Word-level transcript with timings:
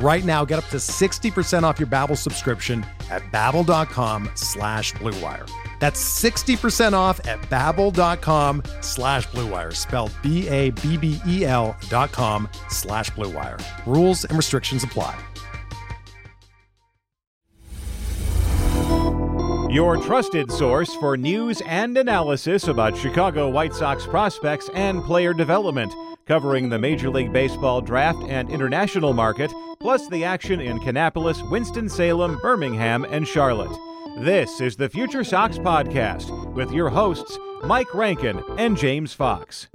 Right 0.00 0.24
now, 0.24 0.44
get 0.44 0.58
up 0.58 0.66
to 0.66 0.76
60% 0.76 1.64
off 1.64 1.80
your 1.80 1.88
Babbel 1.88 2.16
subscription 2.16 2.86
at 3.10 3.22
babbel.com 3.32 4.30
slash 4.34 4.92
bluewire. 4.94 5.50
That's 5.80 6.00
60% 6.22 6.92
off 6.92 7.24
at 7.26 7.40
babbel.com 7.42 8.62
slash 8.80 9.26
bluewire, 9.28 9.74
spelled 9.74 10.12
B-A-B-B-E-L 10.22 11.76
dot 11.88 12.12
com 12.12 12.48
slash 12.68 13.10
bluewire. 13.10 13.60
Rules 13.86 14.24
and 14.24 14.36
restrictions 14.36 14.84
apply. 14.84 15.18
Your 19.70 19.98
trusted 19.98 20.50
source 20.50 20.94
for 20.94 21.16
news 21.16 21.60
and 21.66 21.98
analysis 21.98 22.68
about 22.68 22.96
Chicago 22.96 23.50
White 23.50 23.74
Sox 23.74 24.06
prospects 24.06 24.70
and 24.72 25.02
player 25.04 25.34
development 25.34 25.92
covering 26.28 26.68
the 26.68 26.78
Major 26.78 27.08
League 27.08 27.32
Baseball 27.32 27.80
draft 27.80 28.22
and 28.28 28.50
international 28.50 29.14
market, 29.14 29.50
plus 29.80 30.06
the 30.08 30.24
action 30.24 30.60
in 30.60 30.78
Kannapolis, 30.78 31.50
Winston-Salem, 31.50 32.38
Birmingham, 32.42 33.04
and 33.04 33.26
Charlotte. 33.26 33.76
This 34.18 34.60
is 34.60 34.76
the 34.76 34.90
Future 34.90 35.24
Sox 35.24 35.58
Podcast 35.58 36.52
with 36.52 36.70
your 36.70 36.90
hosts, 36.90 37.38
Mike 37.64 37.94
Rankin 37.94 38.42
and 38.58 38.76
James 38.76 39.14
Fox. 39.14 39.68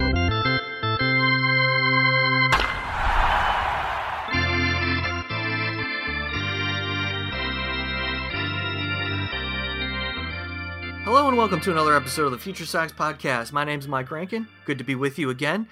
Hello 11.03 11.27
and 11.27 11.37
welcome 11.37 11.59
to 11.61 11.71
another 11.71 11.95
episode 11.95 12.25
of 12.25 12.31
the 12.31 12.37
Future 12.37 12.65
Sox 12.65 12.91
Podcast. 12.91 13.51
My 13.51 13.63
name 13.63 13.79
is 13.79 13.87
Mike 13.87 14.11
Rankin. 14.11 14.47
Good 14.65 14.77
to 14.77 14.83
be 14.83 14.95
with 14.95 15.17
you 15.17 15.29
again. 15.29 15.67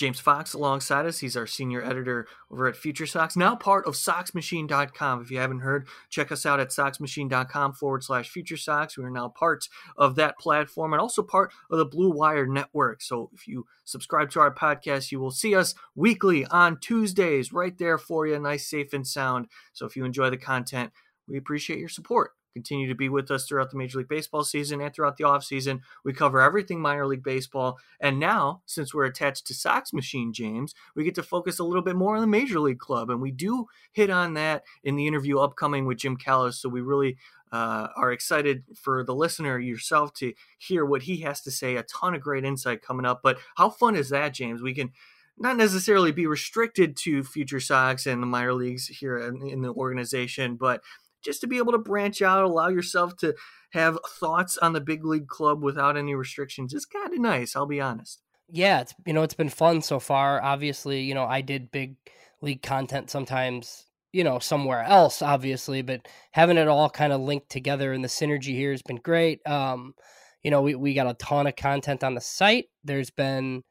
James 0.00 0.18
Fox 0.18 0.54
alongside 0.54 1.04
us. 1.04 1.18
He's 1.18 1.36
our 1.36 1.46
senior 1.46 1.84
editor 1.84 2.26
over 2.50 2.66
at 2.66 2.74
Future 2.74 3.04
Sox, 3.04 3.36
now 3.36 3.54
part 3.54 3.86
of 3.86 3.92
SoxMachine.com. 3.92 5.20
If 5.20 5.30
you 5.30 5.38
haven't 5.38 5.60
heard, 5.60 5.88
check 6.08 6.32
us 6.32 6.46
out 6.46 6.58
at 6.58 6.70
SoxMachine.com 6.70 7.74
forward 7.74 8.02
slash 8.02 8.30
Future 8.30 8.56
Sox. 8.56 8.96
We 8.96 9.04
are 9.04 9.10
now 9.10 9.28
part 9.28 9.68
of 9.98 10.14
that 10.14 10.38
platform 10.38 10.94
and 10.94 11.02
also 11.02 11.22
part 11.22 11.52
of 11.70 11.76
the 11.76 11.84
Blue 11.84 12.10
Wire 12.10 12.46
Network. 12.46 13.02
So 13.02 13.28
if 13.34 13.46
you 13.46 13.66
subscribe 13.84 14.30
to 14.30 14.40
our 14.40 14.54
podcast, 14.54 15.12
you 15.12 15.20
will 15.20 15.30
see 15.30 15.54
us 15.54 15.74
weekly 15.94 16.46
on 16.46 16.80
Tuesdays 16.80 17.52
right 17.52 17.76
there 17.76 17.98
for 17.98 18.26
you, 18.26 18.38
nice, 18.38 18.70
safe, 18.70 18.94
and 18.94 19.06
sound. 19.06 19.48
So 19.74 19.84
if 19.84 19.96
you 19.96 20.06
enjoy 20.06 20.30
the 20.30 20.38
content, 20.38 20.92
we 21.28 21.36
appreciate 21.36 21.78
your 21.78 21.90
support 21.90 22.32
continue 22.52 22.88
to 22.88 22.94
be 22.94 23.08
with 23.08 23.30
us 23.30 23.46
throughout 23.46 23.70
the 23.70 23.76
Major 23.76 23.98
League 23.98 24.08
Baseball 24.08 24.44
season 24.44 24.80
and 24.80 24.92
throughout 24.92 25.16
the 25.16 25.24
offseason. 25.24 25.80
We 26.04 26.12
cover 26.12 26.40
everything 26.40 26.80
minor 26.80 27.06
league 27.06 27.22
baseball. 27.22 27.78
And 28.00 28.18
now, 28.18 28.62
since 28.66 28.92
we're 28.92 29.04
attached 29.04 29.46
to 29.46 29.54
Sox 29.54 29.92
Machine, 29.92 30.32
James, 30.32 30.74
we 30.94 31.04
get 31.04 31.14
to 31.16 31.22
focus 31.22 31.58
a 31.58 31.64
little 31.64 31.82
bit 31.82 31.96
more 31.96 32.16
on 32.16 32.20
the 32.20 32.26
Major 32.26 32.60
League 32.60 32.78
Club. 32.78 33.10
And 33.10 33.20
we 33.20 33.30
do 33.30 33.66
hit 33.92 34.10
on 34.10 34.34
that 34.34 34.64
in 34.82 34.96
the 34.96 35.06
interview 35.06 35.38
upcoming 35.38 35.86
with 35.86 35.98
Jim 35.98 36.16
Callis. 36.16 36.58
So 36.58 36.68
we 36.68 36.80
really 36.80 37.16
uh, 37.52 37.88
are 37.96 38.12
excited 38.12 38.64
for 38.76 39.02
the 39.04 39.14
listener 39.14 39.58
yourself 39.58 40.14
to 40.14 40.32
hear 40.58 40.84
what 40.84 41.02
he 41.02 41.18
has 41.18 41.40
to 41.42 41.50
say. 41.50 41.76
A 41.76 41.82
ton 41.84 42.14
of 42.14 42.20
great 42.20 42.44
insight 42.44 42.82
coming 42.82 43.06
up. 43.06 43.20
But 43.22 43.38
how 43.56 43.70
fun 43.70 43.96
is 43.96 44.10
that, 44.10 44.34
James? 44.34 44.62
We 44.62 44.74
can 44.74 44.92
not 45.38 45.56
necessarily 45.56 46.12
be 46.12 46.26
restricted 46.26 46.96
to 46.98 47.24
future 47.24 47.60
Sox 47.60 48.06
and 48.06 48.22
the 48.22 48.26
minor 48.26 48.52
leagues 48.52 48.86
here 48.86 49.18
in, 49.18 49.46
in, 49.48 49.62
the 49.62 49.72
organization, 49.72 50.56
but 50.56 50.82
just 51.22 51.40
to 51.42 51.46
be 51.46 51.58
able 51.58 51.72
to 51.72 51.78
branch 51.78 52.22
out, 52.22 52.44
allow 52.44 52.68
yourself 52.68 53.16
to 53.18 53.34
have 53.72 53.98
thoughts 54.06 54.58
on 54.58 54.72
the 54.72 54.80
big 54.80 55.04
league 55.04 55.28
club 55.28 55.62
without 55.62 55.96
any 55.96 56.14
restrictions 56.14 56.74
is 56.74 56.86
kind 56.86 57.12
of 57.12 57.20
nice. 57.20 57.54
I'll 57.54 57.66
be 57.66 57.80
honest. 57.80 58.22
Yeah, 58.48 58.80
it's 58.80 58.94
you 59.06 59.12
know 59.12 59.22
it's 59.22 59.34
been 59.34 59.48
fun 59.48 59.82
so 59.82 60.00
far. 60.00 60.42
Obviously, 60.42 61.02
you 61.02 61.14
know 61.14 61.24
I 61.24 61.40
did 61.40 61.70
big 61.70 61.96
league 62.42 62.62
content 62.62 63.10
sometimes, 63.10 63.86
you 64.12 64.24
know 64.24 64.38
somewhere 64.38 64.82
else, 64.82 65.22
obviously, 65.22 65.82
but 65.82 66.06
having 66.32 66.56
it 66.56 66.68
all 66.68 66.90
kind 66.90 67.12
of 67.12 67.20
linked 67.20 67.50
together 67.50 67.92
and 67.92 68.02
the 68.02 68.08
synergy 68.08 68.54
here 68.54 68.72
has 68.72 68.82
been 68.82 68.96
great. 68.96 69.46
Um, 69.46 69.94
you 70.42 70.50
know, 70.50 70.62
we 70.62 70.74
we 70.74 70.94
got 70.94 71.06
a 71.06 71.14
ton 71.14 71.46
of 71.46 71.56
content 71.56 72.02
on 72.02 72.14
the 72.14 72.20
site. 72.20 72.66
There's 72.82 73.10
been 73.10 73.62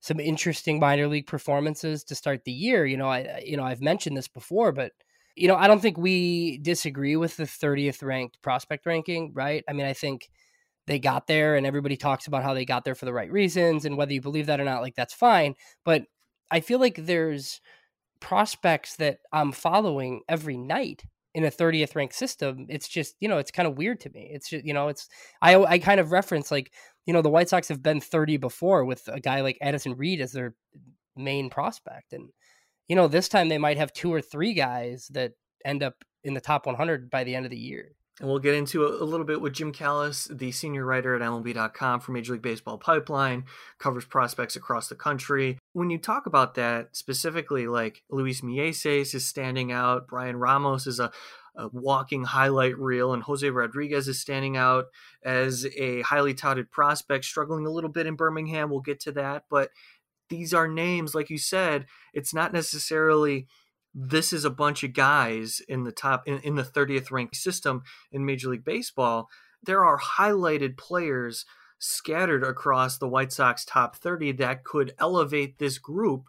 some 0.00 0.20
interesting 0.20 0.80
minor 0.80 1.08
league 1.08 1.26
performances 1.26 2.04
to 2.04 2.14
start 2.14 2.44
the 2.44 2.52
year. 2.52 2.86
You 2.86 2.96
know, 2.96 3.08
I 3.08 3.42
you 3.44 3.56
know 3.56 3.64
I've 3.64 3.82
mentioned 3.82 4.16
this 4.16 4.28
before, 4.28 4.72
but 4.72 4.92
you 5.36 5.48
know, 5.48 5.56
I 5.56 5.66
don't 5.66 5.80
think 5.80 5.96
we 5.98 6.58
disagree 6.58 7.16
with 7.16 7.36
the 7.36 7.46
30th 7.46 8.02
ranked 8.02 8.40
prospect 8.42 8.86
ranking, 8.86 9.32
right? 9.34 9.64
I 9.68 9.72
mean, 9.72 9.86
I 9.86 9.92
think 9.92 10.30
they 10.86 10.98
got 10.98 11.26
there 11.26 11.56
and 11.56 11.66
everybody 11.66 11.96
talks 11.96 12.26
about 12.26 12.42
how 12.42 12.54
they 12.54 12.64
got 12.64 12.84
there 12.84 12.94
for 12.94 13.04
the 13.04 13.12
right 13.12 13.30
reasons 13.30 13.84
and 13.84 13.96
whether 13.96 14.12
you 14.12 14.20
believe 14.20 14.46
that 14.46 14.60
or 14.60 14.64
not, 14.64 14.82
like 14.82 14.94
that's 14.94 15.14
fine. 15.14 15.54
But 15.84 16.04
I 16.50 16.60
feel 16.60 16.80
like 16.80 16.96
there's 16.96 17.60
prospects 18.20 18.96
that 18.96 19.18
I'm 19.32 19.52
following 19.52 20.22
every 20.28 20.56
night 20.56 21.04
in 21.34 21.44
a 21.44 21.50
30th 21.50 21.94
ranked 21.94 22.14
system. 22.14 22.66
It's 22.68 22.88
just, 22.88 23.16
you 23.20 23.28
know, 23.28 23.38
it's 23.38 23.50
kind 23.50 23.66
of 23.66 23.78
weird 23.78 24.00
to 24.00 24.10
me. 24.10 24.30
It's 24.32 24.50
just, 24.50 24.64
you 24.64 24.74
know, 24.74 24.88
it's, 24.88 25.08
I, 25.40 25.56
I 25.56 25.78
kind 25.78 26.00
of 26.00 26.12
reference 26.12 26.50
like, 26.50 26.72
you 27.06 27.12
know, 27.12 27.22
the 27.22 27.30
White 27.30 27.48
Sox 27.48 27.68
have 27.68 27.82
been 27.82 28.00
30 28.00 28.36
before 28.36 28.84
with 28.84 29.08
a 29.08 29.20
guy 29.20 29.40
like 29.40 29.58
Addison 29.62 29.96
Reed 29.96 30.20
as 30.20 30.32
their 30.32 30.54
main 31.16 31.48
prospect. 31.48 32.12
And, 32.12 32.28
you 32.92 32.96
know, 32.96 33.08
this 33.08 33.26
time 33.26 33.48
they 33.48 33.56
might 33.56 33.78
have 33.78 33.90
two 33.94 34.12
or 34.12 34.20
three 34.20 34.52
guys 34.52 35.08
that 35.14 35.32
end 35.64 35.82
up 35.82 36.04
in 36.24 36.34
the 36.34 36.42
top 36.42 36.66
100 36.66 37.08
by 37.08 37.24
the 37.24 37.34
end 37.34 37.46
of 37.46 37.50
the 37.50 37.56
year. 37.56 37.92
And 38.20 38.28
we'll 38.28 38.38
get 38.38 38.54
into 38.54 38.84
a, 38.84 39.02
a, 39.02 39.06
little 39.06 39.24
bit 39.24 39.40
with 39.40 39.54
Jim 39.54 39.72
Callis, 39.72 40.28
the 40.30 40.52
senior 40.52 40.84
writer 40.84 41.14
at 41.14 41.22
MLB.com 41.22 42.00
for 42.00 42.12
Major 42.12 42.34
League 42.34 42.42
Baseball 42.42 42.76
Pipeline, 42.76 43.46
covers 43.78 44.04
prospects 44.04 44.56
across 44.56 44.88
the 44.88 44.94
country. 44.94 45.58
When 45.72 45.88
you 45.88 45.96
talk 45.96 46.26
about 46.26 46.54
that 46.56 46.94
specifically, 46.94 47.66
like 47.66 48.02
Luis 48.10 48.42
Mieses 48.42 49.14
is 49.14 49.24
standing 49.24 49.72
out, 49.72 50.06
Bryan 50.06 50.36
Ramos 50.36 50.86
is 50.86 51.00
a, 51.00 51.10
a 51.56 51.68
walking 51.72 52.24
highlight 52.24 52.76
reel, 52.76 53.14
and 53.14 53.22
Jose 53.22 53.48
Rodriguez 53.48 54.06
is 54.06 54.20
standing 54.20 54.58
out 54.58 54.88
as 55.24 55.66
a 55.78 56.02
highly 56.02 56.34
touted 56.34 56.70
prospect, 56.70 57.24
struggling 57.24 57.64
a 57.64 57.70
little 57.70 57.88
bit 57.88 58.06
in 58.06 58.16
Birmingham. 58.16 58.68
We'll 58.68 58.80
get 58.80 59.00
to 59.00 59.12
that. 59.12 59.44
But 59.48 59.70
these 60.32 60.54
are 60.54 60.66
names, 60.66 61.14
like 61.14 61.28
you 61.28 61.36
said, 61.36 61.84
it's 62.14 62.32
not 62.32 62.54
necessarily 62.54 63.46
this 63.94 64.32
is 64.32 64.46
a 64.46 64.50
bunch 64.50 64.82
of 64.82 64.94
guys 64.94 65.60
in 65.68 65.84
the 65.84 65.92
top 65.92 66.26
in, 66.26 66.38
in 66.38 66.54
the 66.54 66.62
30th 66.62 67.10
ranked 67.10 67.36
system 67.36 67.82
in 68.10 68.24
Major 68.24 68.48
League 68.48 68.64
Baseball. 68.64 69.28
There 69.62 69.84
are 69.84 69.98
highlighted 69.98 70.78
players 70.78 71.44
scattered 71.78 72.42
across 72.42 72.96
the 72.96 73.08
White 73.08 73.30
Sox 73.30 73.62
top 73.66 73.96
30 73.96 74.32
that 74.32 74.64
could 74.64 74.94
elevate 74.98 75.58
this 75.58 75.76
group 75.76 76.22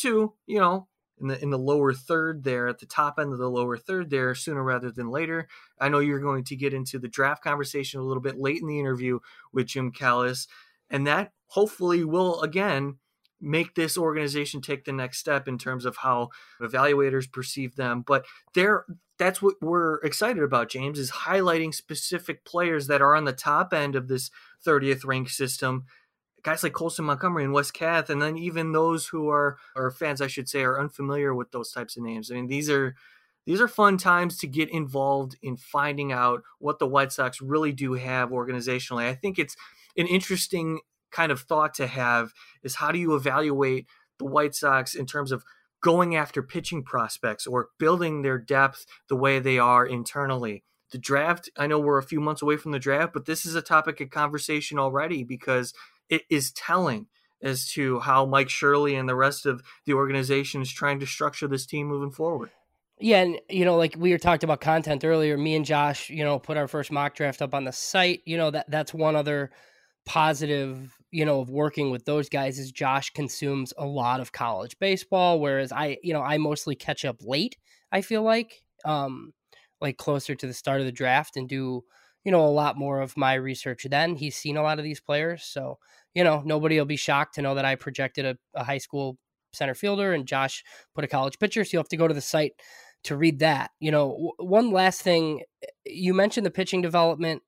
to, 0.00 0.34
you 0.46 0.60
know, 0.60 0.88
in 1.18 1.28
the 1.28 1.42
in 1.42 1.48
the 1.48 1.58
lower 1.58 1.94
third 1.94 2.44
there 2.44 2.68
at 2.68 2.80
the 2.80 2.84
top 2.84 3.18
end 3.18 3.32
of 3.32 3.38
the 3.38 3.48
lower 3.48 3.78
third 3.78 4.10
there 4.10 4.34
sooner 4.34 4.62
rather 4.62 4.90
than 4.90 5.08
later. 5.08 5.48
I 5.80 5.88
know 5.88 6.00
you're 6.00 6.20
going 6.20 6.44
to 6.44 6.56
get 6.56 6.74
into 6.74 6.98
the 6.98 7.08
draft 7.08 7.42
conversation 7.42 8.00
a 8.00 8.04
little 8.04 8.22
bit 8.22 8.38
late 8.38 8.60
in 8.60 8.68
the 8.68 8.78
interview 8.78 9.20
with 9.50 9.68
Jim 9.68 9.92
Callis 9.92 10.46
and 10.90 11.06
that 11.06 11.32
hopefully 11.46 12.04
will 12.04 12.42
again 12.42 12.96
make 13.40 13.74
this 13.74 13.98
organization 13.98 14.60
take 14.60 14.84
the 14.84 14.92
next 14.92 15.18
step 15.18 15.46
in 15.46 15.58
terms 15.58 15.84
of 15.84 15.98
how 15.98 16.30
evaluators 16.60 17.30
perceive 17.30 17.76
them. 17.76 18.02
But 18.06 18.24
they're 18.54 18.84
that's 19.18 19.40
what 19.40 19.54
we're 19.62 19.96
excited 20.00 20.42
about 20.42 20.68
james 20.68 20.98
is 20.98 21.10
highlighting 21.10 21.74
specific 21.74 22.44
players 22.44 22.86
that 22.86 23.00
are 23.00 23.14
on 23.14 23.24
the 23.24 23.32
top 23.32 23.72
end 23.72 23.96
of 23.96 24.08
this 24.08 24.30
30th 24.64 25.06
rank 25.06 25.30
system. 25.30 25.84
Guys 26.42 26.62
like 26.62 26.74
colson 26.74 27.04
montgomery 27.04 27.44
and 27.44 27.52
Wes 27.52 27.70
Kath 27.70 28.10
and 28.10 28.20
then 28.20 28.36
even 28.36 28.72
those 28.72 29.06
who 29.06 29.28
are 29.28 29.58
or 29.74 29.90
fans 29.90 30.20
i 30.20 30.26
should 30.26 30.48
say 30.48 30.62
are 30.62 30.80
unfamiliar 30.80 31.34
with 31.34 31.50
those 31.50 31.72
types 31.72 31.96
of 31.96 32.02
names. 32.02 32.30
I 32.30 32.34
mean 32.34 32.46
these 32.46 32.70
are 32.70 32.94
these 33.46 33.60
are 33.60 33.68
fun 33.68 33.96
times 33.96 34.38
to 34.38 34.48
get 34.48 34.68
involved 34.70 35.36
in 35.40 35.56
finding 35.56 36.12
out 36.12 36.42
what 36.58 36.78
the 36.78 36.86
white 36.86 37.12
sox 37.12 37.40
really 37.40 37.72
do 37.72 37.92
have 37.94 38.30
organizationally. 38.30 39.06
I 39.06 39.14
think 39.14 39.38
it's 39.38 39.56
an 39.96 40.08
interesting 40.08 40.80
kind 41.16 41.32
of 41.32 41.40
thought 41.40 41.72
to 41.74 41.86
have 41.86 42.32
is 42.62 42.76
how 42.76 42.92
do 42.92 42.98
you 42.98 43.14
evaluate 43.14 43.86
the 44.18 44.26
White 44.26 44.54
Sox 44.54 44.94
in 44.94 45.06
terms 45.06 45.32
of 45.32 45.44
going 45.80 46.14
after 46.14 46.42
pitching 46.42 46.82
prospects 46.82 47.46
or 47.46 47.68
building 47.78 48.22
their 48.22 48.38
depth 48.38 48.86
the 49.08 49.16
way 49.16 49.38
they 49.38 49.58
are 49.58 49.86
internally. 49.86 50.62
The 50.92 50.98
draft, 50.98 51.48
I 51.56 51.66
know 51.66 51.78
we're 51.78 51.98
a 51.98 52.02
few 52.02 52.20
months 52.20 52.42
away 52.42 52.56
from 52.56 52.72
the 52.72 52.78
draft, 52.78 53.12
but 53.12 53.24
this 53.24 53.46
is 53.46 53.54
a 53.54 53.62
topic 53.62 54.00
of 54.00 54.10
conversation 54.10 54.78
already 54.78 55.24
because 55.24 55.72
it 56.08 56.22
is 56.30 56.52
telling 56.52 57.06
as 57.42 57.70
to 57.72 58.00
how 58.00 58.26
Mike 58.26 58.48
Shirley 58.48 58.94
and 58.94 59.08
the 59.08 59.14
rest 59.14 59.46
of 59.46 59.62
the 59.84 59.94
organization 59.94 60.62
is 60.62 60.72
trying 60.72 61.00
to 61.00 61.06
structure 61.06 61.48
this 61.48 61.66
team 61.66 61.86
moving 61.86 62.12
forward. 62.12 62.50
Yeah, 62.98 63.22
and 63.22 63.40
you 63.50 63.64
know, 63.64 63.76
like 63.76 63.94
we 63.98 64.10
were 64.10 64.18
talked 64.18 64.42
about 64.42 64.60
content 64.60 65.04
earlier. 65.04 65.36
Me 65.36 65.54
and 65.54 65.66
Josh, 65.66 66.08
you 66.08 66.24
know, 66.24 66.38
put 66.38 66.56
our 66.56 66.66
first 66.66 66.90
mock 66.90 67.14
draft 67.14 67.42
up 67.42 67.54
on 67.54 67.64
the 67.64 67.72
site. 67.72 68.22
You 68.24 68.38
know 68.38 68.50
that 68.50 68.70
that's 68.70 68.94
one 68.94 69.16
other 69.16 69.50
positive, 70.06 70.95
you 71.10 71.24
know, 71.24 71.40
of 71.40 71.50
working 71.50 71.90
with 71.90 72.04
those 72.04 72.28
guys 72.28 72.58
is 72.58 72.72
Josh 72.72 73.10
consumes 73.10 73.72
a 73.78 73.86
lot 73.86 74.20
of 74.20 74.32
college 74.32 74.78
baseball, 74.78 75.40
whereas 75.40 75.72
I, 75.72 75.98
you 76.02 76.12
know, 76.12 76.22
I 76.22 76.38
mostly 76.38 76.74
catch 76.74 77.04
up 77.04 77.16
late. 77.20 77.56
I 77.92 78.00
feel 78.00 78.22
like, 78.22 78.62
um, 78.84 79.32
like 79.80 79.96
closer 79.96 80.34
to 80.34 80.46
the 80.46 80.54
start 80.54 80.80
of 80.80 80.86
the 80.86 80.92
draft 80.92 81.36
and 81.36 81.48
do, 81.48 81.82
you 82.24 82.32
know, 82.32 82.44
a 82.44 82.48
lot 82.48 82.76
more 82.76 83.00
of 83.00 83.16
my 83.16 83.34
research. 83.34 83.86
Then 83.88 84.16
he's 84.16 84.36
seen 84.36 84.56
a 84.56 84.62
lot 84.62 84.78
of 84.78 84.84
these 84.84 85.00
players, 85.00 85.44
so 85.44 85.78
you 86.16 86.24
know, 86.24 86.42
nobody 86.46 86.78
will 86.78 86.86
be 86.86 86.96
shocked 86.96 87.34
to 87.34 87.42
know 87.42 87.54
that 87.54 87.66
I 87.66 87.74
projected 87.74 88.24
a, 88.24 88.36
a 88.54 88.64
high 88.64 88.78
school 88.78 89.18
center 89.52 89.74
fielder 89.74 90.14
and 90.14 90.26
Josh 90.26 90.64
put 90.94 91.04
a 91.04 91.08
college 91.08 91.38
pitcher. 91.38 91.62
So 91.62 91.70
you'll 91.74 91.82
have 91.82 91.90
to 91.90 91.98
go 91.98 92.08
to 92.08 92.14
the 92.14 92.22
site 92.22 92.52
to 93.04 93.18
read 93.18 93.40
that. 93.40 93.70
You 93.80 93.90
know, 93.90 94.08
w- 94.12 94.32
one 94.38 94.70
last 94.70 95.02
thing, 95.02 95.42
you 95.84 96.14
mentioned 96.14 96.46
the 96.46 96.50
pitching 96.50 96.80
development. 96.80 97.42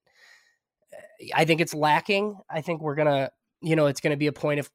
I 1.34 1.46
think 1.46 1.62
it's 1.62 1.72
lacking. 1.72 2.37
I 2.50 2.61
think 2.61 2.82
we're 2.82 2.94
gonna, 2.94 3.31
you 3.60 3.76
know, 3.76 3.87
it's 3.87 4.00
gonna 4.00 4.16
be 4.16 4.26
a 4.26 4.32
point 4.32 4.60
of 4.60 4.70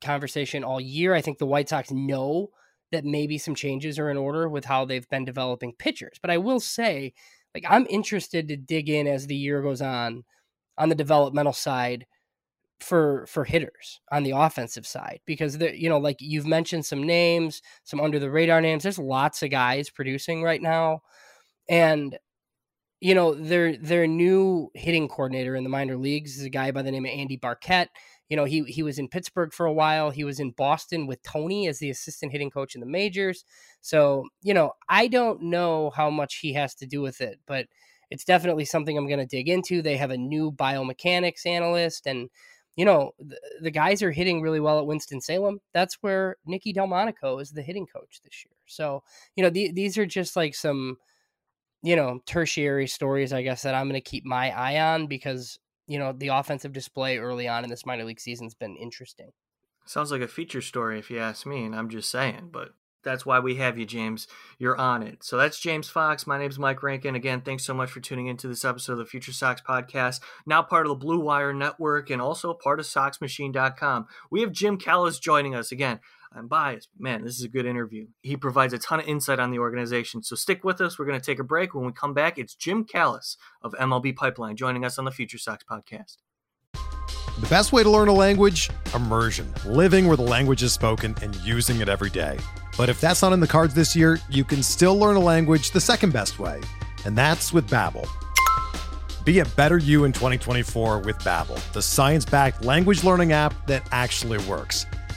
conversation 0.00 0.64
all 0.64 0.80
year. 0.80 1.14
I 1.14 1.20
think 1.20 1.38
the 1.38 1.46
White 1.46 1.68
Sox 1.68 1.90
know 1.90 2.50
that 2.92 3.04
maybe 3.04 3.38
some 3.38 3.54
changes 3.54 3.98
are 3.98 4.10
in 4.10 4.16
order 4.16 4.48
with 4.48 4.64
how 4.64 4.84
they've 4.84 5.08
been 5.08 5.24
developing 5.24 5.72
pitchers. 5.78 6.18
But 6.20 6.30
I 6.30 6.38
will 6.38 6.60
say, 6.60 7.12
like, 7.54 7.64
I'm 7.68 7.86
interested 7.88 8.48
to 8.48 8.56
dig 8.56 8.88
in 8.88 9.06
as 9.06 9.26
the 9.26 9.36
year 9.36 9.62
goes 9.62 9.82
on 9.82 10.24
on 10.78 10.88
the 10.88 10.94
developmental 10.94 11.52
side 11.52 12.06
for 12.80 13.26
for 13.26 13.44
hitters 13.44 14.00
on 14.10 14.22
the 14.22 14.30
offensive 14.30 14.86
side 14.86 15.20
because 15.26 15.58
the 15.58 15.78
you 15.78 15.88
know 15.88 15.98
like 15.98 16.16
you've 16.20 16.46
mentioned 16.46 16.84
some 16.86 17.02
names 17.02 17.60
some 17.84 18.00
under 18.00 18.18
the 18.18 18.30
radar 18.30 18.60
names 18.62 18.82
there's 18.82 18.98
lots 18.98 19.42
of 19.42 19.50
guys 19.50 19.90
producing 19.90 20.42
right 20.42 20.62
now 20.62 21.02
and 21.68 22.18
you 23.00 23.14
know 23.14 23.34
their 23.34 23.76
their 23.76 24.06
new 24.06 24.70
hitting 24.74 25.08
coordinator 25.08 25.56
in 25.56 25.64
the 25.64 25.70
minor 25.70 25.96
leagues 25.96 26.38
is 26.38 26.44
a 26.44 26.50
guy 26.50 26.70
by 26.70 26.82
the 26.82 26.90
name 26.90 27.04
of 27.04 27.10
Andy 27.10 27.36
Barkett 27.36 27.88
you 28.28 28.36
know 28.36 28.44
he 28.44 28.62
he 28.64 28.82
was 28.82 28.98
in 28.98 29.08
Pittsburgh 29.08 29.52
for 29.52 29.66
a 29.66 29.72
while 29.72 30.10
he 30.10 30.24
was 30.24 30.38
in 30.38 30.52
Boston 30.52 31.06
with 31.06 31.22
Tony 31.22 31.66
as 31.66 31.78
the 31.78 31.90
assistant 31.90 32.32
hitting 32.32 32.50
coach 32.50 32.74
in 32.74 32.80
the 32.80 32.86
majors 32.86 33.44
so 33.80 34.24
you 34.42 34.54
know 34.54 34.72
I 34.88 35.08
don't 35.08 35.42
know 35.42 35.90
how 35.90 36.10
much 36.10 36.36
he 36.36 36.52
has 36.54 36.74
to 36.76 36.86
do 36.86 37.00
with 37.00 37.20
it 37.20 37.40
but 37.46 37.66
it's 38.10 38.24
definitely 38.24 38.64
something 38.64 38.96
I'm 38.96 39.08
going 39.08 39.20
to 39.20 39.26
dig 39.26 39.48
into 39.48 39.82
they 39.82 39.96
have 39.96 40.10
a 40.10 40.18
new 40.18 40.52
biomechanics 40.52 41.46
analyst 41.46 42.06
and 42.06 42.28
you 42.76 42.84
know, 42.84 43.10
the, 43.18 43.38
the, 43.60 43.70
guys 43.70 44.02
are 44.02 44.12
hitting 44.12 44.40
really 44.40 44.60
well 44.60 44.78
at 44.78 44.86
Winston-Salem. 44.86 45.60
That's 45.74 45.96
where 46.00 46.36
Nicky 46.46 46.72
Delmonico 46.72 47.38
is 47.38 47.50
the 47.50 47.62
hitting 47.62 47.86
coach 47.86 48.20
this 48.24 48.44
year. 48.46 48.54
So, 48.64 49.02
you 49.36 49.42
know, 49.42 49.50
the, 49.50 49.70
these 49.72 49.98
are 49.98 50.06
just 50.06 50.34
like 50.34 50.54
some, 50.54 50.96
you 51.82 51.96
know, 51.96 52.20
tertiary 52.26 52.86
stories, 52.86 53.32
I 53.32 53.42
guess, 53.42 53.62
that 53.62 53.74
I'm 53.74 53.88
going 53.88 54.00
to 54.00 54.10
keep 54.10 54.24
my 54.24 54.50
eye 54.50 54.80
on 54.80 55.06
because, 55.06 55.58
you 55.86 55.98
know, 55.98 56.12
the 56.12 56.28
offensive 56.28 56.72
display 56.72 57.18
early 57.18 57.48
on 57.48 57.64
in 57.64 57.70
this 57.70 57.86
minor 57.86 58.04
league 58.04 58.20
season's 58.20 58.54
been 58.54 58.76
interesting. 58.76 59.30
Sounds 59.86 60.12
like 60.12 60.20
a 60.20 60.28
feature 60.28 60.60
story, 60.60 60.98
if 60.98 61.10
you 61.10 61.18
ask 61.18 61.46
me, 61.46 61.64
and 61.64 61.74
I'm 61.74 61.88
just 61.88 62.10
saying, 62.10 62.50
but 62.52 62.70
that's 63.02 63.24
why 63.24 63.38
we 63.40 63.56
have 63.56 63.78
you, 63.78 63.86
James. 63.86 64.28
You're 64.58 64.76
on 64.76 65.02
it. 65.02 65.24
So 65.24 65.36
that's 65.36 65.58
James 65.58 65.88
Fox. 65.88 66.26
My 66.26 66.38
name's 66.38 66.58
Mike 66.58 66.82
Rankin. 66.82 67.14
Again, 67.14 67.40
thanks 67.40 67.64
so 67.64 67.74
much 67.74 67.90
for 67.90 68.00
tuning 68.00 68.26
into 68.26 68.46
this 68.46 68.64
episode 68.64 68.92
of 68.92 68.98
the 68.98 69.06
Future 69.06 69.32
Sox 69.32 69.62
podcast. 69.62 70.20
Now 70.46 70.62
part 70.62 70.86
of 70.86 70.90
the 70.90 70.96
Blue 70.96 71.20
Wire 71.20 71.54
Network 71.54 72.10
and 72.10 72.20
also 72.20 72.52
part 72.52 72.78
of 72.78 72.86
SoxMachine.com. 72.86 74.06
We 74.30 74.42
have 74.42 74.52
Jim 74.52 74.76
Callis 74.76 75.18
joining 75.18 75.54
us 75.54 75.72
again. 75.72 76.00
I'm 76.32 76.46
biased. 76.46 76.88
Man, 76.96 77.24
this 77.24 77.36
is 77.38 77.44
a 77.44 77.48
good 77.48 77.66
interview. 77.66 78.06
He 78.22 78.36
provides 78.36 78.72
a 78.72 78.78
ton 78.78 79.00
of 79.00 79.08
insight 79.08 79.40
on 79.40 79.50
the 79.50 79.58
organization. 79.58 80.22
So 80.22 80.36
stick 80.36 80.62
with 80.62 80.80
us. 80.80 80.96
We're 80.96 81.06
going 81.06 81.18
to 81.18 81.24
take 81.24 81.40
a 81.40 81.44
break. 81.44 81.74
When 81.74 81.84
we 81.84 81.92
come 81.92 82.14
back, 82.14 82.38
it's 82.38 82.54
Jim 82.54 82.84
Callis 82.84 83.36
of 83.62 83.72
MLB 83.72 84.14
Pipeline 84.14 84.54
joining 84.54 84.84
us 84.84 84.96
on 84.96 85.04
the 85.04 85.10
Future 85.10 85.38
Sox 85.38 85.64
podcast. 85.68 86.18
The 86.72 87.46
best 87.48 87.72
way 87.72 87.82
to 87.82 87.90
learn 87.90 88.06
a 88.06 88.12
language? 88.12 88.70
Immersion. 88.94 89.52
Living 89.66 90.06
where 90.06 90.16
the 90.16 90.22
language 90.22 90.62
is 90.62 90.72
spoken 90.72 91.16
and 91.20 91.34
using 91.36 91.80
it 91.80 91.88
every 91.88 92.10
day. 92.10 92.38
But 92.76 92.88
if 92.88 93.00
that's 93.00 93.22
not 93.22 93.32
in 93.32 93.40
the 93.40 93.48
cards 93.48 93.74
this 93.74 93.96
year, 93.96 94.18
you 94.28 94.44
can 94.44 94.62
still 94.62 94.96
learn 94.96 95.16
a 95.16 95.20
language 95.20 95.72
the 95.72 95.80
second 95.80 96.12
best 96.12 96.38
way, 96.38 96.60
and 97.04 97.18
that's 97.18 97.52
with 97.52 97.68
Babbel. 97.68 98.06
Be 99.24 99.40
a 99.40 99.44
better 99.44 99.78
you 99.78 100.04
in 100.04 100.12
2024 100.12 101.00
with 101.00 101.18
Babbel, 101.18 101.72
the 101.72 101.82
science-backed 101.82 102.64
language 102.64 103.04
learning 103.04 103.32
app 103.32 103.66
that 103.66 103.86
actually 103.90 104.38
works. 104.46 104.86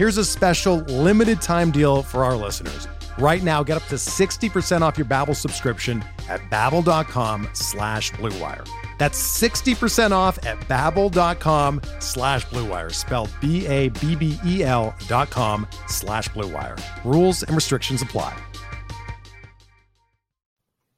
Here's 0.00 0.16
a 0.16 0.24
special 0.24 0.78
limited 0.88 1.42
time 1.42 1.70
deal 1.70 2.02
for 2.02 2.24
our 2.24 2.34
listeners. 2.34 2.88
Right 3.18 3.42
now, 3.42 3.62
get 3.62 3.76
up 3.76 3.86
to 3.88 3.96
60% 3.96 4.80
off 4.80 4.96
your 4.96 5.04
Babbel 5.04 5.36
subscription 5.36 6.02
at 6.30 6.40
babbel.com 6.48 7.46
slash 7.52 8.10
bluewire. 8.12 8.66
That's 8.96 9.20
60% 9.20 10.12
off 10.12 10.38
at 10.46 10.58
babbel.com 10.60 11.82
slash 11.98 12.46
bluewire, 12.46 12.90
spelled 12.94 13.30
B-A-B-B-E-L 13.42 14.94
dot 15.06 15.28
com 15.28 15.66
slash 15.86 16.30
bluewire. 16.30 16.80
Rules 17.04 17.42
and 17.42 17.54
restrictions 17.54 18.00
apply. 18.00 18.34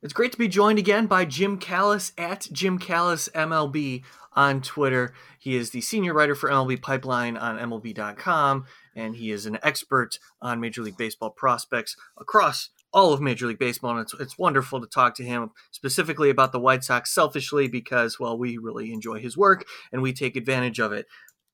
It's 0.00 0.12
great 0.12 0.30
to 0.30 0.38
be 0.38 0.46
joined 0.46 0.78
again 0.78 1.06
by 1.06 1.24
Jim 1.24 1.58
Callis 1.58 2.12
at 2.16 2.46
Jim 2.52 2.78
Callis 2.78 3.28
MLB 3.34 4.04
on 4.34 4.62
Twitter. 4.62 5.12
He 5.40 5.56
is 5.56 5.70
the 5.70 5.80
senior 5.80 6.14
writer 6.14 6.36
for 6.36 6.48
MLB 6.50 6.80
Pipeline 6.80 7.36
on 7.36 7.58
MLB.com, 7.58 8.64
and 8.94 9.16
he 9.16 9.30
is 9.30 9.46
an 9.46 9.58
expert 9.62 10.18
on 10.40 10.60
Major 10.60 10.82
League 10.82 10.96
Baseball 10.96 11.30
prospects 11.30 11.96
across 12.18 12.70
all 12.92 13.12
of 13.12 13.20
Major 13.20 13.46
League 13.46 13.58
Baseball, 13.58 13.92
and 13.92 14.00
it's, 14.00 14.14
it's 14.14 14.38
wonderful 14.38 14.80
to 14.80 14.86
talk 14.86 15.14
to 15.14 15.24
him 15.24 15.50
specifically 15.70 16.28
about 16.28 16.52
the 16.52 16.60
White 16.60 16.84
Sox 16.84 17.12
selfishly 17.12 17.66
because, 17.66 18.20
well, 18.20 18.36
we 18.36 18.58
really 18.58 18.92
enjoy 18.92 19.18
his 19.18 19.36
work 19.36 19.64
and 19.90 20.02
we 20.02 20.12
take 20.12 20.36
advantage 20.36 20.78
of 20.78 20.92
it. 20.92 21.06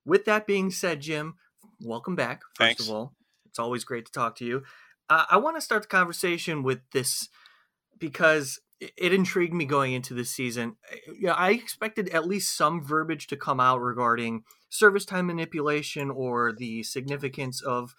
With 0.04 0.24
that 0.24 0.46
being 0.46 0.70
said, 0.70 1.00
Jim, 1.00 1.34
welcome 1.80 2.16
back. 2.16 2.42
First 2.54 2.58
Thanks. 2.58 2.88
of 2.88 2.90
all, 2.94 3.14
it's 3.46 3.58
always 3.58 3.84
great 3.84 4.06
to 4.06 4.12
talk 4.12 4.36
to 4.36 4.44
you. 4.44 4.64
Uh, 5.08 5.24
I 5.30 5.36
want 5.36 5.56
to 5.56 5.60
start 5.60 5.82
the 5.82 5.88
conversation 5.88 6.62
with 6.62 6.80
this 6.92 7.28
because 7.98 8.60
it 8.80 9.12
intrigued 9.12 9.54
me 9.54 9.64
going 9.64 9.92
into 9.92 10.14
this 10.14 10.30
season. 10.30 10.76
Yeah, 11.18 11.32
I 11.32 11.50
expected 11.50 12.08
at 12.10 12.26
least 12.26 12.56
some 12.56 12.82
verbiage 12.82 13.26
to 13.28 13.36
come 13.36 13.60
out 13.60 13.80
regarding 13.80 14.44
service 14.68 15.04
time 15.04 15.26
manipulation 15.26 16.10
or 16.10 16.52
the 16.52 16.82
significance 16.82 17.62
of 17.62 17.94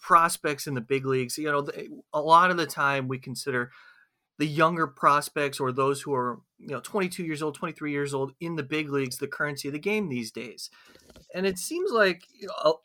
prospects 0.00 0.66
in 0.66 0.74
the 0.74 0.80
big 0.80 1.06
leagues. 1.06 1.38
You 1.38 1.50
know, 1.50 1.66
a 2.12 2.20
lot 2.20 2.50
of 2.50 2.56
the 2.56 2.66
time 2.66 3.08
we 3.08 3.18
consider 3.18 3.70
the 4.38 4.46
younger 4.46 4.86
prospects 4.86 5.60
or 5.60 5.72
those 5.72 6.02
who 6.02 6.14
are, 6.14 6.40
you 6.58 6.68
know, 6.68 6.80
22 6.80 7.24
years 7.24 7.42
old, 7.42 7.54
23 7.54 7.92
years 7.92 8.14
old 8.14 8.32
in 8.40 8.56
the 8.56 8.62
big 8.62 8.90
leagues 8.90 9.18
the 9.18 9.28
currency 9.28 9.68
of 9.68 9.72
the 9.72 9.78
game 9.78 10.08
these 10.08 10.30
days. 10.30 10.70
And 11.34 11.46
it 11.46 11.58
seems 11.58 11.90
like, 11.90 12.24
you 12.32 12.48
know, 12.48 12.80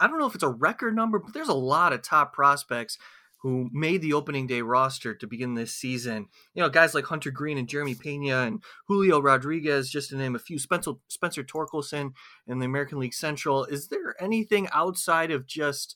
I 0.00 0.06
don't 0.06 0.18
know 0.18 0.26
if 0.26 0.34
it's 0.34 0.44
a 0.44 0.48
record 0.48 0.94
number, 0.94 1.18
but 1.18 1.34
there's 1.34 1.48
a 1.48 1.54
lot 1.54 1.92
of 1.92 2.02
top 2.02 2.32
prospects 2.32 2.98
who 3.44 3.68
made 3.72 4.00
the 4.00 4.14
opening 4.14 4.46
day 4.46 4.62
roster 4.62 5.14
to 5.14 5.26
begin 5.26 5.52
this 5.52 5.70
season. 5.70 6.28
You 6.54 6.62
know, 6.62 6.70
guys 6.70 6.94
like 6.94 7.04
Hunter 7.04 7.30
Greene 7.30 7.58
and 7.58 7.68
Jeremy 7.68 7.94
Pena 7.94 8.38
and 8.38 8.62
Julio 8.88 9.20
Rodriguez, 9.20 9.90
just 9.90 10.08
to 10.08 10.16
name 10.16 10.34
a 10.34 10.38
few. 10.38 10.58
Spencer 10.58 10.92
Spencer 11.08 11.44
Torkelson 11.44 12.14
in 12.46 12.58
the 12.58 12.64
American 12.64 12.98
League 12.98 13.12
Central. 13.12 13.66
Is 13.66 13.88
there 13.88 14.14
anything 14.18 14.66
outside 14.72 15.30
of 15.30 15.46
just 15.46 15.94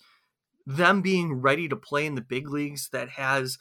them 0.67 1.01
being 1.01 1.41
ready 1.41 1.71
to 1.71 1.75
play 1.75 2.05
in 2.05 2.17
the 2.17 2.21
big 2.21 2.51
leagues 2.51 2.91
that 2.93 3.09
has 3.09 3.57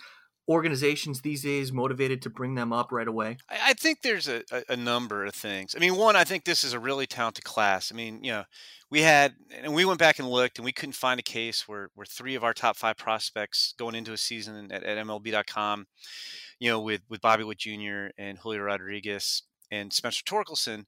organizations 0.50 1.22
these 1.22 1.44
days 1.44 1.72
motivated 1.72 2.22
to 2.22 2.30
bring 2.30 2.56
them 2.56 2.72
up 2.72 2.92
right 2.92 3.08
away? 3.08 3.38
I, 3.50 3.74
think 3.74 4.02
there's 4.02 4.28
a, 4.28 4.44
a, 4.52 4.64
a, 4.70 4.78
number 4.78 5.26
of 5.26 5.36
things. 5.36 5.76
I 5.76 5.80
mean, 5.80 5.96
one, 5.96 6.16
I 6.16 6.24
think 6.24 6.46
this 6.46 6.64
is 6.64 6.74
a 6.74 6.80
really 6.80 7.06
talented 7.06 7.44
class. 7.44 7.92
I 7.92 7.96
mean, 7.96 8.24
you 8.24 8.32
know, 8.32 8.44
we 8.90 9.02
had, 9.02 9.36
and 9.62 9.74
we 9.74 9.84
went 9.84 10.00
back 10.00 10.20
and 10.20 10.30
looked, 10.30 10.58
and 10.58 10.66
we 10.66 10.72
couldn't 10.72 10.94
find 10.94 11.20
a 11.20 11.24
case 11.24 11.68
where, 11.68 11.90
where 11.96 12.06
three 12.06 12.36
of 12.36 12.44
our 12.44 12.54
top 12.54 12.78
five 12.78 12.98
prospects 12.98 13.74
going 13.78 13.96
into 13.96 14.14
a 14.14 14.18
season 14.18 14.72
at, 14.72 14.84
at 14.84 15.06
MLB.com, 15.06 15.86
you 16.60 16.70
know, 16.70 16.80
with, 16.80 17.02
with 17.10 17.22
Bobby 17.22 17.44
Witt 17.44 17.58
Jr. 17.58 18.08
and 18.18 18.38
Julio 18.38 18.62
Rodriguez 18.62 19.44
and 19.70 19.92
Spencer 19.92 20.24
Torkelson, 20.24 20.86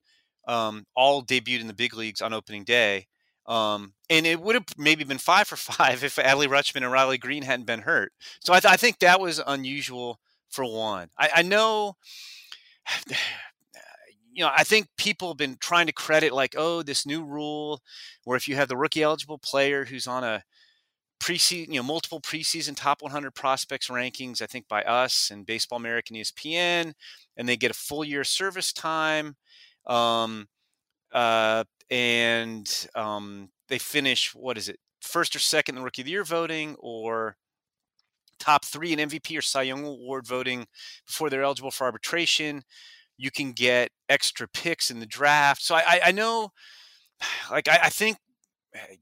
um, 0.48 0.86
all 0.96 1.22
debuted 1.22 1.62
in 1.62 1.68
the 1.68 1.74
big 1.74 1.94
leagues 1.94 2.22
on 2.22 2.34
opening 2.34 2.64
day. 2.64 3.08
Um, 3.50 3.94
and 4.12 4.28
it 4.28 4.40
would 4.40 4.56
have 4.56 4.66
maybe 4.78 5.04
been 5.04 5.18
five 5.18 5.48
for 5.48 5.56
five 5.58 6.04
if 6.04 6.16
Adley 6.16 6.48
Rutschman 6.48 6.84
and 6.84 6.92
Riley 6.92 7.18
Greene 7.18 7.44
hadn't 7.44 7.66
been 7.66 7.82
hurt. 7.82 8.14
So 8.40 8.54
I, 8.54 8.60
th- 8.60 8.72
I 8.72 8.78
think 8.78 9.00
that 9.00 9.20
was 9.20 9.42
unusual 9.46 10.20
for 10.50 10.64
one. 10.64 11.10
I, 11.18 11.30
I 11.38 11.42
know, 11.42 11.96
you 14.32 14.46
know, 14.46 14.52
I 14.56 14.64
think 14.64 14.88
people 14.98 15.30
have 15.30 15.38
been 15.38 15.58
trying 15.60 15.88
to 15.88 15.94
credit 15.94 16.32
like, 16.32 16.54
oh, 16.58 16.84
this 16.84 17.06
new 17.06 17.26
rule 17.26 17.82
where 18.24 18.38
if 18.38 18.48
you 18.48 18.56
have 18.56 18.70
the 18.70 18.78
rookie 18.78 19.04
eligible 19.04 19.40
player 19.40 19.86
who's 19.86 20.08
on 20.08 20.24
a 20.24 20.44
preseason, 21.20 21.68
you 21.70 21.80
know, 21.80 21.84
multiple 21.84 22.22
preseason 22.22 22.76
top 22.76 23.02
100 23.02 23.34
prospects 23.34 23.90
rankings, 23.90 24.42
I 24.42 24.46
think 24.46 24.68
by 24.68 24.84
us 24.84 25.30
and 25.32 25.46
Baseball 25.46 25.78
American 25.78 26.16
ESPN, 26.16 26.94
and 27.36 27.50
they 27.50 27.58
get 27.58 27.72
a 27.72 27.74
full 27.74 28.04
year 28.04 28.24
service 28.24 28.72
time. 28.72 29.36
Um, 29.88 30.48
uh, 31.12 31.64
and 31.92 32.88
um, 32.96 33.50
they 33.68 33.78
finish 33.78 34.34
what 34.36 34.58
is 34.58 34.70
it 34.70 34.80
first 35.02 35.36
or 35.36 35.40
second 35.40 35.78
in 35.78 35.84
rookie 35.84 36.02
of 36.02 36.06
the 36.06 36.12
year 36.12 36.24
voting 36.24 36.76
or 36.80 37.36
top 38.40 38.66
three 38.66 38.94
in 38.94 39.00
MVP 39.00 39.38
or 39.38 39.42
Cy 39.42 39.64
Young 39.64 39.86
Award 39.86 40.26
voting 40.26 40.66
before 41.06 41.30
they're 41.30 41.44
eligible 41.44 41.72
for 41.72 41.84
arbitration. 41.86 42.64
You 43.18 43.32
can 43.32 43.52
get 43.52 43.90
extra 44.08 44.48
picks 44.48 44.90
in 44.90 45.00
the 45.00 45.06
draft. 45.06 45.62
So 45.62 45.76
I, 45.76 46.00
I 46.06 46.12
know, 46.12 46.52
like 47.52 47.68
I, 47.68 47.80
I 47.84 47.90
think, 47.90 48.18
eh, 48.74 48.96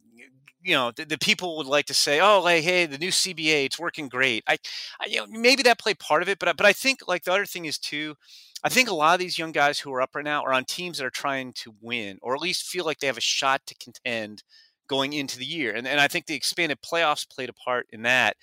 you 0.67 0.73
know, 0.73 0.91
the, 0.91 1.05
the, 1.05 1.17
people 1.17 1.57
would 1.57 1.67
like 1.67 1.85
to 1.85 1.93
say, 1.93 2.19
"Oh, 2.19 2.41
like, 2.41 2.63
hey, 2.63 2.85
the 2.85 2.97
new 2.97 3.09
CBA, 3.09 3.65
it's 3.65 3.79
working 3.79 4.09
great." 4.09 4.43
I, 4.47 4.57
I, 4.99 5.05
you 5.07 5.17
know, 5.17 5.27
maybe 5.29 5.63
that 5.63 5.79
played 5.79 5.99
part 5.99 6.21
of 6.21 6.29
it, 6.29 6.39
but 6.39 6.57
but 6.57 6.65
I 6.65 6.73
think 6.73 7.07
like 7.07 7.23
the 7.23 7.31
other 7.31 7.45
thing 7.45 7.65
is 7.65 7.77
too, 7.77 8.15
I 8.63 8.69
think 8.69 8.89
a 8.89 8.93
lot 8.95 9.13
of 9.13 9.19
these 9.19 9.37
young 9.37 9.51
guys 9.53 9.79
who 9.79 9.93
are 9.93 10.01
up 10.01 10.15
right 10.15 10.25
now 10.25 10.43
are 10.43 10.53
on 10.53 10.65
teams 10.65 10.97
that 10.97 11.05
are 11.05 11.09
trying 11.09 11.53
to 11.53 11.73
win 11.81 12.19
or 12.21 12.35
at 12.35 12.41
least 12.41 12.67
feel 12.67 12.85
like 12.85 12.99
they 12.99 13.07
have 13.07 13.17
a 13.17 13.21
shot 13.21 13.61
to 13.67 13.75
contend 13.75 14.43
going 14.87 15.13
into 15.13 15.37
the 15.37 15.45
year. 15.45 15.73
And, 15.73 15.87
and 15.87 15.99
I 15.99 16.07
think 16.07 16.25
the 16.25 16.35
expanded 16.35 16.79
playoffs 16.81 17.29
played 17.29 17.49
a 17.49 17.53
part 17.53 17.87
in 17.91 18.01
that. 18.03 18.35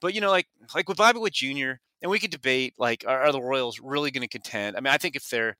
But, 0.00 0.14
you 0.14 0.20
know, 0.20 0.30
like 0.30 0.46
like 0.74 0.88
with 0.88 0.98
Bobby 0.98 1.18
Witt 1.18 1.34
Jr., 1.34 1.72
and 2.02 2.10
we 2.10 2.18
could 2.18 2.30
debate 2.30 2.74
like, 2.78 3.04
are, 3.06 3.22
are 3.22 3.32
the 3.32 3.42
Royals 3.42 3.80
really 3.80 4.10
going 4.10 4.22
to 4.22 4.28
contend? 4.28 4.76
I 4.76 4.80
mean, 4.80 4.92
I 4.92 4.98
think 4.98 5.16
if 5.16 5.28
they're 5.30 5.56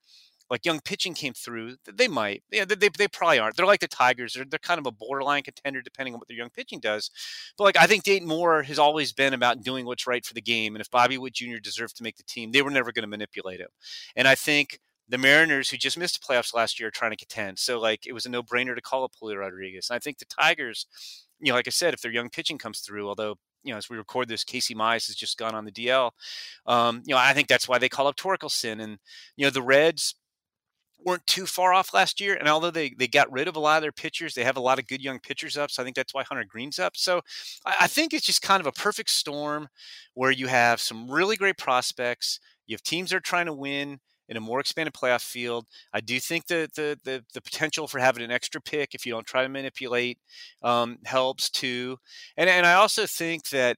like 0.50 0.64
young 0.64 0.80
pitching 0.80 1.14
came 1.14 1.32
through, 1.32 1.76
they 1.90 2.08
might. 2.08 2.42
Yeah, 2.50 2.64
they, 2.64 2.88
they 2.88 3.08
probably 3.08 3.38
aren't. 3.38 3.56
They're 3.56 3.66
like 3.66 3.80
the 3.80 3.88
Tigers. 3.88 4.34
They're, 4.34 4.44
they're 4.44 4.58
kind 4.58 4.78
of 4.78 4.86
a 4.86 4.92
borderline 4.92 5.42
contender 5.42 5.82
depending 5.82 6.14
on 6.14 6.20
what 6.20 6.28
their 6.28 6.36
young 6.36 6.50
pitching 6.50 6.80
does. 6.80 7.10
But 7.56 7.64
like 7.64 7.76
I 7.76 7.86
think 7.86 8.04
Dayton 8.04 8.28
Moore 8.28 8.62
has 8.62 8.78
always 8.78 9.12
been 9.12 9.34
about 9.34 9.62
doing 9.62 9.86
what's 9.86 10.06
right 10.06 10.24
for 10.24 10.34
the 10.34 10.42
game. 10.42 10.74
And 10.74 10.80
if 10.80 10.90
Bobby 10.90 11.18
Witt 11.18 11.34
Jr. 11.34 11.58
deserved 11.62 11.96
to 11.96 12.02
make 12.02 12.16
the 12.16 12.22
team, 12.24 12.52
they 12.52 12.62
were 12.62 12.70
never 12.70 12.92
going 12.92 13.04
to 13.04 13.08
manipulate 13.08 13.60
him. 13.60 13.70
And 14.16 14.28
I 14.28 14.34
think 14.34 14.78
the 15.08 15.18
Mariners, 15.18 15.70
who 15.70 15.76
just 15.76 15.98
missed 15.98 16.20
the 16.20 16.26
playoffs 16.26 16.54
last 16.54 16.78
year, 16.78 16.88
are 16.88 16.92
trying 16.92 17.10
to 17.12 17.16
contend. 17.16 17.58
So 17.58 17.80
like 17.80 18.06
it 18.06 18.12
was 18.12 18.26
a 18.26 18.30
no 18.30 18.42
brainer 18.42 18.74
to 18.74 18.82
call 18.82 19.04
up 19.04 19.12
Julio 19.18 19.38
Rodriguez. 19.38 19.88
And 19.90 19.96
I 19.96 19.98
think 19.98 20.18
the 20.18 20.24
Tigers, 20.26 20.86
you 21.40 21.52
know, 21.52 21.56
like 21.56 21.68
I 21.68 21.70
said, 21.70 21.94
if 21.94 22.00
their 22.00 22.12
young 22.12 22.30
pitching 22.30 22.58
comes 22.58 22.80
through, 22.80 23.08
although 23.08 23.36
you 23.64 23.72
know, 23.72 23.78
as 23.78 23.88
we 23.88 23.96
record 23.96 24.28
this, 24.28 24.44
Casey 24.44 24.74
Mize 24.74 25.06
has 25.06 25.16
just 25.16 25.38
gone 25.38 25.54
on 25.54 25.64
the 25.64 25.72
DL. 25.72 26.10
Um, 26.66 27.02
you 27.06 27.14
know, 27.14 27.20
I 27.20 27.32
think 27.32 27.48
that's 27.48 27.68
why 27.68 27.78
they 27.78 27.88
call 27.88 28.06
up 28.06 28.16
Torkelson. 28.16 28.82
And, 28.82 28.98
you 29.36 29.46
know, 29.46 29.50
the 29.50 29.62
Reds, 29.62 30.14
weren't 31.04 31.26
too 31.26 31.46
far 31.46 31.72
off 31.72 31.94
last 31.94 32.20
year. 32.20 32.34
And 32.34 32.48
although 32.48 32.70
they, 32.70 32.94
they 32.98 33.08
got 33.08 33.30
rid 33.32 33.48
of 33.48 33.56
a 33.56 33.60
lot 33.60 33.76
of 33.76 33.82
their 33.82 33.92
pitchers, 33.92 34.34
they 34.34 34.44
have 34.44 34.56
a 34.56 34.60
lot 34.60 34.78
of 34.78 34.86
good 34.86 35.02
young 35.02 35.20
pitchers 35.20 35.56
up. 35.56 35.70
So 35.70 35.82
I 35.82 35.84
think 35.84 35.96
that's 35.96 36.14
why 36.14 36.22
Hunter 36.24 36.44
Greene's 36.48 36.78
up. 36.78 36.96
So 36.96 37.20
I, 37.64 37.76
I 37.82 37.86
think 37.86 38.12
it's 38.12 38.26
just 38.26 38.42
kind 38.42 38.60
of 38.60 38.66
a 38.66 38.72
perfect 38.72 39.10
storm 39.10 39.68
where 40.14 40.30
you 40.30 40.46
have 40.46 40.80
some 40.80 41.10
really 41.10 41.36
great 41.36 41.58
prospects. 41.58 42.40
You 42.66 42.74
have 42.74 42.82
teams 42.82 43.10
that 43.10 43.16
are 43.16 43.20
trying 43.20 43.46
to 43.46 43.52
win 43.52 43.98
in 44.28 44.36
a 44.36 44.40
more 44.40 44.60
expanded 44.60 44.94
playoff 44.94 45.20
field. 45.22 45.66
I 45.92 46.00
do 46.00 46.18
think 46.18 46.46
that 46.46 46.74
the, 46.74 46.98
the 47.04 47.22
the 47.34 47.42
potential 47.42 47.86
for 47.86 47.98
having 47.98 48.22
an 48.22 48.30
extra 48.30 48.60
pick 48.60 48.94
if 48.94 49.04
you 49.04 49.12
don't 49.12 49.26
try 49.26 49.42
to 49.42 49.48
manipulate 49.48 50.18
um, 50.62 50.98
helps 51.04 51.50
too. 51.50 51.98
And 52.36 52.48
and 52.48 52.64
I 52.64 52.74
also 52.74 53.04
think 53.04 53.48
that 53.50 53.76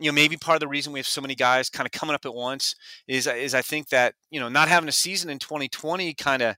you 0.00 0.10
know 0.10 0.14
maybe 0.14 0.36
part 0.36 0.56
of 0.56 0.60
the 0.60 0.68
reason 0.68 0.92
we 0.92 0.98
have 0.98 1.06
so 1.06 1.20
many 1.20 1.34
guys 1.34 1.68
kind 1.68 1.86
of 1.86 1.92
coming 1.92 2.14
up 2.14 2.24
at 2.24 2.34
once 2.34 2.74
is 3.06 3.26
is 3.26 3.54
I 3.54 3.62
think 3.62 3.90
that 3.90 4.14
you 4.30 4.40
know 4.40 4.48
not 4.48 4.68
having 4.68 4.88
a 4.88 4.92
season 4.92 5.30
in 5.30 5.38
2020 5.38 6.14
kind 6.14 6.42
of 6.42 6.56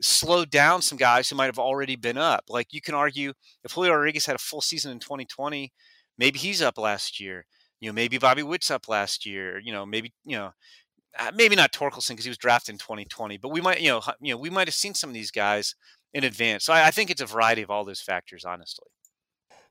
slowed 0.00 0.50
down 0.50 0.80
some 0.80 0.96
guys 0.96 1.28
who 1.28 1.36
might 1.36 1.46
have 1.46 1.58
already 1.58 1.94
been 1.94 2.16
up. 2.16 2.44
Like 2.48 2.68
you 2.72 2.80
can 2.80 2.94
argue 2.94 3.34
if 3.62 3.72
Julio 3.72 3.92
Rodriguez 3.92 4.24
had 4.24 4.36
a 4.36 4.38
full 4.38 4.62
season 4.62 4.90
in 4.92 4.98
2020, 4.98 5.72
maybe 6.16 6.38
he's 6.38 6.62
up 6.62 6.78
last 6.78 7.20
year. 7.20 7.44
You 7.80 7.90
know, 7.90 7.92
maybe 7.92 8.16
Bobby 8.16 8.42
Witt's 8.42 8.70
up 8.70 8.88
last 8.88 9.26
year. 9.26 9.58
You 9.58 9.72
know, 9.72 9.84
maybe 9.84 10.14
you 10.24 10.36
know, 10.36 10.52
uh, 11.18 11.32
maybe 11.34 11.56
not 11.56 11.72
Torkelson 11.72 12.10
because 12.10 12.24
he 12.24 12.30
was 12.30 12.38
drafted 12.38 12.74
in 12.74 12.78
2020, 12.78 13.36
but 13.36 13.50
we 13.50 13.60
might 13.60 13.80
you 13.82 13.90
know 13.90 14.00
you 14.20 14.32
know 14.32 14.38
we 14.38 14.50
might 14.50 14.68
have 14.68 14.74
seen 14.74 14.94
some 14.94 15.10
of 15.10 15.14
these 15.14 15.30
guys 15.30 15.74
in 16.14 16.24
advance. 16.24 16.64
So 16.64 16.72
I, 16.72 16.86
I 16.86 16.90
think 16.90 17.10
it's 17.10 17.20
a 17.20 17.26
variety 17.26 17.60
of 17.62 17.70
all 17.70 17.84
those 17.84 18.00
factors, 18.00 18.44
honestly. 18.44 18.88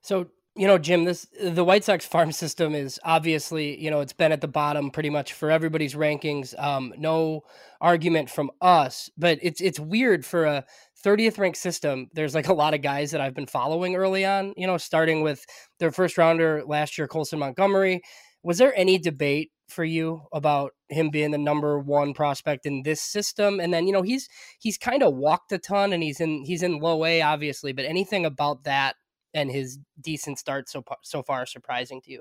So 0.00 0.28
you 0.60 0.66
know, 0.66 0.76
Jim, 0.76 1.04
this 1.04 1.26
the 1.42 1.64
White 1.64 1.84
Sox 1.84 2.04
farm 2.04 2.32
system 2.44 2.74
is 2.74 3.00
obviously, 3.02 3.82
you 3.82 3.90
know, 3.90 4.00
it's 4.00 4.12
been 4.12 4.30
at 4.30 4.42
the 4.42 4.46
bottom 4.46 4.90
pretty 4.90 5.08
much 5.08 5.32
for 5.32 5.50
everybody's 5.50 5.94
rankings. 5.94 6.52
Um, 6.62 6.92
no 6.98 7.44
argument 7.80 8.28
from 8.28 8.50
us, 8.60 9.08
but 9.16 9.38
it's 9.40 9.62
it's 9.62 9.80
weird 9.80 10.26
for 10.26 10.44
a 10.44 10.66
30th 11.02 11.38
ranked 11.38 11.56
system. 11.56 12.10
There's 12.12 12.34
like 12.34 12.48
a 12.48 12.52
lot 12.52 12.74
of 12.74 12.82
guys 12.82 13.10
that 13.12 13.22
I've 13.22 13.32
been 13.32 13.46
following 13.46 13.96
early 13.96 14.26
on, 14.26 14.52
you 14.54 14.66
know, 14.66 14.76
starting 14.76 15.22
with 15.22 15.46
their 15.78 15.90
first 15.90 16.18
rounder 16.18 16.62
last 16.66 16.98
year, 16.98 17.08
Colson 17.08 17.38
Montgomery. 17.38 18.02
Was 18.42 18.58
there 18.58 18.74
any 18.76 18.98
debate 18.98 19.52
for 19.70 19.84
you 19.84 20.24
about 20.30 20.72
him 20.90 21.08
being 21.08 21.30
the 21.30 21.38
number 21.38 21.78
one 21.78 22.12
prospect 22.12 22.66
in 22.66 22.82
this 22.82 23.00
system? 23.00 23.60
And 23.60 23.72
then, 23.72 23.86
you 23.86 23.94
know, 23.94 24.02
he's 24.02 24.28
he's 24.58 24.76
kind 24.76 25.02
of 25.02 25.14
walked 25.14 25.52
a 25.52 25.58
ton 25.58 25.94
and 25.94 26.02
he's 26.02 26.20
in 26.20 26.44
he's 26.44 26.62
in 26.62 26.80
low 26.80 27.02
A, 27.06 27.22
obviously, 27.22 27.72
but 27.72 27.86
anything 27.86 28.26
about 28.26 28.64
that 28.64 28.96
and 29.34 29.50
his 29.50 29.78
decent 30.00 30.38
start 30.38 30.68
so 30.68 30.84
so 31.02 31.22
far 31.22 31.46
surprising 31.46 32.00
to 32.02 32.10
you? 32.10 32.20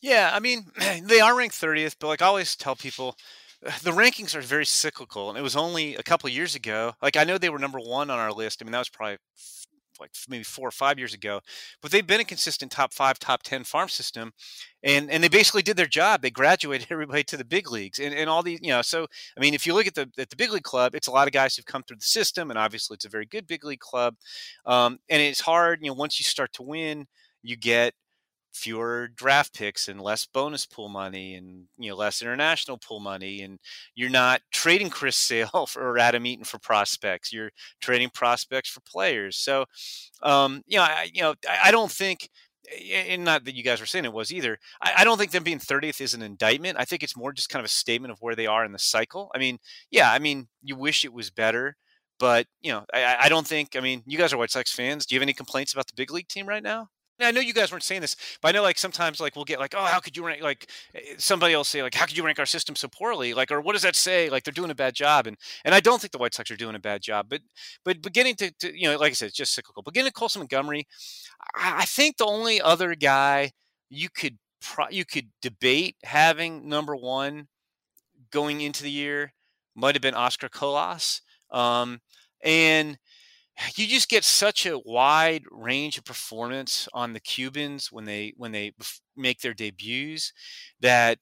Yeah, 0.00 0.30
I 0.32 0.40
mean, 0.40 0.66
they 1.02 1.20
are 1.20 1.36
ranked 1.36 1.54
30th, 1.54 1.96
but 1.98 2.08
like 2.08 2.22
I 2.22 2.26
always 2.26 2.56
tell 2.56 2.76
people, 2.76 3.16
the 3.82 3.90
rankings 3.90 4.34
are 4.34 4.40
very 4.42 4.66
cyclical, 4.66 5.28
and 5.28 5.38
it 5.38 5.42
was 5.42 5.56
only 5.56 5.94
a 5.96 6.02
couple 6.02 6.28
years 6.28 6.54
ago. 6.54 6.92
Like 7.02 7.16
I 7.16 7.24
know 7.24 7.38
they 7.38 7.50
were 7.50 7.58
number 7.58 7.80
one 7.80 8.10
on 8.10 8.18
our 8.18 8.32
list. 8.32 8.60
I 8.60 8.64
mean, 8.64 8.72
that 8.72 8.78
was 8.78 8.88
probably 8.88 9.18
like 10.00 10.10
maybe 10.28 10.44
four 10.44 10.68
or 10.68 10.72
five 10.72 10.98
years 10.98 11.14
ago, 11.14 11.40
but 11.82 11.90
they've 11.90 12.06
been 12.06 12.20
a 12.20 12.24
consistent 12.24 12.72
top 12.72 12.92
five, 12.92 13.18
top 13.18 13.42
ten 13.42 13.64
farm 13.64 13.88
system, 13.88 14.32
and 14.82 15.10
and 15.10 15.22
they 15.22 15.28
basically 15.28 15.62
did 15.62 15.76
their 15.76 15.86
job. 15.86 16.22
They 16.22 16.30
graduated 16.30 16.88
everybody 16.90 17.24
to 17.24 17.36
the 17.36 17.44
big 17.44 17.70
leagues, 17.70 17.98
and, 17.98 18.14
and 18.14 18.28
all 18.28 18.42
these, 18.42 18.60
you 18.62 18.70
know. 18.70 18.82
So 18.82 19.06
I 19.36 19.40
mean, 19.40 19.54
if 19.54 19.66
you 19.66 19.74
look 19.74 19.86
at 19.86 19.94
the 19.94 20.10
at 20.18 20.30
the 20.30 20.36
big 20.36 20.52
league 20.52 20.62
club, 20.62 20.94
it's 20.94 21.08
a 21.08 21.12
lot 21.12 21.26
of 21.26 21.32
guys 21.32 21.56
who've 21.56 21.66
come 21.66 21.82
through 21.82 21.98
the 21.98 22.04
system, 22.04 22.50
and 22.50 22.58
obviously 22.58 22.94
it's 22.94 23.04
a 23.04 23.10
very 23.10 23.26
good 23.26 23.46
big 23.46 23.64
league 23.64 23.80
club. 23.80 24.16
Um, 24.66 24.98
and 25.08 25.20
it's 25.22 25.40
hard, 25.40 25.80
you 25.82 25.88
know, 25.88 25.94
once 25.94 26.18
you 26.18 26.24
start 26.24 26.52
to 26.54 26.62
win, 26.62 27.06
you 27.42 27.56
get 27.56 27.94
fewer 28.54 29.08
draft 29.16 29.52
picks 29.52 29.88
and 29.88 30.00
less 30.00 30.26
bonus 30.26 30.64
pool 30.64 30.88
money 30.88 31.34
and 31.34 31.64
you 31.76 31.90
know 31.90 31.96
less 31.96 32.22
international 32.22 32.78
pool 32.78 33.00
money 33.00 33.42
and 33.42 33.58
you're 33.96 34.08
not 34.08 34.40
trading 34.52 34.88
Chris 34.88 35.16
Sale 35.16 35.68
or 35.76 35.98
Adam 35.98 36.24
Eaton 36.24 36.44
for 36.44 36.58
prospects 36.58 37.32
you're 37.32 37.50
trading 37.80 38.10
prospects 38.10 38.70
for 38.70 38.80
players. 38.80 39.36
So 39.36 39.64
um, 40.22 40.62
you 40.66 40.78
know 40.78 40.84
I, 40.84 41.10
you 41.12 41.22
know 41.22 41.34
I, 41.62 41.72
don't 41.72 41.90
think 41.90 42.30
and 43.08 43.24
not 43.24 43.44
that 43.44 43.56
you 43.56 43.64
guys 43.64 43.80
were 43.80 43.86
saying 43.86 44.04
it 44.04 44.12
was 44.12 44.32
either 44.32 44.58
I, 44.80 44.92
I, 44.98 45.04
don't 45.04 45.18
think 45.18 45.32
them 45.32 45.42
being 45.42 45.58
30th 45.58 46.00
is 46.00 46.14
an 46.14 46.22
indictment. 46.22 46.78
I 46.78 46.84
think 46.84 47.02
it's 47.02 47.16
more 47.16 47.32
just 47.32 47.48
kind 47.48 47.60
of 47.60 47.66
a 47.66 47.68
statement 47.68 48.12
of 48.12 48.18
where 48.20 48.36
they 48.36 48.46
are 48.46 48.64
in 48.64 48.72
the 48.72 48.78
cycle. 48.78 49.32
I 49.34 49.38
mean 49.38 49.58
yeah 49.90 50.12
I 50.12 50.20
mean 50.20 50.46
you 50.62 50.76
wish 50.76 51.04
it 51.04 51.12
was 51.12 51.30
better 51.30 51.76
but 52.20 52.46
you 52.62 52.70
know 52.72 52.84
I, 52.94 53.16
I 53.22 53.28
don't 53.28 53.46
think 53.46 53.74
I 53.74 53.80
mean 53.80 54.04
you 54.06 54.16
guys 54.16 54.32
are 54.32 54.38
White 54.38 54.52
Sox 54.52 54.72
fans. 54.72 55.06
Do 55.06 55.14
you 55.14 55.18
have 55.18 55.24
any 55.24 55.32
complaints 55.32 55.72
about 55.72 55.88
the 55.88 55.94
big 55.96 56.12
league 56.12 56.28
team 56.28 56.48
right 56.48 56.62
now 56.62 56.88
I 57.20 57.30
know 57.30 57.40
you 57.40 57.54
guys 57.54 57.70
weren't 57.70 57.84
saying 57.84 58.00
this, 58.00 58.16
but 58.42 58.48
I 58.48 58.52
know 58.52 58.62
like 58.62 58.78
sometimes 58.78 59.20
like 59.20 59.36
we'll 59.36 59.44
get 59.44 59.60
like, 59.60 59.74
oh, 59.76 59.84
how 59.84 60.00
could 60.00 60.16
you 60.16 60.26
rank 60.26 60.42
like 60.42 60.68
eh, 60.94 61.14
somebody 61.16 61.54
else 61.54 61.68
say 61.68 61.82
like, 61.82 61.94
how 61.94 62.06
could 62.06 62.16
you 62.16 62.24
rank 62.24 62.38
our 62.38 62.46
system 62.46 62.74
so 62.74 62.88
poorly? 62.88 63.34
Like, 63.34 63.52
or 63.52 63.60
what 63.60 63.72
does 63.74 63.82
that 63.82 63.94
say? 63.94 64.28
Like 64.28 64.42
they're 64.44 64.52
doing 64.52 64.70
a 64.70 64.74
bad 64.74 64.94
job, 64.94 65.26
and 65.26 65.36
and 65.64 65.74
I 65.74 65.80
don't 65.80 66.00
think 66.00 66.12
the 66.12 66.18
White 66.18 66.34
Sox 66.34 66.50
are 66.50 66.56
doing 66.56 66.74
a 66.74 66.80
bad 66.80 67.02
job, 67.02 67.26
but 67.28 67.40
but 67.84 68.02
beginning 68.02 68.34
to, 68.36 68.50
to 68.60 68.78
you 68.78 68.88
know, 68.88 68.96
like 68.98 69.10
I 69.10 69.14
said, 69.14 69.28
it's 69.28 69.36
just 69.36 69.54
cyclical. 69.54 69.82
Beginning 69.82 70.10
to 70.10 70.12
Colson 70.12 70.40
Montgomery, 70.40 70.86
I 71.54 71.84
think 71.84 72.16
the 72.16 72.26
only 72.26 72.60
other 72.60 72.94
guy 72.96 73.52
you 73.90 74.08
could 74.08 74.38
pro- 74.60 74.90
you 74.90 75.04
could 75.04 75.28
debate 75.40 75.96
having 76.02 76.68
number 76.68 76.96
one 76.96 77.46
going 78.30 78.60
into 78.60 78.82
the 78.82 78.90
year 78.90 79.32
might 79.76 79.94
have 79.94 80.02
been 80.02 80.14
Oscar 80.14 80.48
Colas, 80.48 81.20
um, 81.50 82.00
and 82.42 82.98
you 83.76 83.86
just 83.86 84.08
get 84.08 84.24
such 84.24 84.66
a 84.66 84.78
wide 84.78 85.44
range 85.50 85.98
of 85.98 86.04
performance 86.04 86.88
on 86.92 87.12
the 87.12 87.20
Cubans 87.20 87.92
when 87.92 88.04
they 88.04 88.32
when 88.36 88.52
they 88.52 88.72
make 89.16 89.40
their 89.40 89.54
debuts 89.54 90.32
that 90.80 91.18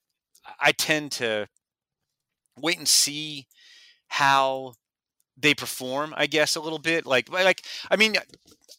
I 0.61 0.73
tend 0.73 1.13
to 1.13 1.47
wait 2.61 2.79
and 2.79 2.89
see 2.89 3.47
how 4.09 4.75
they 5.37 5.55
perform, 5.55 6.15
I 6.17 6.27
guess, 6.27 6.57
a 6.57 6.61
little 6.61 6.79
bit. 6.79 7.07
Like, 7.07 7.31
like 7.31 7.63
I 7.91 7.97
mean, 7.97 8.17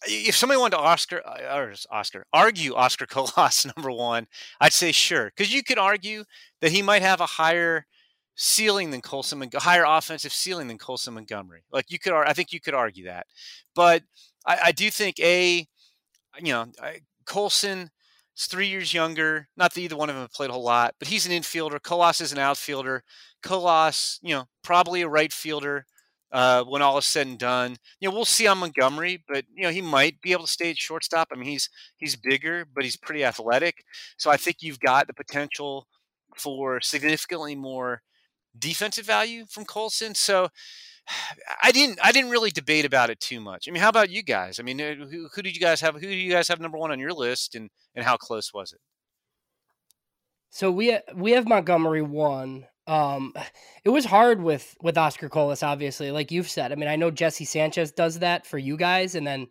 if 0.05 0.35
somebody 0.35 0.59
wanted 0.59 0.77
to 0.77 0.83
Oscar 0.83 1.21
uh, 1.25 1.55
or 1.55 1.73
Oscar 1.91 2.25
argue 2.33 2.75
Oscar 2.75 3.05
Colas 3.05 3.65
number 3.77 3.91
one, 3.91 4.27
I'd 4.61 4.73
say 4.73 4.91
sure, 4.91 5.31
because 5.35 5.53
you 5.53 5.63
could 5.63 5.79
argue 5.79 6.23
that 6.61 6.71
he 6.71 6.81
might 6.81 7.01
have 7.01 7.21
a 7.21 7.25
higher 7.25 7.85
ceiling 8.35 8.91
than 8.91 9.01
Colson, 9.01 9.41
and 9.41 9.53
higher 9.53 9.85
offensive 9.85 10.33
ceiling 10.33 10.67
than 10.67 10.77
Colson 10.77 11.13
Montgomery. 11.13 11.63
Like 11.71 11.91
you 11.91 11.99
could, 11.99 12.13
I 12.13 12.33
think 12.33 12.51
you 12.51 12.59
could 12.59 12.73
argue 12.73 13.05
that, 13.05 13.27
but 13.75 14.03
I, 14.45 14.59
I 14.65 14.71
do 14.71 14.89
think 14.89 15.19
a, 15.19 15.67
you 16.41 16.53
know, 16.53 16.65
Colson 17.25 17.89
is 18.37 18.45
three 18.47 18.67
years 18.67 18.93
younger. 18.93 19.47
Not 19.55 19.73
that 19.73 19.81
either 19.81 19.95
one 19.95 20.09
of 20.09 20.15
them 20.15 20.23
have 20.23 20.33
played 20.33 20.49
a 20.49 20.53
whole 20.53 20.63
lot, 20.63 20.95
but 20.99 21.07
he's 21.07 21.25
an 21.25 21.31
infielder. 21.31 21.81
Colas 21.81 22.21
is 22.21 22.31
an 22.31 22.39
outfielder. 22.39 23.03
Colas, 23.43 24.19
you 24.21 24.33
know, 24.33 24.45
probably 24.63 25.01
a 25.01 25.07
right 25.07 25.31
fielder 25.31 25.85
uh, 26.31 26.63
when 26.63 26.81
all 26.81 26.97
is 26.97 27.05
said 27.05 27.27
and 27.27 27.37
done. 27.37 27.77
You 27.99 28.09
know, 28.09 28.15
we'll 28.15 28.25
see 28.25 28.47
on 28.47 28.57
Montgomery, 28.57 29.23
but 29.27 29.45
you 29.55 29.63
know 29.63 29.69
he 29.69 29.81
might 29.81 30.19
be 30.21 30.31
able 30.31 30.45
to 30.45 30.51
stay 30.51 30.71
at 30.71 30.77
shortstop. 30.77 31.29
I 31.31 31.35
mean, 31.35 31.47
he's 31.47 31.69
he's 31.97 32.15
bigger, 32.15 32.65
but 32.73 32.83
he's 32.83 32.97
pretty 32.97 33.23
athletic. 33.23 33.83
So 34.17 34.31
I 34.31 34.37
think 34.37 34.57
you've 34.61 34.79
got 34.79 35.07
the 35.07 35.13
potential 35.13 35.87
for 36.35 36.81
significantly 36.81 37.55
more 37.55 38.01
defensive 38.57 39.05
value 39.05 39.45
from 39.49 39.65
Colson. 39.65 40.15
So 40.15 40.49
I 41.61 41.71
didn't 41.71 41.99
I 42.03 42.11
didn't 42.11 42.31
really 42.31 42.51
debate 42.51 42.85
about 42.85 43.09
it 43.09 43.19
too 43.19 43.39
much. 43.39 43.67
I 43.67 43.71
mean, 43.71 43.81
how 43.81 43.89
about 43.89 44.09
you 44.09 44.23
guys? 44.23 44.59
I 44.59 44.63
mean, 44.63 44.79
uh, 44.79 44.95
who, 44.95 45.27
who 45.33 45.41
did 45.41 45.55
you 45.55 45.61
guys 45.61 45.81
have? 45.81 45.95
Who 45.95 46.01
do 46.01 46.15
you 46.15 46.31
guys 46.31 46.47
have 46.47 46.59
number 46.59 46.77
one 46.77 46.91
on 46.91 46.99
your 46.99 47.13
list, 47.13 47.55
and 47.55 47.69
and 47.95 48.05
how 48.05 48.17
close 48.17 48.53
was 48.53 48.71
it? 48.71 48.79
So 50.49 50.71
we 50.71 50.97
we 51.15 51.31
have 51.31 51.47
Montgomery 51.47 52.03
one. 52.03 52.67
Um, 52.85 53.33
it 53.83 53.89
was 53.89 54.05
hard 54.05 54.41
with 54.41 54.75
with 54.81 54.97
Oscar 54.97 55.29
Colas, 55.29 55.63
obviously, 55.63 56.11
like 56.11 56.31
you've 56.31 56.49
said. 56.49 56.71
I 56.71 56.75
mean, 56.75 56.89
I 56.89 56.95
know 56.95 57.11
Jesse 57.11 57.45
Sanchez 57.45 57.91
does 57.91 58.19
that 58.19 58.45
for 58.45 58.57
you 58.57 58.77
guys, 58.77 59.15
and 59.15 59.27
then 59.27 59.47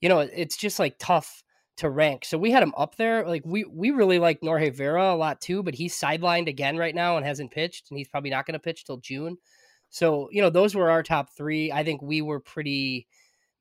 you 0.00 0.08
know 0.08 0.20
it's 0.20 0.56
just 0.56 0.78
like 0.78 0.96
tough 0.98 1.42
to 1.80 1.90
rank. 1.90 2.26
So 2.26 2.36
we 2.36 2.50
had 2.50 2.62
him 2.62 2.74
up 2.76 2.96
there. 2.96 3.26
Like 3.26 3.42
we 3.44 3.64
we 3.64 3.90
really 3.90 4.18
like 4.18 4.42
Norge 4.42 4.74
Vera 4.74 5.14
a 5.14 5.16
lot 5.16 5.40
too, 5.40 5.62
but 5.62 5.74
he's 5.74 5.98
sidelined 5.98 6.46
again 6.46 6.76
right 6.76 6.94
now 6.94 7.16
and 7.16 7.24
hasn't 7.24 7.50
pitched, 7.50 7.90
and 7.90 7.98
he's 7.98 8.08
probably 8.08 8.30
not 8.30 8.46
going 8.46 8.52
to 8.52 8.58
pitch 8.58 8.84
till 8.84 8.98
June. 8.98 9.38
So 9.88 10.28
you 10.30 10.42
know 10.42 10.50
those 10.50 10.74
were 10.74 10.90
our 10.90 11.02
top 11.02 11.30
three. 11.36 11.72
I 11.72 11.82
think 11.82 12.02
we 12.02 12.22
were 12.22 12.40
pretty 12.40 13.06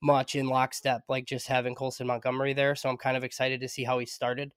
much 0.01 0.35
in 0.35 0.47
lockstep, 0.47 1.03
like 1.07 1.25
just 1.25 1.47
having 1.47 1.75
Colson 1.75 2.07
Montgomery 2.07 2.53
there. 2.53 2.75
So 2.75 2.89
I'm 2.89 2.97
kind 2.97 3.17
of 3.17 3.23
excited 3.23 3.61
to 3.61 3.69
see 3.69 3.83
how 3.83 3.99
he 3.99 4.05
started. 4.05 4.51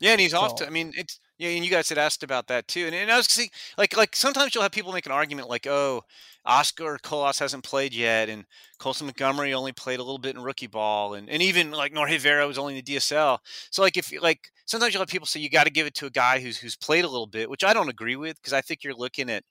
Yeah, 0.00 0.12
and 0.12 0.20
he's 0.20 0.30
so. 0.30 0.38
off 0.38 0.54
to. 0.56 0.66
I 0.66 0.70
mean, 0.70 0.92
it's 0.96 1.18
yeah, 1.38 1.50
and 1.50 1.64
you 1.64 1.70
guys 1.70 1.88
had 1.88 1.98
asked 1.98 2.24
about 2.24 2.48
that 2.48 2.66
too. 2.66 2.86
And, 2.86 2.94
and 2.94 3.10
I 3.10 3.16
was 3.16 3.26
see, 3.26 3.50
like, 3.78 3.96
like 3.96 4.16
sometimes 4.16 4.54
you'll 4.54 4.62
have 4.62 4.72
people 4.72 4.92
make 4.92 5.06
an 5.06 5.12
argument 5.12 5.48
like, 5.48 5.66
oh, 5.66 6.02
Oscar 6.44 6.98
Colas 7.02 7.38
hasn't 7.38 7.62
played 7.62 7.94
yet, 7.94 8.28
and 8.28 8.44
Colson 8.78 9.06
Montgomery 9.06 9.54
only 9.54 9.72
played 9.72 10.00
a 10.00 10.02
little 10.02 10.18
bit 10.18 10.34
in 10.34 10.42
rookie 10.42 10.66
ball, 10.66 11.14
and, 11.14 11.28
and 11.30 11.42
even 11.42 11.70
like 11.70 11.92
Norge 11.92 12.18
Vera 12.18 12.46
was 12.46 12.58
only 12.58 12.76
in 12.76 12.84
the 12.84 12.96
DSL. 12.96 13.38
So 13.70 13.82
like 13.82 13.96
if 13.96 14.12
like 14.20 14.50
sometimes 14.66 14.92
you'll 14.94 15.02
have 15.02 15.08
people 15.08 15.26
say 15.26 15.40
you 15.40 15.50
got 15.50 15.64
to 15.64 15.72
give 15.72 15.86
it 15.86 15.94
to 15.96 16.06
a 16.06 16.10
guy 16.10 16.40
who's 16.40 16.58
who's 16.58 16.76
played 16.76 17.04
a 17.04 17.08
little 17.08 17.26
bit, 17.26 17.50
which 17.50 17.64
I 17.64 17.72
don't 17.72 17.88
agree 17.88 18.16
with 18.16 18.36
because 18.36 18.52
I 18.52 18.60
think 18.60 18.82
you're 18.82 18.94
looking 18.94 19.30
at 19.30 19.44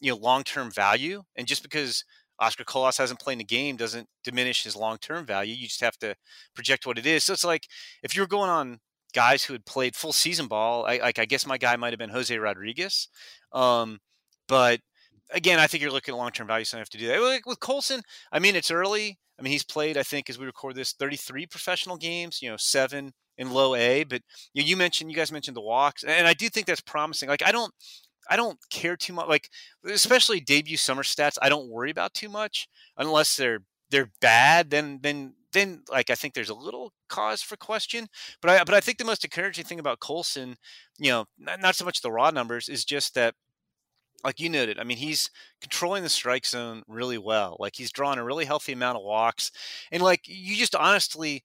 you 0.00 0.10
know 0.10 0.16
long 0.16 0.44
term 0.44 0.70
value, 0.70 1.22
and 1.36 1.46
just 1.46 1.62
because 1.62 2.04
Oscar 2.38 2.64
Colas 2.64 2.98
hasn't 2.98 3.20
played 3.20 3.34
in 3.34 3.38
the 3.38 3.44
game 3.44 3.76
doesn't 3.76 4.08
diminish 4.22 4.64
his 4.64 4.76
long 4.76 4.96
term 4.98 5.26
value. 5.26 5.54
You 5.54 5.66
just 5.66 5.80
have 5.80 5.98
to 5.98 6.14
project 6.54 6.86
what 6.86 6.98
it 6.98 7.06
is. 7.06 7.24
So 7.24 7.32
it's 7.32 7.44
like 7.44 7.66
if 8.02 8.16
you're 8.16 8.26
going 8.26 8.50
on 8.50 8.80
guys 9.14 9.44
who 9.44 9.54
had 9.54 9.64
played 9.64 9.96
full 9.96 10.12
season 10.12 10.46
ball. 10.46 10.84
I 10.86 10.98
like 10.98 11.18
I 11.18 11.24
guess 11.24 11.46
my 11.46 11.58
guy 11.58 11.76
might 11.76 11.92
have 11.92 11.98
been 11.98 12.10
Jose 12.10 12.36
Rodriguez. 12.36 13.08
Um, 13.52 14.00
but 14.48 14.80
again, 15.30 15.58
I 15.58 15.66
think 15.66 15.82
you're 15.82 15.92
looking 15.92 16.14
at 16.14 16.18
long 16.18 16.30
term 16.30 16.46
value, 16.46 16.64
so 16.64 16.76
I 16.76 16.80
have 16.80 16.90
to 16.90 16.98
do 16.98 17.06
that. 17.08 17.20
Like 17.20 17.46
with 17.46 17.60
Colson, 17.60 18.02
I 18.32 18.38
mean, 18.38 18.56
it's 18.56 18.70
early. 18.70 19.18
I 19.38 19.42
mean, 19.42 19.52
he's 19.52 19.64
played, 19.64 19.96
I 19.96 20.04
think, 20.04 20.30
as 20.30 20.38
we 20.38 20.46
record 20.46 20.76
this, 20.76 20.92
33 20.92 21.46
professional 21.46 21.96
games. 21.96 22.40
You 22.42 22.50
know, 22.50 22.56
seven 22.56 23.12
in 23.36 23.52
low 23.52 23.74
A. 23.74 24.04
But 24.04 24.22
you, 24.52 24.76
mentioned, 24.76 25.10
you 25.10 25.16
guys 25.16 25.32
mentioned 25.32 25.56
the 25.56 25.62
walks, 25.62 26.04
and 26.04 26.26
I 26.26 26.34
do 26.34 26.48
think 26.48 26.66
that's 26.66 26.80
promising. 26.80 27.28
Like, 27.28 27.46
I 27.46 27.52
don't. 27.52 27.72
I 28.30 28.36
don't 28.36 28.58
care 28.70 28.96
too 28.96 29.12
much, 29.12 29.28
like 29.28 29.50
especially 29.86 30.40
debut 30.40 30.78
summer 30.78 31.02
stats. 31.02 31.36
I 31.42 31.50
don't 31.50 31.68
worry 31.68 31.90
about 31.90 32.14
too 32.14 32.30
much 32.30 32.68
unless 32.96 33.36
they're 33.36 33.60
they're 33.90 34.12
bad. 34.22 34.70
Then 34.70 35.00
then 35.02 35.34
then 35.54 35.82
like 35.90 36.10
I 36.10 36.14
think 36.14 36.34
there's 36.34 36.50
a 36.50 36.54
little 36.54 36.92
cause 37.08 37.42
for 37.42 37.56
question. 37.56 38.08
But 38.42 38.50
I 38.50 38.64
but 38.64 38.74
I 38.74 38.80
think 38.80 38.98
the 38.98 39.04
most 39.04 39.24
encouraging 39.24 39.64
thing 39.64 39.80
about 39.80 40.00
Colson, 40.00 40.56
you 40.98 41.10
know, 41.10 41.24
not, 41.38 41.60
not 41.60 41.76
so 41.76 41.84
much 41.84 42.02
the 42.02 42.12
raw 42.12 42.30
numbers, 42.30 42.68
is 42.68 42.84
just 42.84 43.14
that 43.14 43.34
like 44.24 44.40
you 44.40 44.48
noted, 44.48 44.78
I 44.78 44.84
mean, 44.84 44.96
he's 44.96 45.30
controlling 45.60 46.02
the 46.02 46.08
strike 46.08 46.46
zone 46.46 46.82
really 46.88 47.18
well. 47.18 47.56
Like 47.60 47.76
he's 47.76 47.92
drawing 47.92 48.18
a 48.18 48.24
really 48.24 48.46
healthy 48.46 48.72
amount 48.72 48.96
of 48.98 49.04
walks. 49.04 49.50
And 49.92 50.02
like 50.02 50.22
you 50.26 50.56
just 50.56 50.74
honestly, 50.74 51.44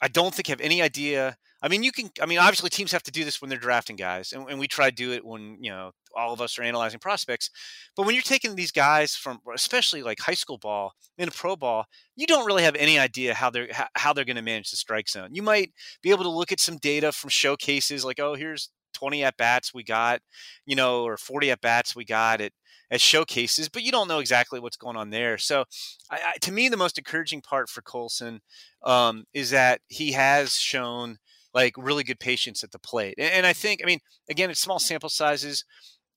I 0.00 0.08
don't 0.08 0.34
think 0.34 0.46
have 0.48 0.60
any 0.60 0.80
idea. 0.80 1.36
I 1.62 1.68
mean, 1.68 1.82
you 1.82 1.92
can, 1.92 2.10
I 2.22 2.26
mean, 2.26 2.38
obviously 2.38 2.70
teams 2.70 2.92
have 2.92 3.02
to 3.02 3.10
do 3.10 3.24
this 3.24 3.40
when 3.40 3.50
they're 3.50 3.58
drafting 3.58 3.96
guys. 3.96 4.32
And, 4.32 4.48
and 4.48 4.58
we 4.58 4.66
try 4.66 4.88
to 4.88 4.94
do 4.94 5.12
it 5.12 5.24
when, 5.24 5.58
you 5.60 5.70
know, 5.70 5.92
all 6.16 6.32
of 6.32 6.40
us 6.40 6.58
are 6.58 6.62
analyzing 6.62 7.00
prospects. 7.00 7.50
But 7.96 8.06
when 8.06 8.14
you're 8.14 8.22
taking 8.22 8.54
these 8.54 8.72
guys 8.72 9.14
from, 9.14 9.40
especially 9.54 10.02
like 10.02 10.20
high 10.20 10.34
school 10.34 10.58
ball 10.58 10.92
into 11.18 11.36
pro 11.36 11.56
ball, 11.56 11.86
you 12.16 12.26
don't 12.26 12.46
really 12.46 12.62
have 12.62 12.76
any 12.76 12.98
idea 12.98 13.34
how 13.34 13.50
they're 13.50 13.68
how 13.94 14.12
they're 14.12 14.24
going 14.24 14.36
to 14.36 14.42
manage 14.42 14.70
the 14.70 14.76
strike 14.76 15.08
zone. 15.08 15.30
You 15.32 15.42
might 15.42 15.72
be 16.02 16.10
able 16.10 16.24
to 16.24 16.30
look 16.30 16.52
at 16.52 16.60
some 16.60 16.78
data 16.78 17.12
from 17.12 17.30
showcases, 17.30 18.04
like 18.04 18.20
oh, 18.20 18.34
here's 18.34 18.70
20 18.94 19.24
at 19.24 19.36
bats 19.36 19.72
we 19.72 19.84
got, 19.84 20.20
you 20.66 20.76
know, 20.76 21.04
or 21.04 21.16
40 21.16 21.50
at 21.50 21.60
bats 21.60 21.94
we 21.94 22.04
got 22.04 22.40
at 22.40 22.52
at 22.90 23.00
showcases, 23.00 23.68
but 23.68 23.82
you 23.82 23.92
don't 23.92 24.08
know 24.08 24.18
exactly 24.18 24.58
what's 24.58 24.76
going 24.76 24.96
on 24.96 25.10
there. 25.10 25.38
So, 25.38 25.64
I, 26.10 26.16
I, 26.16 26.38
to 26.40 26.52
me, 26.52 26.68
the 26.68 26.76
most 26.76 26.98
encouraging 26.98 27.40
part 27.40 27.68
for 27.68 27.82
Colson 27.82 28.40
um, 28.82 29.24
is 29.32 29.50
that 29.50 29.80
he 29.88 30.12
has 30.12 30.54
shown 30.54 31.18
like 31.54 31.74
really 31.76 32.04
good 32.04 32.18
patience 32.18 32.64
at 32.64 32.72
the 32.72 32.78
plate, 32.78 33.14
and, 33.18 33.32
and 33.32 33.46
I 33.46 33.52
think, 33.52 33.80
I 33.82 33.86
mean, 33.86 34.00
again, 34.28 34.50
it's 34.50 34.60
small 34.60 34.78
sample 34.78 35.08
sizes 35.08 35.64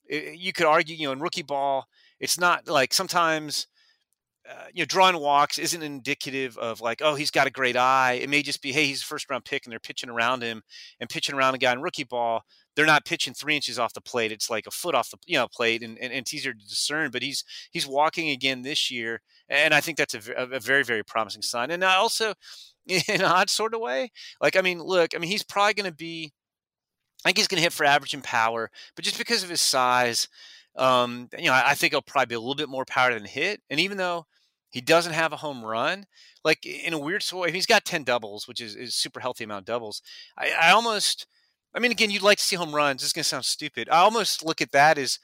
you 0.08 0.52
could 0.52 0.66
argue, 0.66 0.96
you 0.96 1.06
know, 1.06 1.12
in 1.12 1.20
rookie 1.20 1.42
ball, 1.42 1.86
it's 2.20 2.38
not 2.38 2.68
like 2.68 2.92
sometimes, 2.92 3.66
uh, 4.48 4.66
you 4.72 4.82
know, 4.82 4.86
drawing 4.86 5.18
walks 5.18 5.58
isn't 5.58 5.82
indicative 5.82 6.56
of 6.58 6.80
like, 6.80 7.00
oh, 7.02 7.14
he's 7.14 7.30
got 7.30 7.46
a 7.46 7.50
great 7.50 7.76
eye. 7.76 8.14
It 8.14 8.28
may 8.28 8.42
just 8.42 8.62
be, 8.62 8.72
hey, 8.72 8.86
he's 8.86 9.02
a 9.02 9.06
first 9.06 9.28
round 9.30 9.44
pick 9.44 9.64
and 9.64 9.72
they're 9.72 9.80
pitching 9.80 10.10
around 10.10 10.42
him 10.42 10.62
and 11.00 11.08
pitching 11.08 11.34
around 11.34 11.54
a 11.54 11.58
guy 11.58 11.72
in 11.72 11.80
rookie 11.80 12.04
ball. 12.04 12.42
They're 12.76 12.86
not 12.86 13.04
pitching 13.04 13.34
three 13.34 13.54
inches 13.54 13.78
off 13.78 13.92
the 13.92 14.00
plate. 14.00 14.32
It's 14.32 14.50
like 14.50 14.66
a 14.66 14.70
foot 14.70 14.94
off 14.94 15.10
the 15.10 15.16
you 15.26 15.38
know 15.38 15.46
plate, 15.48 15.82
and, 15.82 15.96
and, 15.98 16.12
and 16.12 16.22
it's 16.22 16.34
easier 16.34 16.52
to 16.52 16.58
discern. 16.58 17.10
But 17.12 17.22
he's 17.22 17.44
he's 17.70 17.86
walking 17.86 18.30
again 18.30 18.62
this 18.62 18.90
year, 18.90 19.20
and 19.48 19.72
I 19.72 19.80
think 19.80 19.96
that's 19.96 20.14
a, 20.14 20.32
a 20.32 20.58
very 20.58 20.82
very 20.82 21.04
promising 21.04 21.42
sign. 21.42 21.70
And 21.70 21.84
I 21.84 21.94
also, 21.94 22.34
in 22.86 23.00
an 23.08 23.22
odd 23.22 23.48
sort 23.48 23.74
of 23.74 23.80
way, 23.80 24.10
like 24.40 24.56
I 24.56 24.60
mean, 24.60 24.82
look, 24.82 25.14
I 25.14 25.18
mean, 25.18 25.30
he's 25.30 25.44
probably 25.44 25.74
going 25.74 25.90
to 25.90 25.96
be 25.96 26.32
I 27.24 27.28
think 27.28 27.38
he's 27.38 27.48
going 27.48 27.56
to 27.58 27.62
hit 27.62 27.72
for 27.72 27.84
average 27.84 28.14
in 28.14 28.22
power, 28.22 28.70
but 28.94 29.04
just 29.04 29.18
because 29.18 29.42
of 29.42 29.48
his 29.48 29.60
size, 29.60 30.28
um, 30.76 31.28
you 31.38 31.46
know, 31.46 31.54
I 31.54 31.74
think 31.74 31.92
he'll 31.92 32.02
probably 32.02 32.26
be 32.26 32.34
a 32.34 32.40
little 32.40 32.54
bit 32.54 32.68
more 32.68 32.84
power 32.84 33.14
than 33.14 33.24
hit. 33.24 33.62
And 33.70 33.80
even 33.80 33.96
though 33.96 34.26
he 34.70 34.80
doesn't 34.80 35.12
have 35.12 35.32
a 35.32 35.36
home 35.36 35.64
run, 35.64 36.06
like 36.44 36.66
in 36.66 36.92
a 36.92 36.98
weird 36.98 37.22
sort, 37.22 37.50
he's 37.50 37.66
got 37.66 37.84
ten 37.84 38.04
doubles, 38.04 38.46
which 38.46 38.60
is, 38.60 38.74
is 38.74 38.94
super 38.94 39.20
healthy 39.20 39.44
amount 39.44 39.62
of 39.62 39.66
doubles. 39.66 40.02
I, 40.36 40.50
I 40.60 40.70
almost, 40.72 41.26
I 41.74 41.78
mean, 41.78 41.92
again, 41.92 42.10
you'd 42.10 42.22
like 42.22 42.38
to 42.38 42.44
see 42.44 42.56
home 42.56 42.74
runs. 42.74 43.02
Is 43.02 43.12
going 43.12 43.22
to 43.22 43.28
sound 43.28 43.44
stupid. 43.44 43.88
I 43.88 43.98
almost 43.98 44.44
look 44.44 44.60
at 44.60 44.72
that 44.72 44.98
as 44.98 45.18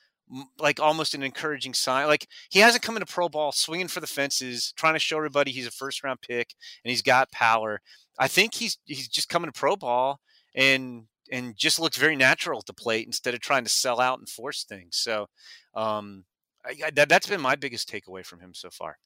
like 0.59 0.79
almost 0.79 1.15
an 1.15 1.23
encouraging 1.23 1.75
sign. 1.75 2.07
Like 2.07 2.29
he 2.49 2.61
hasn't 2.61 2.83
come 2.83 2.97
into 2.97 3.13
pro 3.13 3.29
ball 3.29 3.53
swinging 3.53 3.89
for 3.89 4.01
the 4.01 4.07
fences, 4.07 4.73
trying 4.77 4.95
to 4.95 5.01
show 5.01 5.17
everybody 5.17 5.51
he's 5.51 5.67
a 5.67 5.73
first 5.73 6.05
round 6.05 6.21
pick 6.21 6.55
and 6.85 6.91
he's 6.91 7.03
got 7.03 7.33
power. 7.33 7.81
I 8.19 8.29
think 8.29 8.55
he's 8.55 8.79
he's 8.85 9.09
just 9.09 9.29
coming 9.29 9.51
to 9.51 9.59
pro 9.59 9.77
ball 9.77 10.21
and 10.55 11.07
and 11.31 11.57
just 11.57 11.81
looks 11.81 11.97
very 11.97 12.17
natural 12.17 12.59
at 12.59 12.67
the 12.67 12.73
plate 12.73 13.07
instead 13.07 13.35
of 13.35 13.41
trying 13.41 13.65
to 13.65 13.71
sell 13.71 14.01
out 14.01 14.19
and 14.19 14.29
force 14.29 14.65
things. 14.65 14.97
So 14.97 15.29
um, 15.75 16.25
I, 16.65 16.91
that, 16.91 17.09
that's 17.09 17.29
been 17.29 17.41
my 17.41 17.57
biggest 17.57 17.91
takeaway 17.91 18.25
from 18.25 18.41
him 18.41 18.55
so 18.55 18.71
far. 18.71 18.99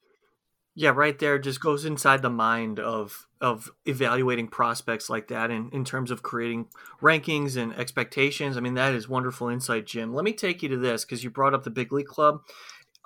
Yeah, 0.76 0.90
right 0.90 1.16
there 1.16 1.38
just 1.38 1.60
goes 1.60 1.84
inside 1.84 2.22
the 2.22 2.30
mind 2.30 2.80
of 2.80 3.28
of 3.40 3.70
evaluating 3.86 4.48
prospects 4.48 5.08
like 5.08 5.28
that 5.28 5.50
in, 5.50 5.70
in 5.72 5.84
terms 5.84 6.10
of 6.10 6.22
creating 6.24 6.66
rankings 7.00 7.56
and 7.56 7.72
expectations. 7.74 8.56
I 8.56 8.60
mean, 8.60 8.74
that 8.74 8.92
is 8.92 9.08
wonderful 9.08 9.48
insight, 9.48 9.86
Jim. 9.86 10.12
Let 10.12 10.24
me 10.24 10.32
take 10.32 10.62
you 10.62 10.68
to 10.70 10.76
this 10.76 11.04
because 11.04 11.22
you 11.22 11.30
brought 11.30 11.54
up 11.54 11.62
the 11.62 11.70
big 11.70 11.92
league 11.92 12.06
club 12.06 12.40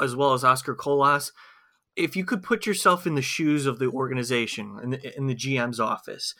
as 0.01 0.17
well 0.17 0.33
as 0.33 0.45
Oscar 0.45 0.75
Colas. 0.75 1.33
If 1.95 2.17
you 2.17 2.25
could 2.25 2.43
put 2.43 2.65
yourself 2.65 3.07
in 3.07 3.17
the 3.17 3.23
shoes 3.23 3.67
of 3.67 3.79
the 3.79 3.89
organization 3.89 4.79
in 4.83 4.95
in 4.95 5.27
the 5.27 5.35
GM's 5.35 5.81
office, 5.81 6.35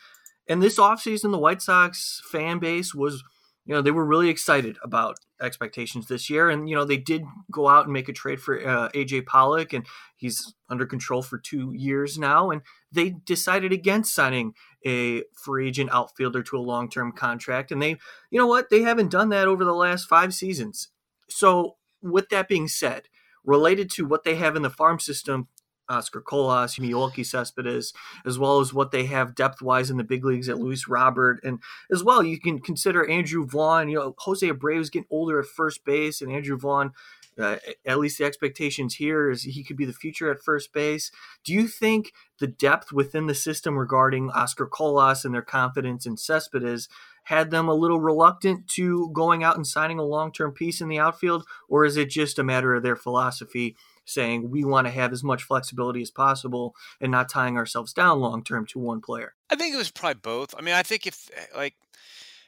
and 0.49 0.63
this 0.63 0.79
offseason, 0.79 1.31
the 1.31 1.39
White 1.39 1.63
Sox 1.63 2.23
fan 2.31 2.59
base 2.59 2.95
was, 2.95 3.23
you 3.67 3.75
know, 3.75 3.83
they 3.83 3.91
were 3.91 4.05
really 4.05 4.31
excited 4.31 4.79
about 4.83 5.19
expectations 5.43 6.09
this 6.09 6.31
year. 6.31 6.49
And, 6.49 6.69
you 6.69 6.75
know, 6.75 6.85
they 6.85 6.97
did 6.97 7.23
go 7.53 7.69
out 7.69 7.85
and 7.85 7.93
make 7.93 8.09
a 8.09 8.15
trade 8.15 8.41
for 8.41 8.59
uh, 8.67 8.89
AJ 8.91 9.27
Pollock, 9.27 9.73
and 9.75 9.87
he's 10.17 10.55
under 10.71 10.87
control 10.87 11.23
for 11.23 11.39
two 11.39 11.73
years 11.75 12.19
now. 12.19 12.51
And 12.51 12.63
they 12.91 13.11
decided 13.11 13.73
against 13.73 14.15
signing 14.15 14.55
a 14.87 15.23
free 15.35 15.69
agent 15.69 15.91
outfielder 15.93 16.43
to 16.45 16.57
a 16.57 16.61
long 16.61 16.89
term 16.89 17.13
contract. 17.13 17.71
And 17.71 17.83
they, 17.83 17.97
you 18.31 18.39
know 18.39 18.47
what? 18.47 18.71
They 18.71 18.83
haven't 18.83 19.11
done 19.11 19.29
that 19.29 19.49
over 19.49 19.65
the 19.65 19.75
last 19.75 20.09
five 20.09 20.33
seasons. 20.33 20.89
So, 21.29 21.77
with 22.01 22.29
that 22.31 22.49
being 22.49 22.69
said, 22.69 23.03
related 23.45 23.91
to 23.91 24.07
what 24.07 24.25
they 24.25 24.37
have 24.37 24.57
in 24.57 24.63
the 24.63 24.71
farm 24.71 24.99
system, 24.99 25.49
Oscar 25.89 26.21
Colas, 26.21 26.77
Yoelqui 26.77 27.25
Cespedes, 27.25 27.93
as 28.25 28.39
well 28.39 28.61
as 28.61 28.75
what 28.75 28.91
they 28.91 29.07
have 29.07 29.35
depth 29.35 29.63
wise 29.63 29.91
in 29.91 29.97
the 29.97 30.05
big 30.05 30.25
leagues 30.25 30.49
at 30.49 30.59
Luis 30.59 30.89
Robert. 30.89 31.41
And 31.43 31.61
as 31.91 32.05
well, 32.05 32.23
you 32.23 32.39
can 32.39 32.61
consider 32.61 33.09
Andrew 33.09 33.47
Vaughn. 33.47 33.89
You 33.89 33.99
know, 33.99 34.15
Jose 34.19 34.47
Abreu 34.47 34.81
is 34.81 34.91
getting 34.91 35.09
older 35.11 35.41
at 35.41 35.47
first 35.47 35.85
base, 35.85 36.21
and 36.21 36.33
Andrew 36.33 36.59
Vaughn, 36.59 36.93
uh, 37.39 37.57
at 37.87 37.99
least 37.99 38.19
the 38.19 38.25
expectations 38.25 38.97
here 38.97 39.31
is 39.31 39.45
he 39.45 39.63
could 39.63 39.77
be 39.77 39.85
the 39.85 39.93
future 39.93 40.31
at 40.31 40.43
first 40.43 40.73
base. 40.73 41.11
Do 41.45 41.53
you 41.53 41.69
think 41.69 42.13
the 42.41 42.47
depth 42.47 42.93
within 42.93 43.27
the 43.27 43.35
system 43.35 43.79
regarding 43.79 44.31
Oscar 44.31 44.67
Colas 44.67 45.25
and 45.25 45.35
their 45.35 45.43
confidence 45.43 46.05
in 46.05 46.17
Cespedes 46.17 46.89
had 47.25 47.51
them 47.51 47.69
a 47.69 47.75
little 47.75 48.01
reluctant 48.01 48.67
to 48.69 49.11
going 49.13 49.45
out 49.45 49.57
and 49.57 49.67
signing 49.67 49.99
a 49.99 50.05
long 50.05 50.33
term 50.33 50.51
piece 50.51 50.81
in 50.81 50.89
the 50.89 50.99
outfield? 50.99 51.45
Or 51.69 51.85
is 51.85 51.97
it 51.97 52.11
just 52.11 52.39
a 52.39 52.45
matter 52.45 52.75
of 52.75 52.83
their 52.83 52.97
philosophy 52.97 53.77
saying 54.09 54.51
we 54.51 54.65
want 54.65 54.87
to 54.87 54.91
have 54.91 55.13
as 55.13 55.23
much 55.23 55.45
flexibility 55.45 56.03
as 56.03 56.11
possible 56.11 56.75
and 57.01 57.13
not 57.13 57.29
tying 57.29 57.57
ourselves 57.57 57.93
down 57.93 58.21
long 58.21 58.43
term 58.43 58.67
to 58.67 58.79
one 58.79 59.01
player? 59.01 59.35
I 59.51 59.57
think 59.57 59.75
it 59.75 59.79
was 59.79 59.91
probably 59.91 60.21
both. 60.23 60.55
I 60.57 60.63
mean, 60.63 60.75
I 60.75 60.83
think 60.83 61.07
if 61.07 61.31
like 61.55 61.75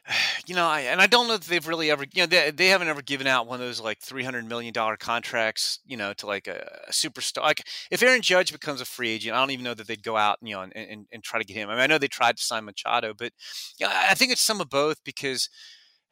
you 0.46 0.54
know, 0.54 0.66
I, 0.66 0.80
and 0.80 1.00
I 1.00 1.06
don't 1.06 1.28
know 1.28 1.34
if 1.34 1.46
they've 1.46 1.66
really 1.66 1.90
ever, 1.90 2.04
you 2.12 2.22
know, 2.22 2.26
they, 2.26 2.50
they 2.50 2.68
haven't 2.68 2.88
ever 2.88 3.02
given 3.02 3.26
out 3.26 3.46
one 3.46 3.60
of 3.60 3.66
those 3.66 3.80
like 3.80 4.00
three 4.00 4.24
hundred 4.24 4.46
million 4.46 4.72
dollar 4.72 4.96
contracts, 4.96 5.80
you 5.86 5.96
know, 5.96 6.12
to 6.14 6.26
like 6.26 6.46
a, 6.46 6.80
a, 6.88 6.92
superstar. 6.92 7.42
Like 7.42 7.66
if 7.90 8.02
Aaron 8.02 8.22
Judge 8.22 8.52
becomes 8.52 8.80
a 8.80 8.84
free 8.84 9.10
agent, 9.10 9.34
I 9.34 9.40
don't 9.40 9.50
even 9.50 9.64
know 9.64 9.74
that 9.74 9.86
they'd 9.86 10.02
go 10.02 10.16
out, 10.16 10.38
and 10.40 10.48
you 10.48 10.56
know, 10.56 10.62
and, 10.62 10.72
and, 10.74 11.06
and 11.12 11.22
try 11.22 11.38
to 11.38 11.44
get 11.44 11.56
him. 11.56 11.68
I 11.68 11.74
mean, 11.74 11.82
I 11.82 11.86
know 11.86 11.98
they 11.98 12.08
tried 12.08 12.36
to 12.36 12.42
sign 12.42 12.64
Machado, 12.64 13.14
but 13.16 13.32
yeah, 13.78 14.06
I 14.10 14.14
think 14.14 14.32
it's 14.32 14.40
some 14.40 14.60
of 14.60 14.70
both 14.70 15.02
because, 15.04 15.48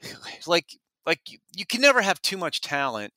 like, 0.47 0.67
like 1.07 1.21
you, 1.29 1.39
you 1.55 1.67
can 1.67 1.81
never 1.81 2.03
have 2.03 2.21
too 2.23 2.37
much 2.37 2.61
talent, 2.61 3.13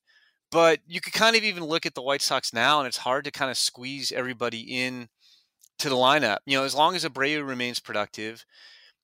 but 0.52 0.80
you 0.88 1.02
could 1.02 1.14
kind 1.14 1.36
of 1.36 1.44
even 1.44 1.64
look 1.64 1.86
at 1.86 1.96
the 1.96 2.02
White 2.02 2.22
Sox 2.22 2.54
now, 2.54 2.80
and 2.80 2.88
it's 2.88 2.98
hard 2.98 3.26
to 3.26 3.32
kind 3.32 3.52
of 3.52 3.58
squeeze 3.58 4.12
everybody 4.12 4.62
in 4.62 5.10
to 5.80 5.90
the 5.90 5.96
lineup. 5.96 6.38
You 6.46 6.58
know, 6.58 6.64
as 6.64 6.76
long 6.76 6.96
as 6.96 7.06
Abreu 7.06 7.48
remains 7.48 7.80
productive 7.80 8.46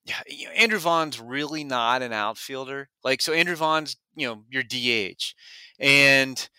yeah, 0.07 0.49
Andrew 0.55 0.79
Vaughn's 0.79 1.19
really 1.19 1.63
not 1.63 2.01
an 2.01 2.13
outfielder. 2.13 2.89
Like, 3.03 3.21
so 3.21 3.33
Andrew 3.33 3.55
Vaughn's, 3.55 3.97
you 4.15 4.27
know, 4.27 4.43
your 4.49 4.63
DH. 4.63 5.33
And, 5.79 6.49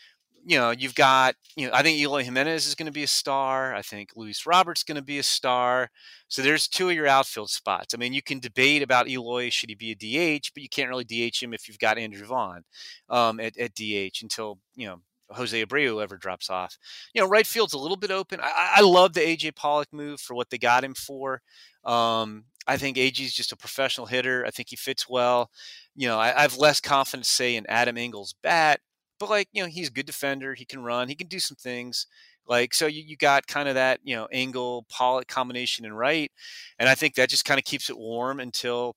you 0.48 0.56
know, 0.56 0.70
you've 0.70 0.94
got, 0.94 1.34
you 1.56 1.66
know, 1.66 1.74
I 1.74 1.82
think 1.82 1.98
Eloy 1.98 2.24
Jimenez 2.24 2.66
is 2.66 2.74
going 2.74 2.86
to 2.86 2.92
be 2.92 3.02
a 3.02 3.06
star. 3.06 3.74
I 3.74 3.82
think 3.82 4.12
Luis 4.16 4.46
Roberts 4.46 4.82
going 4.82 4.96
to 4.96 5.02
be 5.02 5.18
a 5.18 5.22
star. 5.22 5.90
So 6.28 6.40
there's 6.40 6.66
two 6.66 6.88
of 6.88 6.94
your 6.94 7.06
outfield 7.06 7.50
spots. 7.50 7.92
I 7.92 7.98
mean, 7.98 8.14
you 8.14 8.22
can 8.22 8.38
debate 8.38 8.82
about 8.82 9.10
Eloy, 9.10 9.50
should 9.50 9.68
he 9.68 9.74
be 9.74 9.90
a 9.90 9.94
DH, 10.38 10.52
but 10.54 10.62
you 10.62 10.70
can't 10.70 10.88
really 10.88 11.04
DH 11.04 11.42
him 11.42 11.52
if 11.52 11.68
you've 11.68 11.78
got 11.78 11.98
Andrew 11.98 12.24
Vaughn 12.24 12.62
um, 13.10 13.40
at, 13.40 13.58
at 13.58 13.74
DH 13.74 14.22
until, 14.22 14.58
you 14.74 14.86
know, 14.86 15.02
Jose 15.32 15.62
Abreu 15.62 16.02
ever 16.02 16.16
drops 16.16 16.48
off. 16.48 16.78
You 17.12 17.20
know, 17.20 17.28
right 17.28 17.46
field's 17.46 17.74
a 17.74 17.78
little 17.78 17.98
bit 17.98 18.10
open. 18.10 18.40
I, 18.42 18.76
I 18.76 18.80
love 18.80 19.12
the 19.12 19.20
AJ 19.20 19.54
Pollock 19.54 19.92
move 19.92 20.18
for 20.18 20.34
what 20.34 20.48
they 20.48 20.56
got 20.56 20.82
him 20.82 20.94
for. 20.94 21.42
Um, 21.84 22.44
I 22.66 22.78
think 22.78 22.96
AJ's 22.96 23.34
just 23.34 23.52
a 23.52 23.56
professional 23.56 24.06
hitter. 24.06 24.46
I 24.46 24.50
think 24.50 24.70
he 24.70 24.76
fits 24.76 25.10
well. 25.10 25.50
You 25.94 26.08
know, 26.08 26.18
I, 26.18 26.34
I 26.38 26.40
have 26.40 26.56
less 26.56 26.80
confidence, 26.80 27.28
say, 27.28 27.54
in 27.54 27.66
Adam 27.68 27.98
Engel's 27.98 28.34
bat, 28.42 28.80
but 29.18 29.30
like, 29.30 29.48
you 29.52 29.62
know, 29.62 29.68
he's 29.68 29.88
a 29.88 29.92
good 29.92 30.06
defender. 30.06 30.54
He 30.54 30.64
can 30.64 30.82
run. 30.82 31.08
He 31.08 31.14
can 31.14 31.28
do 31.28 31.40
some 31.40 31.56
things. 31.56 32.06
Like, 32.46 32.72
so 32.72 32.86
you, 32.86 33.02
you 33.06 33.16
got 33.16 33.46
kind 33.46 33.68
of 33.68 33.74
that, 33.74 34.00
you 34.04 34.16
know, 34.16 34.26
Engel 34.32 34.86
Pollock 34.88 35.28
combination 35.28 35.84
and 35.84 35.96
right. 35.96 36.32
And 36.78 36.88
I 36.88 36.94
think 36.94 37.14
that 37.14 37.28
just 37.28 37.44
kind 37.44 37.58
of 37.58 37.64
keeps 37.64 37.90
it 37.90 37.98
warm 37.98 38.40
until 38.40 38.96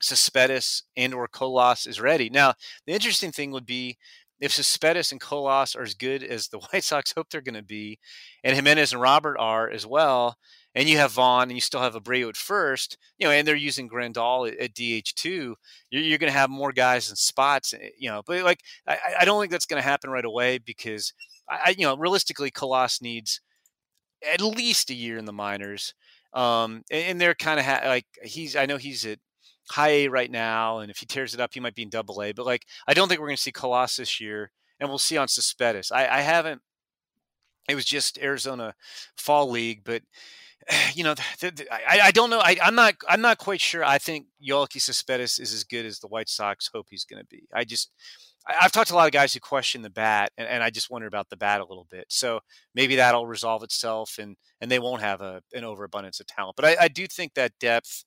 Cespedes 0.00 0.84
and 0.96 1.14
or 1.14 1.28
Colas 1.28 1.86
is 1.86 2.00
ready. 2.00 2.30
Now, 2.30 2.54
the 2.86 2.92
interesting 2.92 3.32
thing 3.32 3.50
would 3.50 3.66
be 3.66 3.96
if 4.40 4.52
Cespedes 4.52 5.12
and 5.12 5.20
Colas 5.20 5.74
are 5.74 5.82
as 5.82 5.94
good 5.94 6.22
as 6.22 6.48
the 6.48 6.58
White 6.72 6.84
Sox 6.84 7.12
hope 7.12 7.28
they're 7.30 7.40
going 7.40 7.54
to 7.54 7.62
be, 7.62 7.98
and 8.42 8.54
Jimenez 8.54 8.92
and 8.92 9.00
Robert 9.00 9.36
are 9.38 9.70
as 9.70 9.86
well, 9.86 10.36
and 10.74 10.88
you 10.88 10.98
have 10.98 11.12
Vaughn 11.12 11.44
and 11.44 11.52
you 11.52 11.60
still 11.60 11.80
have 11.80 11.94
Abreu 11.94 12.28
at 12.28 12.36
first, 12.36 12.98
you 13.18 13.26
know, 13.26 13.32
and 13.32 13.46
they're 13.46 13.54
using 13.54 13.88
Grandal 13.88 14.50
at, 14.50 14.58
at 14.58 14.74
DH2, 14.74 15.54
you're, 15.90 16.02
you're 16.02 16.18
going 16.18 16.32
to 16.32 16.38
have 16.38 16.50
more 16.50 16.72
guys 16.72 17.10
in 17.10 17.16
spots, 17.16 17.74
eh, 17.74 17.90
you 17.98 18.10
know. 18.10 18.22
But 18.26 18.42
like, 18.42 18.60
I, 18.86 18.98
I 19.20 19.24
don't 19.24 19.40
think 19.40 19.52
that's 19.52 19.66
going 19.66 19.80
to 19.80 19.88
happen 19.88 20.10
right 20.10 20.24
away 20.24 20.58
because, 20.58 21.12
I, 21.48 21.74
you 21.76 21.84
know, 21.84 21.96
realistically, 21.96 22.50
Colas 22.50 23.00
needs 23.00 23.40
at 24.32 24.40
least 24.40 24.90
a 24.90 24.94
year 24.94 25.18
in 25.18 25.26
the 25.26 25.32
minors. 25.32 25.94
Um, 26.32 26.82
and, 26.90 27.04
and 27.04 27.20
they're 27.20 27.34
kind 27.34 27.60
of 27.60 27.66
ha- 27.66 27.82
like 27.84 28.06
he's. 28.22 28.56
I 28.56 28.66
know 28.66 28.76
he's 28.76 29.06
at 29.06 29.18
high 29.70 29.90
A 29.90 30.08
right 30.08 30.30
now, 30.30 30.78
and 30.78 30.90
if 30.90 30.98
he 30.98 31.06
tears 31.06 31.34
it 31.34 31.40
up, 31.40 31.54
he 31.54 31.60
might 31.60 31.74
be 31.76 31.82
in 31.82 31.90
double 31.90 32.20
A. 32.22 32.32
But 32.32 32.46
like, 32.46 32.64
I 32.88 32.94
don't 32.94 33.08
think 33.08 33.20
we're 33.20 33.28
going 33.28 33.36
to 33.36 33.42
see 33.42 33.52
Colas 33.52 33.96
this 33.96 34.20
year, 34.20 34.50
and 34.80 34.88
we'll 34.88 34.98
see 34.98 35.16
on 35.16 35.28
Cespedes. 35.28 35.92
I, 35.92 36.08
I 36.08 36.20
haven't. 36.22 36.60
It 37.68 37.76
was 37.76 37.84
just 37.84 38.18
Arizona 38.18 38.74
Fall 39.16 39.48
League, 39.48 39.82
but 39.84 40.02
you 40.94 41.04
know, 41.04 41.14
I, 41.70 42.00
I 42.04 42.10
don't 42.10 42.30
know. 42.30 42.40
I, 42.40 42.56
am 42.62 42.74
not. 42.74 42.94
I'm 43.08 43.20
not 43.20 43.38
quite 43.38 43.60
sure. 43.60 43.84
I 43.84 43.98
think 43.98 44.26
Yoelqui 44.46 44.80
Cespedes 44.80 45.38
is 45.38 45.52
as 45.52 45.64
good 45.64 45.86
as 45.86 45.98
the 45.98 46.08
White 46.08 46.28
Sox 46.28 46.70
hope 46.72 46.86
he's 46.90 47.04
going 47.04 47.20
to 47.20 47.26
be. 47.26 47.44
I 47.52 47.64
just. 47.64 47.90
I, 48.46 48.54
have 48.60 48.72
talked 48.72 48.88
to 48.88 48.94
a 48.94 48.96
lot 48.96 49.06
of 49.06 49.12
guys 49.12 49.32
who 49.32 49.40
question 49.40 49.80
the 49.80 49.88
bat, 49.88 50.30
and, 50.36 50.46
and, 50.46 50.62
I 50.62 50.68
just 50.68 50.90
wonder 50.90 51.06
about 51.06 51.30
the 51.30 51.36
bat 51.36 51.62
a 51.62 51.66
little 51.66 51.86
bit. 51.90 52.04
So 52.10 52.40
maybe 52.74 52.96
that'll 52.96 53.26
resolve 53.26 53.62
itself, 53.62 54.18
and 54.18 54.36
and 54.60 54.70
they 54.70 54.78
won't 54.78 55.00
have 55.00 55.22
a, 55.22 55.40
an 55.54 55.64
overabundance 55.64 56.20
of 56.20 56.26
talent. 56.26 56.56
But 56.56 56.66
I, 56.66 56.76
I 56.82 56.88
do 56.88 57.06
think 57.06 57.34
that 57.34 57.52
depth 57.58 58.04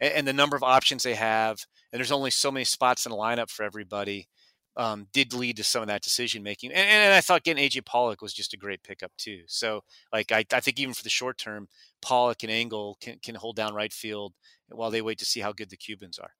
and, 0.00 0.12
and, 0.14 0.28
the 0.28 0.32
number 0.32 0.56
of 0.56 0.62
options 0.62 1.02
they 1.02 1.14
have, 1.14 1.58
and 1.92 1.98
there's 1.98 2.12
only 2.12 2.30
so 2.30 2.50
many 2.50 2.64
spots 2.64 3.04
in 3.04 3.10
the 3.10 3.18
lineup 3.18 3.50
for 3.50 3.62
everybody, 3.62 4.28
um, 4.76 5.06
did 5.12 5.32
lead 5.32 5.56
to 5.56 5.64
some 5.64 5.82
of 5.82 5.88
that 5.88 6.02
decision 6.02 6.42
making. 6.42 6.72
And, 6.72 6.88
and, 6.88 7.14
I 7.14 7.20
thought 7.20 7.44
getting 7.44 7.64
AJ 7.64 7.84
Pollock 7.84 8.22
was 8.22 8.34
just 8.34 8.54
a 8.54 8.56
great 8.56 8.82
pickup 8.82 9.12
too. 9.16 9.42
So 9.46 9.82
like 10.12 10.32
I, 10.32 10.44
I 10.52 10.60
think 10.60 10.80
even 10.80 10.94
for 10.94 11.02
the 11.02 11.10
short 11.10 11.38
term, 11.38 11.68
Pollock 12.02 12.42
and 12.42 12.50
Engel 12.50 12.98
can, 13.00 13.18
can 13.22 13.34
hold 13.34 13.56
down 13.56 13.74
right 13.74 13.92
field 13.92 14.34
while 14.68 14.90
they 14.90 15.02
wait 15.02 15.18
to 15.18 15.24
see 15.24 15.40
how 15.40 15.52
good 15.52 15.70
the 15.70 15.76
Cubans 15.76 16.18
are. 16.18 16.32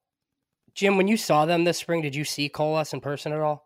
Jim, 0.74 0.96
when 0.96 1.06
you 1.06 1.16
saw 1.16 1.44
them 1.44 1.64
this 1.64 1.78
spring, 1.78 2.02
did 2.02 2.16
you 2.16 2.24
see 2.24 2.48
Colas 2.48 2.92
in 2.92 3.00
person 3.00 3.32
at 3.32 3.40
all? 3.40 3.64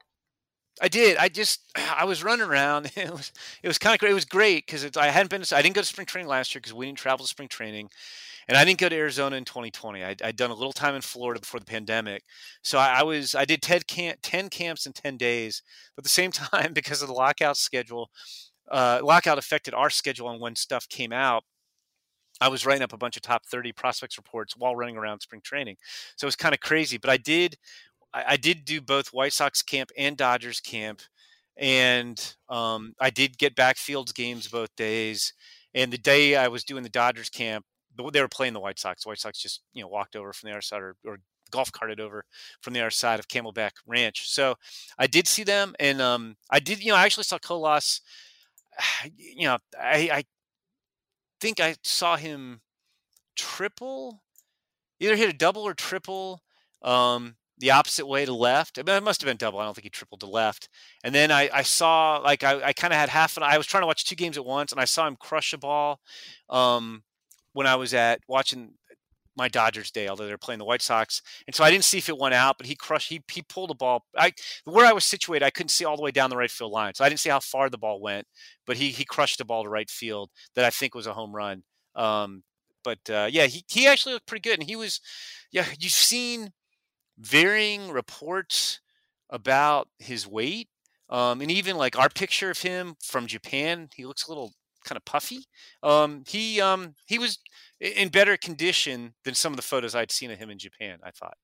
I 0.81 0.89
did. 0.89 1.17
I 1.17 1.29
just 1.29 1.61
I 1.77 2.05
was 2.05 2.23
running 2.23 2.47
around. 2.47 2.91
It 2.97 3.11
was 3.11 3.33
it 3.63 3.69
was 3.69 3.79
kind 3.79 3.95
of 3.95 4.01
great. 4.01 4.11
It 4.11 4.15
was 4.15 4.25
great 4.25 4.67
because 4.67 4.97
I 4.97 5.09
hadn't 5.09 5.31
been. 5.31 5.43
I 5.53 5.63
didn't 5.63 5.75
go 5.75 5.81
to 5.81 5.87
spring 5.87 6.07
training 6.07 6.29
last 6.29 6.55
year 6.55 6.61
because 6.61 6.75
we 6.75 6.87
didn't 6.87 6.99
travel 6.99 7.25
to 7.25 7.29
spring 7.29 7.49
training, 7.49 7.91
and 8.49 8.57
I 8.57 8.65
didn't 8.65 8.79
go 8.79 8.89
to 8.89 8.97
Arizona 8.97 9.37
in 9.37 9.45
2020. 9.45 10.03
I, 10.03 10.17
had 10.21 10.37
done 10.37 10.51
a 10.51 10.55
little 10.55 10.73
time 10.73 10.95
in 10.95 11.03
Florida 11.03 11.41
before 11.41 11.61
the 11.61 11.67
pandemic, 11.67 12.23
so 12.63 12.79
I, 12.79 13.01
I 13.01 13.03
was 13.03 13.35
I 13.35 13.45
did 13.45 13.63
10, 13.63 13.83
camp, 13.87 14.19
10 14.23 14.49
camps 14.49 14.87
in 14.87 14.93
10 14.93 15.17
days. 15.17 15.63
But 15.95 16.01
at 16.01 16.05
the 16.05 16.11
same 16.11 16.31
time, 16.33 16.73
because 16.73 17.03
of 17.03 17.09
the 17.09 17.15
lockout 17.15 17.57
schedule, 17.57 18.11
uh, 18.71 19.01
lockout 19.03 19.39
affected 19.39 19.75
our 19.75 19.91
schedule 19.91 20.29
on 20.29 20.41
when 20.41 20.57
stuff 20.57 20.89
came 20.89 21.13
out. 21.13 21.45
I 22.41 22.49
was 22.49 22.65
writing 22.65 22.83
up 22.83 22.93
a 22.93 22.99
bunch 22.99 23.17
of 23.17 23.23
top 23.23 23.47
30 23.47 23.73
prospects 23.73 24.17
reports 24.17 24.57
while 24.57 24.77
running 24.77 24.97
around 24.97 25.21
spring 25.21 25.41
training. 25.43 25.77
So 26.17 26.25
it 26.25 26.29
was 26.29 26.37
kind 26.37 26.55
of 26.55 26.61
crazy. 26.61 26.97
But 26.97 27.11
I 27.11 27.17
did 27.17 27.57
I, 28.15 28.25
I 28.29 28.37
did 28.37 28.65
do 28.65 28.81
both 28.81 29.09
White 29.09 29.33
Sox 29.33 29.63
camp 29.63 29.91
and 29.97 30.17
Dodgers 30.17 30.61
camp. 30.61 31.03
And 31.57 32.35
um, 32.49 32.95
I 33.01 33.11
did 33.11 33.39
get 33.39 33.57
backfields 33.57 34.15
games 34.15 34.49
both 34.49 34.75
days. 34.77 35.33
And 35.75 35.93
the 35.93 35.99
day 35.99 36.37
I 36.37 36.49
was 36.49 36.65
doing 36.65 36.85
the 36.85 36.89
Dodgers 36.89 37.29
camp, 37.29 37.65
they 38.13 38.21
were 38.21 38.29
playing 38.29 38.53
the 38.53 38.61
White 38.61 38.79
Sox. 38.79 39.07
White 39.07 39.19
Sox 39.19 39.41
just 39.41 39.63
you 39.73 39.83
know 39.83 39.89
walked 39.89 40.17
over 40.17 40.33
from 40.33 40.49
the 40.49 40.53
other 40.53 40.63
side 40.63 40.81
or, 40.81 40.97
or 41.05 41.19
golf 41.51 41.73
carted 41.73 42.01
over 42.01 42.25
from 42.61 42.75
the 42.75 42.81
other 42.81 42.91
side 42.91 43.19
of 43.19 43.29
Camelback 43.29 43.73
Ranch. 43.87 44.31
So 44.31 44.57
I 44.99 45.07
did 45.07 45.27
see 45.27 45.45
them, 45.45 45.75
and 45.81 46.01
um, 46.01 46.37
I 46.51 46.61
did 46.61 46.83
you 46.83 46.93
know 46.93 46.97
I 46.97 47.05
actually 47.05 47.25
saw 47.25 47.39
Colas. 47.39 48.01
You 49.17 49.49
know 49.49 49.59
I, 49.81 50.11
I 50.13 50.25
think 51.41 51.61
I 51.61 51.77
saw 51.83 52.17
him 52.17 52.61
triple, 53.37 54.23
either 55.01 55.17
hit 55.17 55.31
a 55.31 55.37
double 55.37 55.63
or 55.63 55.75
triple. 55.75 56.43
Um, 56.83 57.37
the 57.61 57.73
opposite 57.73 58.07
way 58.07 58.25
to 58.25 58.33
left. 58.33 58.79
I 58.79 58.83
mean, 58.83 58.97
it 58.97 59.03
must 59.03 59.21
have 59.21 59.27
been 59.27 59.37
double. 59.37 59.59
I 59.59 59.65
don't 59.65 59.75
think 59.75 59.85
he 59.85 59.91
tripled 59.91 60.21
to 60.21 60.27
left. 60.27 60.69
And 61.03 61.15
then 61.15 61.31
I, 61.31 61.51
I 61.53 61.63
saw 61.63 62.19
like 62.19 62.45
I, 62.45 62.63
I 62.63 62.73
kind 62.73 62.93
of 62.93 62.99
had 62.99 63.09
half 63.09 63.37
an. 63.37 63.43
I 63.43 63.59
was 63.59 63.67
trying 63.67 63.83
to 63.83 63.87
watch 63.87 64.05
two 64.05 64.15
games 64.15 64.37
at 64.37 64.45
once, 64.45 64.73
and 64.73 64.81
I 64.81 64.85
saw 64.85 65.07
him 65.07 65.17
crush 65.17 65.53
a 65.53 65.59
ball. 65.59 66.01
Um, 66.49 67.03
when 67.59 67.67
I 67.67 67.75
was 67.75 67.93
at 67.93 68.21
watching 68.29 68.75
my 69.35 69.49
Dodgers 69.49 69.91
day, 69.91 70.07
although 70.07 70.27
they're 70.29 70.39
playing 70.39 70.61
the 70.61 70.65
White 70.65 70.81
Sox. 70.81 71.21
And 71.45 71.57
so 71.57 71.65
I 71.65 71.73
didn't 71.73 71.87
see 71.87 71.99
if 71.99 72.09
it 72.09 72.17
went 72.17 72.35
out, 72.35 72.57
but 72.57 72.69
he 72.69 72.77
crushed, 72.77 73.09
he, 73.09 73.21
he 73.33 73.43
pulled 73.43 73.71
the 73.71 73.75
ball. 73.75 74.05
I, 74.17 74.33
where 74.65 74.87
I 74.87 74.93
was 74.93 75.05
situated, 75.05 75.45
I 75.45 75.51
couldn't 75.51 75.73
see 75.73 75.85
all 75.85 75.97
the 75.97 76.03
way 76.05 76.13
down 76.13 76.31
the 76.31 76.37
right 76.37 76.53
field 76.53 76.71
line. 76.71 76.95
So 76.95 77.05
I 77.05 77.09
didn't 77.09 77.19
see 77.19 77.31
how 77.31 77.41
far 77.41 77.69
the 77.69 77.77
ball 77.77 78.01
went, 78.01 78.29
but 78.65 78.77
he, 78.77 78.91
he 78.91 79.05
crushed 79.05 79.39
the 79.39 79.45
ball 79.45 79.65
to 79.65 79.69
right 79.69 79.91
field 79.91 80.31
that 80.55 80.65
I 80.65 80.71
think 80.71 80.95
was 80.95 81.09
a 81.09 81.15
home 81.15 81.35
run. 81.35 81.65
Um, 81.97 82.45
but 82.85 83.01
uh, 83.11 83.27
yeah, 83.29 83.47
he, 83.47 83.65
he 83.69 83.89
actually 83.89 84.13
looked 84.13 84.29
pretty 84.29 84.49
good. 84.49 84.61
And 84.61 84.69
he 84.69 84.77
was, 84.77 85.01
yeah, 85.51 85.67
you've 85.81 85.91
seen 85.91 86.53
varying 87.19 87.91
reports 87.91 88.79
about 89.31 89.89
his 89.99 90.29
weight. 90.29 90.69
Um, 91.11 91.41
and 91.41 91.51
even 91.51 91.77
like 91.77 91.99
our 91.99 92.09
picture 92.09 92.53
of 92.53 92.61
him 92.61 92.95
from 93.03 93.27
Japan, 93.27 93.89
he 93.97 94.07
looks 94.07 94.29
a 94.29 94.31
little 94.31 94.53
kind 94.85 94.97
of 94.97 95.05
puffy. 95.05 95.45
Um, 95.83 96.25
he 96.27 96.61
um, 96.61 96.95
he 97.07 97.19
was 97.19 97.39
in 97.81 98.09
better 98.09 98.37
condition 98.37 99.15
than 99.25 99.35
some 99.35 99.53
of 99.53 99.57
the 99.57 99.63
photos 99.63 99.95
I'd 99.95 100.13
seen 100.13 100.31
of 100.31 100.39
him 100.39 100.51
in 100.51 100.59
Japan. 100.59 100.99
I 101.03 101.11
thought. 101.11 101.37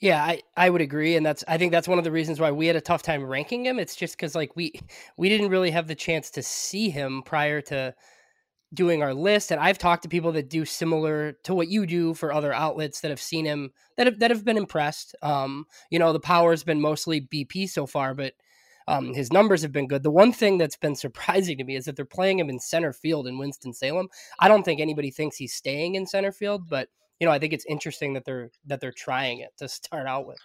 Yeah, 0.00 0.22
I, 0.22 0.42
I 0.56 0.70
would 0.70 0.80
agree, 0.80 1.16
and 1.16 1.26
that's 1.26 1.42
I 1.48 1.58
think 1.58 1.72
that's 1.72 1.88
one 1.88 1.98
of 1.98 2.04
the 2.04 2.12
reasons 2.12 2.38
why 2.38 2.52
we 2.52 2.68
had 2.68 2.76
a 2.76 2.80
tough 2.80 3.02
time 3.02 3.24
ranking 3.24 3.66
him. 3.66 3.80
It's 3.80 3.96
just 3.96 4.16
because 4.16 4.34
like 4.34 4.54
we 4.54 4.72
we 5.16 5.28
didn't 5.28 5.50
really 5.50 5.72
have 5.72 5.88
the 5.88 5.96
chance 5.96 6.30
to 6.30 6.42
see 6.42 6.88
him 6.88 7.22
prior 7.24 7.60
to 7.62 7.94
doing 8.72 9.02
our 9.02 9.12
list, 9.12 9.50
and 9.50 9.60
I've 9.60 9.78
talked 9.78 10.04
to 10.04 10.08
people 10.08 10.30
that 10.32 10.48
do 10.48 10.64
similar 10.64 11.32
to 11.44 11.54
what 11.54 11.68
you 11.68 11.84
do 11.84 12.14
for 12.14 12.32
other 12.32 12.52
outlets 12.52 13.00
that 13.00 13.10
have 13.10 13.20
seen 13.20 13.44
him 13.44 13.72
that 13.96 14.06
have 14.06 14.20
that 14.20 14.30
have 14.30 14.44
been 14.44 14.56
impressed. 14.56 15.16
Um, 15.20 15.66
you 15.90 15.98
know, 15.98 16.12
the 16.12 16.20
power's 16.20 16.62
been 16.62 16.80
mostly 16.80 17.20
BP 17.20 17.68
so 17.68 17.86
far, 17.86 18.14
but 18.14 18.34
um, 18.88 19.12
his 19.14 19.32
numbers 19.32 19.62
have 19.62 19.72
been 19.72 19.86
good. 19.86 20.02
The 20.02 20.10
one 20.10 20.32
thing 20.32 20.58
that's 20.58 20.76
been 20.76 20.96
surprising 21.06 21.58
to 21.58 21.64
me 21.64 21.76
is 21.76 21.84
that 21.84 21.96
they're 21.96 22.04
playing 22.04 22.38
him 22.38 22.50
in 22.50 22.58
center 22.58 22.92
field 22.92 23.26
in 23.26 23.38
Winston 23.38 23.72
Salem. 23.72 24.08
I 24.38 24.48
don't 24.48 24.64
think 24.64 24.80
anybody 24.80 25.10
thinks 25.10 25.36
he's 25.36 25.54
staying 25.54 25.94
in 25.94 26.06
center 26.06 26.32
field, 26.32 26.68
but 26.68 26.88
you 27.20 27.26
know, 27.26 27.32
I 27.32 27.38
think 27.38 27.52
it's 27.52 27.66
interesting 27.66 28.14
that 28.14 28.24
they're 28.24 28.50
that 28.66 28.80
they're 28.80 28.92
trying 28.92 29.40
it 29.40 29.50
to 29.58 29.68
start 29.68 30.06
out 30.06 30.26
with. 30.26 30.38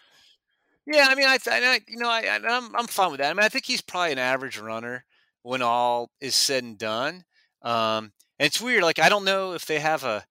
Yeah, 0.86 1.08
I 1.10 1.16
mean, 1.16 1.28
I, 1.28 1.38
I 1.48 1.80
you 1.88 1.98
know, 1.98 2.10
I, 2.10 2.40
I'm 2.46 2.76
I'm 2.76 2.88
fine 2.88 3.12
with 3.12 3.20
that. 3.20 3.30
I 3.30 3.34
mean, 3.34 3.46
I 3.46 3.50
think 3.50 3.66
he's 3.66 3.82
probably 3.82 4.12
an 4.12 4.20
average 4.20 4.60
runner 4.60 5.06
when 5.44 5.62
all 5.62 6.10
is 6.20 6.36
said 6.36 6.64
and 6.64 6.78
done. 6.78 7.24
Um, 7.62 8.12
and 8.40 8.48
it's 8.48 8.60
weird. 8.60 8.84
Like, 8.84 9.00
I 9.00 9.10
don't 9.10 9.26
know 9.26 9.54
if 9.54 9.66
they 9.66 9.80
have 9.80 10.04
a 10.04 10.26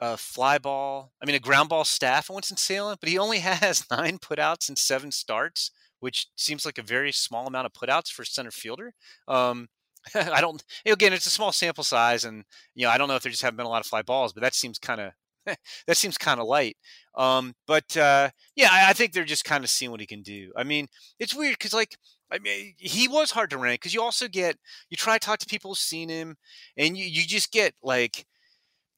a 0.00 0.16
fly 0.16 0.58
ball. 0.58 1.12
I 1.22 1.26
mean, 1.26 1.34
a 1.34 1.40
ground 1.40 1.68
ball 1.68 1.84
staff 1.84 2.28
in 2.28 2.34
Winston 2.34 2.56
Salem, 2.56 2.96
but 3.00 3.08
he 3.08 3.18
only 3.18 3.38
has 3.40 3.86
nine 3.90 4.18
putouts 4.18 4.68
and 4.68 4.78
seven 4.78 5.10
starts, 5.10 5.70
which 6.04 6.28
seems 6.36 6.66
like 6.66 6.76
a 6.76 6.82
very 6.82 7.10
small 7.10 7.46
amount 7.46 7.64
of 7.64 7.72
putouts 7.72 8.12
for 8.12 8.26
center 8.26 8.50
fielder. 8.50 8.92
Um, 9.26 9.68
I 10.14 10.42
don't. 10.42 10.62
Again, 10.84 11.14
it's 11.14 11.24
a 11.24 11.30
small 11.30 11.50
sample 11.50 11.82
size, 11.82 12.26
and 12.26 12.44
you 12.74 12.84
know, 12.84 12.92
I 12.92 12.98
don't 12.98 13.08
know 13.08 13.16
if 13.16 13.22
there 13.22 13.30
just 13.30 13.42
haven't 13.42 13.56
been 13.56 13.64
a 13.64 13.70
lot 13.70 13.80
of 13.80 13.86
fly 13.86 14.02
balls, 14.02 14.34
but 14.34 14.42
that 14.42 14.54
seems 14.54 14.78
kind 14.78 15.00
of 15.00 15.12
that 15.86 15.96
seems 15.96 16.18
kind 16.18 16.40
of 16.40 16.46
light. 16.46 16.76
Um, 17.14 17.54
but 17.66 17.96
uh, 17.96 18.28
yeah, 18.54 18.68
I, 18.70 18.90
I, 18.90 18.92
think 18.92 19.14
they're 19.14 19.24
just 19.24 19.46
kind 19.46 19.64
of 19.64 19.70
seeing 19.70 19.90
what 19.90 20.00
he 20.00 20.06
can 20.06 20.20
do. 20.20 20.52
I 20.56 20.62
mean, 20.62 20.88
it's 21.18 21.34
weird 21.34 21.54
because 21.56 21.72
like 21.72 21.96
I 22.30 22.38
mean, 22.38 22.74
he 22.76 23.08
was 23.08 23.30
hard 23.30 23.48
to 23.50 23.56
rank 23.56 23.80
because 23.80 23.94
you 23.94 24.02
also 24.02 24.28
get 24.28 24.56
you 24.90 24.98
try 24.98 25.16
to 25.16 25.26
talk 25.26 25.38
to 25.38 25.46
people 25.46 25.70
who've 25.70 25.78
seen 25.78 26.10
him, 26.10 26.36
and 26.76 26.98
you 26.98 27.06
you 27.06 27.26
just 27.26 27.50
get 27.50 27.72
like 27.82 28.26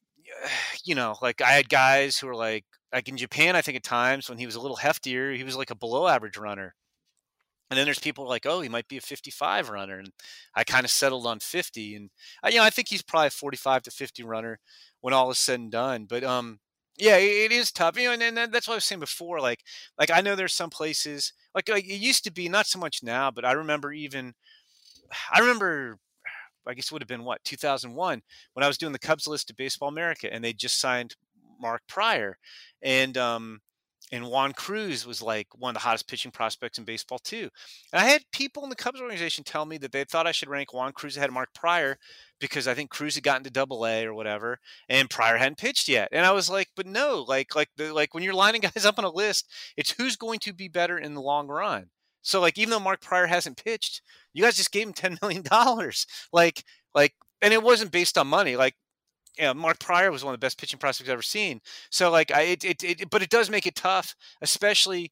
you 0.83 0.93
know 0.93 1.15
like 1.21 1.41
I 1.41 1.51
had 1.51 1.69
guys 1.69 2.17
who 2.17 2.27
were 2.27 2.35
like 2.35 2.65
like 2.93 3.07
in 3.07 3.15
Japan 3.15 3.55
I 3.55 3.61
think 3.61 3.77
at 3.77 3.83
times 3.83 4.29
when 4.29 4.39
he 4.39 4.45
was 4.45 4.55
a 4.55 4.61
little 4.61 4.77
heftier 4.77 5.35
he 5.35 5.43
was 5.45 5.55
like 5.55 5.71
a 5.71 5.75
below 5.75 6.07
average 6.07 6.37
runner. 6.37 6.75
And 7.69 7.77
then 7.77 7.85
there's 7.85 7.99
people 7.99 8.27
like, 8.27 8.45
oh, 8.45 8.61
he 8.61 8.69
might 8.69 8.87
be 8.87 8.97
a 8.97 9.01
55 9.01 9.69
runner, 9.69 9.99
and 9.99 10.11
I 10.55 10.63
kind 10.63 10.85
of 10.85 10.91
settled 10.91 11.27
on 11.27 11.39
50. 11.39 11.95
And 11.95 12.09
uh, 12.43 12.49
you 12.49 12.57
know, 12.57 12.63
I 12.63 12.69
think 12.69 12.87
he's 12.87 13.01
probably 13.01 13.27
a 13.27 13.31
45 13.31 13.83
to 13.83 13.91
50 13.91 14.23
runner 14.23 14.59
when 15.01 15.13
all 15.13 15.29
is 15.31 15.37
said 15.37 15.59
and 15.59 15.71
done. 15.71 16.05
But 16.05 16.23
um, 16.23 16.59
yeah, 16.97 17.17
it 17.17 17.51
is 17.51 17.71
tough. 17.71 17.97
You 17.97 18.05
know, 18.05 18.13
and, 18.13 18.37
and 18.37 18.53
that's 18.53 18.67
what 18.67 18.75
I 18.75 18.77
was 18.77 18.85
saying 18.85 19.01
before. 19.01 19.39
Like, 19.39 19.59
like 19.99 20.11
I 20.11 20.21
know 20.21 20.35
there's 20.35 20.53
some 20.53 20.69
places 20.69 21.33
like, 21.53 21.69
like 21.69 21.85
it 21.85 21.99
used 21.99 22.23
to 22.25 22.31
be, 22.31 22.47
not 22.47 22.67
so 22.67 22.79
much 22.79 22.99
now, 23.03 23.31
but 23.31 23.43
I 23.45 23.53
remember 23.53 23.91
even, 23.91 24.33
I 25.33 25.39
remember, 25.39 25.97
I 26.67 26.73
guess 26.73 26.85
it 26.85 26.91
would 26.91 27.01
have 27.01 27.07
been 27.07 27.23
what 27.23 27.43
2001 27.43 28.21
when 28.53 28.63
I 28.63 28.67
was 28.67 28.77
doing 28.77 28.93
the 28.93 28.99
Cubs 28.99 29.27
list 29.27 29.49
of 29.49 29.57
Baseball 29.57 29.89
America, 29.89 30.31
and 30.31 30.43
they 30.43 30.53
just 30.53 30.79
signed 30.79 31.15
Mark 31.59 31.81
Prior, 31.87 32.37
and 32.81 33.17
um, 33.17 33.61
and 34.11 34.27
Juan 34.27 34.53
Cruz 34.53 35.05
was 35.05 35.21
like 35.21 35.47
one 35.55 35.71
of 35.71 35.73
the 35.73 35.81
hottest 35.81 36.07
pitching 36.07 36.31
prospects 36.31 36.77
in 36.77 36.85
baseball 36.85 37.19
too. 37.19 37.49
And 37.91 38.01
I 38.01 38.05
had 38.05 38.21
people 38.31 38.63
in 38.63 38.69
the 38.69 38.75
Cubs 38.75 39.01
organization 39.01 39.43
tell 39.43 39.65
me 39.65 39.77
that 39.79 39.91
they 39.91 40.03
thought 40.05 40.27
I 40.27 40.31
should 40.31 40.49
rank 40.49 40.73
Juan 40.73 40.93
Cruz 40.93 41.17
ahead 41.17 41.29
of 41.29 41.33
Mark 41.33 41.49
Prior 41.53 41.97
because 42.39 42.67
I 42.67 42.73
think 42.73 42.89
Cruz 42.89 43.15
had 43.15 43.23
gotten 43.23 43.43
to 43.43 43.49
Double 43.49 43.85
A 43.85 44.05
or 44.05 44.13
whatever, 44.13 44.59
and 44.87 45.09
Prior 45.09 45.37
hadn't 45.37 45.57
pitched 45.57 45.87
yet. 45.89 46.09
And 46.11 46.25
I 46.25 46.31
was 46.31 46.49
like, 46.49 46.69
but 46.75 46.85
no, 46.85 47.25
like 47.27 47.55
like 47.55 47.69
the 47.75 47.93
like 47.93 48.13
when 48.13 48.23
you're 48.23 48.33
lining 48.33 48.61
guys 48.75 48.85
up 48.85 48.97
on 48.97 49.05
a 49.05 49.09
list, 49.09 49.51
it's 49.75 49.91
who's 49.91 50.15
going 50.15 50.39
to 50.39 50.53
be 50.53 50.67
better 50.67 50.97
in 50.97 51.13
the 51.13 51.21
long 51.21 51.47
run. 51.47 51.87
So 52.21 52.39
like 52.39 52.57
even 52.57 52.71
though 52.71 52.79
Mark 52.79 53.01
Prior 53.01 53.25
hasn't 53.27 53.63
pitched, 53.63 54.01
you 54.33 54.43
guys 54.43 54.55
just 54.55 54.71
gave 54.71 54.87
him 54.87 54.93
ten 54.93 55.17
million 55.21 55.41
dollars. 55.41 56.05
Like 56.31 56.63
like 56.95 57.13
and 57.41 57.53
it 57.53 57.63
wasn't 57.63 57.91
based 57.91 58.17
on 58.17 58.27
money. 58.27 58.55
Like 58.55 58.75
you 59.37 59.45
know, 59.45 59.53
Mark 59.53 59.79
Prior 59.79 60.11
was 60.11 60.23
one 60.23 60.33
of 60.33 60.39
the 60.39 60.45
best 60.45 60.59
pitching 60.59 60.79
prospects 60.79 61.09
I've 61.09 61.13
ever 61.13 61.21
seen. 61.21 61.61
So 61.89 62.11
like 62.11 62.31
I 62.31 62.41
it, 62.41 62.63
it, 62.63 62.83
it 62.83 63.09
but 63.09 63.21
it 63.21 63.29
does 63.29 63.49
make 63.49 63.67
it 63.67 63.75
tough, 63.75 64.15
especially 64.41 65.11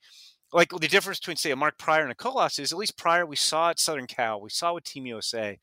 like 0.54 0.70
the 0.70 0.88
difference 0.88 1.20
between 1.20 1.38
say 1.38 1.52
a 1.52 1.56
Mark 1.56 1.78
Prior 1.78 2.04
and 2.04 2.12
a 2.12 2.16
Colas 2.16 2.60
is 2.60 2.72
at 2.72 2.78
least 2.78 2.98
Prior 2.98 3.26
we 3.26 3.36
saw 3.36 3.72
at 3.72 3.80
Southern 3.80 4.08
Cal, 4.08 4.42
we 4.42 4.50
saw 4.50 4.74
with 4.74 4.84
Team 4.84 5.06
USA. 5.06 5.60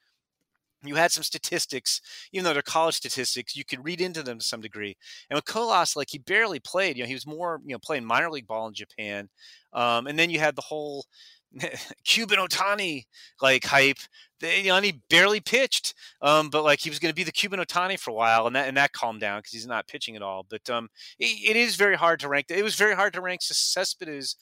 You 0.85 0.97
had 0.97 1.13
some 1.13 1.23
statistics, 1.23 2.01
even 2.33 2.45
though 2.45 2.53
they're 2.53 2.63
college 2.63 2.97
statistics, 2.97 3.55
you 3.55 3.65
could 3.65 3.85
read 3.85 4.01
into 4.01 4.23
them 4.23 4.41
to 4.41 4.45
some 4.45 4.61
degree. 4.61 4.97
And 5.31 5.37
with 5.37 5.45
Colas, 5.45 5.95
like 5.95 6.11
he 6.11 6.19
barely 6.19 6.59
played. 6.59 6.97
You 6.97 7.05
know, 7.05 7.09
he 7.09 7.15
was 7.15 7.27
more, 7.27 7.61
you 7.65 7.73
know, 7.73 7.79
playing 7.79 8.05
minor 8.05 8.31
league 8.31 8.49
ball 8.49 8.67
in 8.67 8.75
Japan. 8.75 9.29
Um, 9.73 10.09
and 10.09 10.19
then 10.19 10.29
you 10.29 10.41
had 10.41 10.57
the 10.57 10.63
whole 10.63 11.07
Cuban 12.05 12.39
Ohtani 12.39 13.05
like 13.41 13.65
hype. 13.65 13.99
They, 14.41 14.63
you 14.63 14.69
know, 14.69 14.81
he 14.81 15.01
barely 15.09 15.41
pitched, 15.41 15.95
um, 16.21 16.51
but 16.51 16.65
like 16.65 16.81
he 16.81 16.91
was 16.91 16.99
going 16.99 17.11
to 17.11 17.17
be 17.17 17.23
the 17.23 17.33
Cuban 17.33 17.61
Ohtani 17.61 17.99
for 17.99 18.11
a 18.11 18.15
while, 18.15 18.47
and 18.47 18.57
that 18.57 18.69
and 18.69 18.77
that 18.77 18.93
calmed 18.93 19.21
down 19.21 19.39
because 19.39 19.53
he's 19.53 19.67
not 19.67 19.87
pitching 19.87 20.17
at 20.17 20.23
all. 20.23 20.45
But 20.49 20.69
um, 20.69 20.89
it, 21.19 21.51
it 21.51 21.57
is 21.57 21.77
very 21.77 21.97
hard 21.97 22.21
to 22.21 22.29
rank. 22.29 22.47
It 22.49 22.65
was 22.65 22.75
very 22.75 22.95
hard 22.95 23.13
to 23.15 23.21
rank 23.21 23.41
Cespedes 23.43 24.37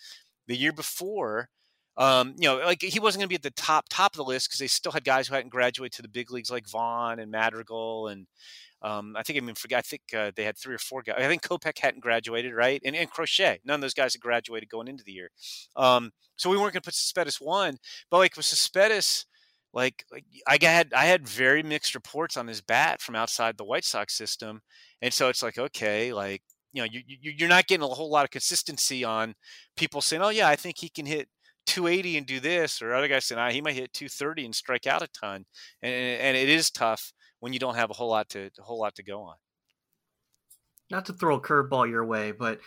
the 0.46 0.56
year 0.56 0.72
before. 0.72 1.48
Um, 1.96 2.34
you 2.38 2.48
know, 2.48 2.56
like 2.58 2.80
he 2.80 2.98
wasn't 2.98 3.20
going 3.20 3.26
to 3.26 3.32
be 3.32 3.34
at 3.34 3.42
the 3.42 3.50
top 3.50 3.86
top 3.90 4.12
of 4.14 4.16
the 4.16 4.24
list 4.24 4.48
because 4.48 4.60
they 4.60 4.68
still 4.68 4.92
had 4.92 5.04
guys 5.04 5.28
who 5.28 5.34
hadn't 5.34 5.50
graduated 5.50 5.92
to 5.96 6.02
the 6.02 6.08
big 6.08 6.30
leagues 6.30 6.50
like 6.50 6.66
Vaughn 6.66 7.18
and 7.18 7.30
Madrigal 7.30 8.08
and 8.08 8.26
um, 8.82 9.14
I 9.16 9.22
think 9.22 9.38
I 9.38 9.40
mean 9.40 9.54
forget. 9.54 9.78
I 9.78 9.82
think 9.82 10.02
uh, 10.16 10.30
they 10.34 10.44
had 10.44 10.56
three 10.56 10.74
or 10.74 10.78
four 10.78 11.02
guys. 11.02 11.16
I 11.18 11.28
think 11.28 11.42
Kopech 11.42 11.78
hadn't 11.78 12.00
graduated, 12.00 12.54
right? 12.54 12.80
And, 12.84 12.96
and 12.96 13.10
Crochet, 13.10 13.60
none 13.64 13.76
of 13.76 13.80
those 13.82 13.94
guys 13.94 14.14
had 14.14 14.22
graduated 14.22 14.70
going 14.70 14.88
into 14.88 15.04
the 15.04 15.12
year. 15.12 15.30
Um, 15.76 16.12
so 16.36 16.48
we 16.48 16.56
weren't 16.56 16.72
going 16.72 16.80
to 16.82 16.86
put 16.86 16.94
Cespedes 16.94 17.40
one, 17.40 17.76
but 18.10 18.18
like 18.18 18.36
with 18.36 18.46
Cespedes, 18.46 19.26
like, 19.74 20.04
like 20.10 20.24
I 20.48 20.58
had 20.62 20.92
I 20.94 21.04
had 21.04 21.28
very 21.28 21.62
mixed 21.62 21.94
reports 21.94 22.36
on 22.36 22.46
his 22.46 22.60
bat 22.62 23.02
from 23.02 23.14
outside 23.16 23.56
the 23.56 23.64
White 23.64 23.84
Sox 23.84 24.16
system, 24.16 24.62
and 25.02 25.12
so 25.12 25.28
it's 25.28 25.42
like 25.42 25.58
okay, 25.58 26.12
like 26.12 26.42
you 26.72 26.82
know 26.82 26.88
you, 26.90 27.02
you 27.06 27.32
you're 27.36 27.48
not 27.48 27.66
getting 27.66 27.84
a 27.84 27.88
whole 27.88 28.10
lot 28.10 28.24
of 28.24 28.30
consistency 28.30 29.04
on 29.04 29.34
people 29.76 30.00
saying, 30.00 30.22
oh 30.22 30.30
yeah, 30.30 30.48
I 30.48 30.56
think 30.56 30.78
he 30.78 30.88
can 30.88 31.06
hit 31.06 31.28
280 31.66 32.16
and 32.16 32.26
do 32.26 32.40
this, 32.40 32.80
or 32.80 32.94
other 32.94 33.08
guys 33.08 33.26
saying 33.26 33.38
ah, 33.38 33.50
he 33.50 33.60
might 33.60 33.74
hit 33.74 33.92
230 33.92 34.46
and 34.46 34.54
strike 34.54 34.86
out 34.86 35.02
a 35.02 35.08
ton, 35.08 35.44
and 35.82 35.92
and 35.92 36.36
it 36.36 36.48
is 36.48 36.70
tough 36.70 37.12
when 37.40 37.52
you 37.52 37.58
don't 37.58 37.74
have 37.74 37.90
a 37.90 37.94
whole 37.94 38.10
lot 38.10 38.28
to 38.30 38.50
a 38.58 38.62
whole 38.62 38.78
lot 38.78 38.94
to 38.96 39.02
go 39.02 39.22
on. 39.22 39.36
Not 40.90 41.06
to 41.06 41.12
throw 41.12 41.36
a 41.36 41.40
curveball 41.40 41.88
your 41.88 42.04
way, 42.04 42.32
but 42.32 42.60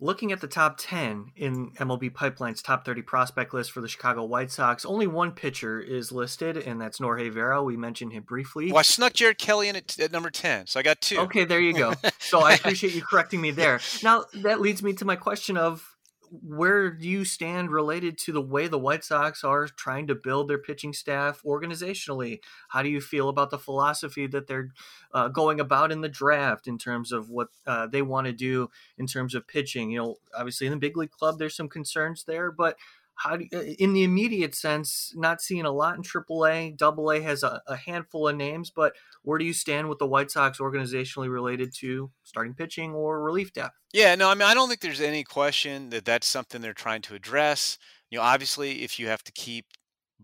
looking 0.00 0.32
at 0.32 0.40
the 0.40 0.46
top 0.46 0.76
10 0.78 1.32
in 1.36 1.70
MLB 1.72 2.12
Pipeline's 2.12 2.62
top 2.62 2.84
30 2.84 3.02
prospect 3.02 3.52
list 3.52 3.70
for 3.70 3.80
the 3.80 3.88
Chicago 3.88 4.24
White 4.24 4.50
Sox, 4.50 4.84
only 4.84 5.06
one 5.06 5.32
pitcher 5.32 5.80
is 5.80 6.10
listed, 6.10 6.56
and 6.56 6.80
that's 6.80 7.00
Norge 7.00 7.32
Vera. 7.32 7.62
We 7.62 7.76
mentioned 7.76 8.12
him 8.12 8.22
briefly. 8.22 8.66
Well, 8.66 8.78
I 8.78 8.82
snuck 8.82 9.12
Jared 9.12 9.38
Kelley 9.38 9.68
in 9.68 9.76
at, 9.76 9.98
at 9.98 10.12
number 10.12 10.30
10, 10.30 10.66
so 10.66 10.80
I 10.80 10.82
got 10.82 11.00
two. 11.00 11.18
Okay, 11.20 11.44
there 11.44 11.60
you 11.60 11.74
go. 11.74 11.94
so 12.18 12.40
I 12.40 12.54
appreciate 12.54 12.94
you 12.94 13.02
correcting 13.02 13.40
me 13.40 13.50
there. 13.50 13.80
Now, 14.02 14.24
that 14.42 14.60
leads 14.60 14.82
me 14.82 14.94
to 14.94 15.04
my 15.04 15.16
question 15.16 15.56
of 15.56 15.89
where 16.30 16.90
do 16.90 17.08
you 17.08 17.24
stand 17.24 17.70
related 17.70 18.16
to 18.18 18.32
the 18.32 18.40
way 18.40 18.68
the 18.68 18.78
White 18.78 19.04
Sox 19.04 19.42
are 19.42 19.66
trying 19.66 20.06
to 20.06 20.14
build 20.14 20.48
their 20.48 20.58
pitching 20.58 20.92
staff 20.92 21.42
organizationally? 21.44 22.40
How 22.68 22.82
do 22.82 22.88
you 22.88 23.00
feel 23.00 23.28
about 23.28 23.50
the 23.50 23.58
philosophy 23.58 24.26
that 24.28 24.46
they're 24.46 24.72
uh, 25.12 25.28
going 25.28 25.58
about 25.58 25.90
in 25.90 26.00
the 26.00 26.08
draft 26.08 26.68
in 26.68 26.78
terms 26.78 27.10
of 27.10 27.30
what 27.30 27.48
uh, 27.66 27.88
they 27.88 28.02
want 28.02 28.26
to 28.26 28.32
do 28.32 28.70
in 28.96 29.06
terms 29.06 29.34
of 29.34 29.48
pitching? 29.48 29.90
You 29.90 29.98
know, 29.98 30.16
obviously 30.36 30.66
in 30.66 30.72
the 30.72 30.78
big 30.78 30.96
league 30.96 31.10
club, 31.10 31.38
there's 31.38 31.56
some 31.56 31.68
concerns 31.68 32.24
there, 32.24 32.52
but 32.52 32.76
how 33.20 33.36
do 33.36 33.46
you, 33.50 33.58
uh, 33.58 33.62
in 33.78 33.92
the 33.92 34.02
immediate 34.02 34.54
sense, 34.54 35.12
not 35.14 35.42
seeing 35.42 35.66
a 35.66 35.70
lot 35.70 35.96
in 35.96 36.02
AAA. 36.02 36.76
Double 36.76 37.10
A 37.10 37.20
has 37.20 37.42
a, 37.42 37.60
a, 37.66 37.76
handful 37.76 38.28
of 38.28 38.36
names, 38.36 38.70
but 38.74 38.94
where 39.22 39.38
do 39.38 39.44
you 39.44 39.52
stand 39.52 39.90
with 39.90 39.98
the 39.98 40.06
White 40.06 40.30
Sox 40.30 40.58
organizationally 40.58 41.30
related 41.30 41.74
to 41.80 42.10
starting 42.24 42.54
pitching 42.54 42.92
or 42.92 43.22
relief 43.22 43.52
depth? 43.52 43.76
Yeah, 43.92 44.14
no, 44.14 44.30
I 44.30 44.34
mean, 44.34 44.48
I 44.48 44.54
don't 44.54 44.68
think 44.68 44.80
there's 44.80 45.02
any 45.02 45.22
question 45.22 45.90
that 45.90 46.06
that's 46.06 46.26
something 46.26 46.62
they're 46.62 46.72
trying 46.72 47.02
to 47.02 47.14
address. 47.14 47.76
You 48.10 48.18
know, 48.18 48.24
obviously, 48.24 48.82
if 48.82 48.98
you 48.98 49.08
have 49.08 49.22
to 49.24 49.32
keep 49.32 49.66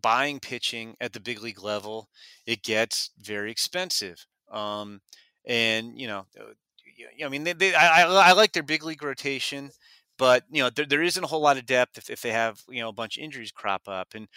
buying 0.01 0.41
pitching 0.41 0.97
at 0.99 1.13
the 1.13 1.21
big 1.21 1.43
league 1.43 1.63
level, 1.63 2.09
it 2.47 2.63
gets 2.63 3.11
very 3.19 3.51
expensive. 3.51 4.27
Um, 4.51 5.03
and 5.45 6.01
you 6.01 6.07
know, 6.07 6.27
uh, 6.41 7.25
I 7.25 7.29
mean, 7.29 7.45
they, 7.45 7.53
they 7.53 7.75
I, 7.75 8.05
I 8.05 8.33
like 8.33 8.53
their 8.53 8.63
big 8.63 8.85
league 8.85 9.03
rotation 9.03 9.71
but 10.19 10.45
you 10.51 10.63
know 10.63 10.71
there, 10.71 10.87
there 10.87 11.03
isn't 11.03 11.25
a 11.25 11.27
whole 11.27 11.41
lot 11.41 11.57
of 11.57 11.67
depth 11.67 11.99
if, 11.99 12.11
if 12.11 12.23
they 12.23 12.33
have 12.33 12.63
you 12.69 12.81
know 12.81 12.89
a 12.89 12.93
bunch 12.93 13.17
of 13.17 13.25
injuries 13.25 13.53
crop 13.53 13.83
up 13.89 14.09
and 14.15 14.29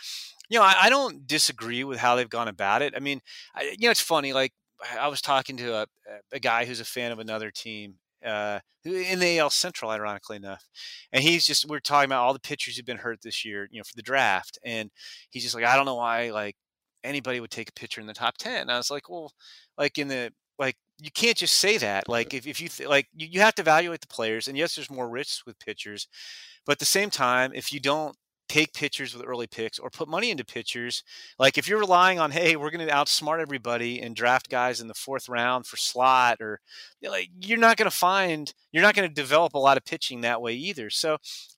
you 0.50 0.58
know 0.58 0.64
I, 0.64 0.76
I 0.84 0.90
don't 0.90 1.28
disagree 1.28 1.84
with 1.84 2.00
how 2.00 2.16
they've 2.16 2.30
gone 2.30 2.48
about 2.48 2.82
it 2.82 2.94
i 2.96 3.00
mean 3.00 3.22
I, 3.56 3.76
you 3.78 3.88
know 3.88 3.92
it's 3.92 4.00
funny 4.00 4.34
like 4.34 4.54
i 5.00 5.08
was 5.08 5.22
talking 5.22 5.58
to 5.58 5.76
a, 5.76 5.88
a 6.32 6.40
guy 6.40 6.66
who's 6.66 6.80
a 6.80 6.86
fan 6.86 7.12
of 7.12 7.20
another 7.20 7.52
team 7.52 7.96
uh, 8.26 8.60
in 8.84 9.20
the 9.20 9.40
AL 9.40 9.50
Central, 9.50 9.92
ironically 9.92 10.38
enough, 10.38 10.66
and 11.12 11.24
he's 11.24 11.46
just 11.46 11.70
we 11.70 11.78
are 11.78 11.82
talking 11.82 12.10
about 12.10 12.24
all 12.24 12.34
the 12.34 12.40
pitchers 12.40 12.76
who've 12.76 12.86
been 12.86 12.98
hurt 12.98 13.20
this 13.22 13.46
year, 13.46 13.68
you 13.72 13.80
know, 13.80 13.84
for 13.84 13.96
the 13.96 14.02
draft, 14.02 14.58
and 14.64 14.90
he's 15.30 15.44
just 15.44 15.56
like, 15.56 15.64
I 15.64 15.76
don't 15.76 15.86
know 15.86 15.96
why 15.96 16.32
like 16.32 16.56
anybody 17.04 17.40
would 17.40 17.52
take 17.52 17.70
a 17.70 17.74
pitcher 17.74 18.02
in 18.02 18.08
the 18.08 18.14
top 18.14 18.38
ten. 18.38 18.62
And 18.62 18.72
I 18.72 18.78
was 18.78 18.92
like, 18.92 19.10
well, 19.10 19.34
like 19.78 19.98
in 19.98 20.08
the 20.08 20.32
like 20.60 20.76
you 21.00 21.10
can't 21.12 21.38
just 21.38 21.56
say 21.56 21.78
that. 21.78 22.10
Like 22.10 22.34
if, 22.34 22.46
if 22.46 22.62
you 22.62 22.68
th- 22.68 22.90
like 22.90 23.08
you, 23.16 23.28
you 23.32 23.40
have 23.42 23.56
to 23.56 23.62
evaluate 23.62 24.02
the 24.02 24.08
players, 24.08 24.48
and 24.48 24.58
yes, 24.58 24.76
there's 24.76 24.92
more 24.92 25.10
risks 25.10 25.46
with 25.46 25.58
pitchers, 25.60 26.08
but 26.66 26.74
at 26.74 26.80
the 26.80 26.86
same 26.86 27.10
time, 27.10 27.52
if 27.56 27.74
you 27.74 27.80
don't 27.80 28.16
take 28.50 28.74
pitchers 28.74 29.16
with 29.16 29.26
early 29.26 29.48
picks 29.48 29.78
or 29.80 29.90
put 29.92 30.10
money 30.10 30.32
into 30.32 30.44
pitchers. 30.44 31.04
Like 31.38 31.58
if 31.58 31.68
you're 31.70 31.80
relying 31.80 32.20
on, 32.20 32.32
hey, 32.32 32.56
we're 32.56 32.72
going 32.72 32.86
to 32.86 32.94
outsmart 32.94 33.40
everybody 33.40 34.02
and 34.02 34.16
draft 34.16 34.50
guys 34.50 34.82
in 34.82 34.88
the 34.88 34.94
fourth 34.96 35.30
round 35.30 35.68
for 35.68 35.78
slot, 35.78 36.42
or 36.42 36.60
like 37.08 37.30
you're 37.40 37.60
not 37.60 37.78
going 37.78 37.90
to 37.90 37.96
find, 37.96 38.52
you're 38.72 38.84
not 38.84 38.96
going 38.96 39.08
to 39.08 39.14
develop 39.14 39.54
a 39.54 39.60
lot 39.60 39.78
of 39.78 39.86
pitching 39.86 40.22
that 40.22 40.42
way 40.42 40.54
either. 40.54 40.90
So, 40.90 41.14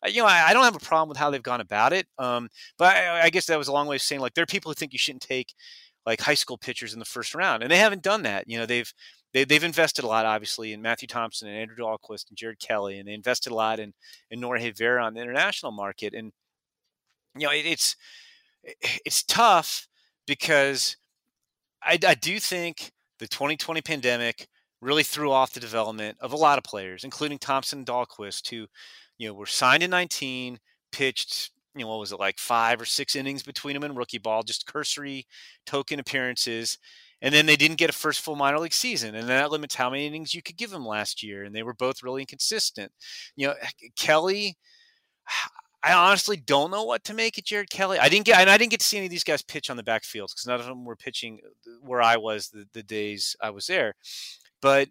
uh, 0.06 0.10
you 0.10 0.22
know, 0.22 0.28
I, 0.28 0.50
I, 0.50 0.54
don't 0.54 0.66
have 0.66 0.76
a 0.76 0.80
problem 0.80 1.08
with 1.08 1.18
how 1.18 1.30
they've 1.30 1.42
gone 1.42 1.62
about 1.62 1.94
it. 1.94 2.08
Um, 2.20 2.50
but 2.78 2.96
I, 2.96 3.24
I 3.24 3.30
guess 3.30 3.46
that 3.46 3.58
was 3.58 3.70
a 3.70 3.74
long 3.74 3.88
way 3.88 3.96
of 3.96 4.02
saying 4.02 4.22
like 4.22 4.34
there 4.34 4.44
are 4.44 4.48
people 4.48 4.70
who 4.70 4.76
think 4.76 4.92
you 4.92 5.00
shouldn't 5.00 5.24
take 5.24 5.54
like 6.06 6.22
high 6.22 6.34
school 6.34 6.58
pitchers 6.58 6.94
in 6.94 7.00
the 7.00 7.06
first 7.06 7.36
round, 7.36 7.64
and 7.64 7.72
they 7.72 7.78
haven't 7.78 8.04
done 8.04 8.24
that. 8.24 8.48
You 8.48 8.60
know, 8.60 8.66
they've 8.66 8.92
they, 9.34 9.46
they've 9.46 9.64
invested 9.64 10.04
a 10.04 10.08
lot, 10.08 10.26
obviously, 10.26 10.74
in 10.74 10.82
Matthew 10.82 11.08
Thompson 11.08 11.48
and 11.48 11.58
Andrew 11.58 11.78
Dalquist 11.78 12.30
and 12.30 12.38
Jared 12.38 12.60
Kelley, 12.60 13.00
and 13.00 13.08
they 13.08 13.14
invested 13.14 13.52
a 13.52 13.56
lot 13.56 13.80
in 13.80 13.94
in 14.30 14.40
Norge 14.40 14.76
Vera 14.78 15.04
on 15.04 15.14
the 15.14 15.22
international 15.22 15.72
market. 15.72 16.14
And 16.14 16.32
you 17.38 17.48
know, 17.48 17.54
it, 17.54 17.66
it's 17.66 17.96
it's 19.06 19.24
tough 19.24 19.88
because 20.28 20.98
I, 21.84 21.98
I 22.06 22.16
do 22.16 22.40
think 22.40 22.92
the 23.20 23.28
2020 23.28 23.82
pandemic 23.82 24.48
really 24.82 25.04
threw 25.04 25.32
off 25.32 25.54
the 25.54 25.60
development 25.60 26.18
of 26.22 26.34
a 26.34 26.38
lot 26.38 26.58
of 26.58 26.64
players, 26.64 27.04
including 27.04 27.38
Thompson 27.38 27.80
and 27.80 27.88
Dalquist, 27.88 28.50
who, 28.50 28.68
you 29.18 29.28
know, 29.28 29.34
were 29.34 29.46
signed 29.46 29.84
in 29.84 29.92
19, 29.92 30.60
pitched, 30.92 31.52
you 31.76 31.82
know, 31.82 31.90
what 31.90 32.00
was 32.00 32.12
it, 32.12 32.20
like 32.20 32.38
five 32.38 32.82
or 32.82 32.86
six 32.86 33.16
innings 33.16 33.44
between 33.44 33.74
them 33.74 33.84
in 33.84 33.96
rookie 33.96 34.18
ball, 34.18 34.44
just 34.44 34.66
cursory 34.66 35.26
token 35.66 36.00
appearances. 36.00 36.78
And 37.22 37.34
then 37.34 37.46
they 37.46 37.56
didn't 37.56 37.78
get 37.78 37.90
a 37.90 37.94
first 37.94 38.22
full 38.22 38.36
minor 38.36 38.60
league 38.60 38.74
season. 38.74 39.16
And 39.16 39.30
that 39.30 39.52
limits 39.52 39.76
how 39.76 39.90
many 39.90 40.08
innings 40.08 40.34
you 40.34 40.42
could 40.42 40.58
give 40.58 40.72
them 40.72 40.86
last 40.86 41.22
year. 41.24 41.44
And 41.44 41.56
they 41.56 41.64
were 41.64 41.74
both 41.74 42.04
really 42.04 42.22
inconsistent. 42.22 42.92
You 43.36 43.48
know, 43.48 43.54
Kelley, 43.96 44.58
I 45.84 45.94
honestly 45.94 46.38
don't 46.38 46.70
know 46.70 46.84
what 46.84 47.04
to 47.06 47.14
make 47.16 47.40
of 47.40 47.44
Jared 47.44 47.72
Kelley. 47.72 47.98
I 47.98 48.08
didn't 48.08 48.26
get, 48.26 48.40
and 48.40 48.52
I 48.52 48.58
didn't 48.58 48.70
get 48.70 48.82
to 48.82 48.86
see 48.86 48.98
any 48.98 49.08
of 49.08 49.12
these 49.12 49.24
guys 49.24 49.42
pitch 49.42 49.72
on 49.72 49.78
the 49.78 49.84
backfield 49.84 50.30
because 50.30 50.46
none 50.46 50.60
of 50.60 50.68
them 50.68 50.86
were 50.86 50.96
pitching 50.96 51.40
uh, 51.44 51.72
where 51.82 52.04
I 52.04 52.18
was 52.18 52.50
the, 52.50 52.68
the 52.74 52.84
days 52.84 53.36
I 53.42 53.50
was 53.50 53.66
there. 53.66 53.96
But 54.62 54.90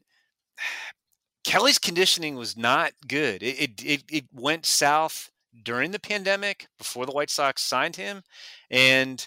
Kelley's 1.45 1.79
conditioning 1.79 2.35
was 2.35 2.57
not 2.57 2.93
good. 3.07 3.43
It, 3.43 3.59
it, 3.61 3.85
it 3.85 4.03
it 4.11 4.25
went 4.33 4.67
south 4.67 5.31
during 5.63 5.91
the 5.93 6.01
pandemic 6.01 6.67
before 6.79 7.07
the 7.07 7.13
White 7.13 7.31
Sox 7.31 7.63
signed 7.63 7.97
him, 7.97 8.23
and 8.71 9.27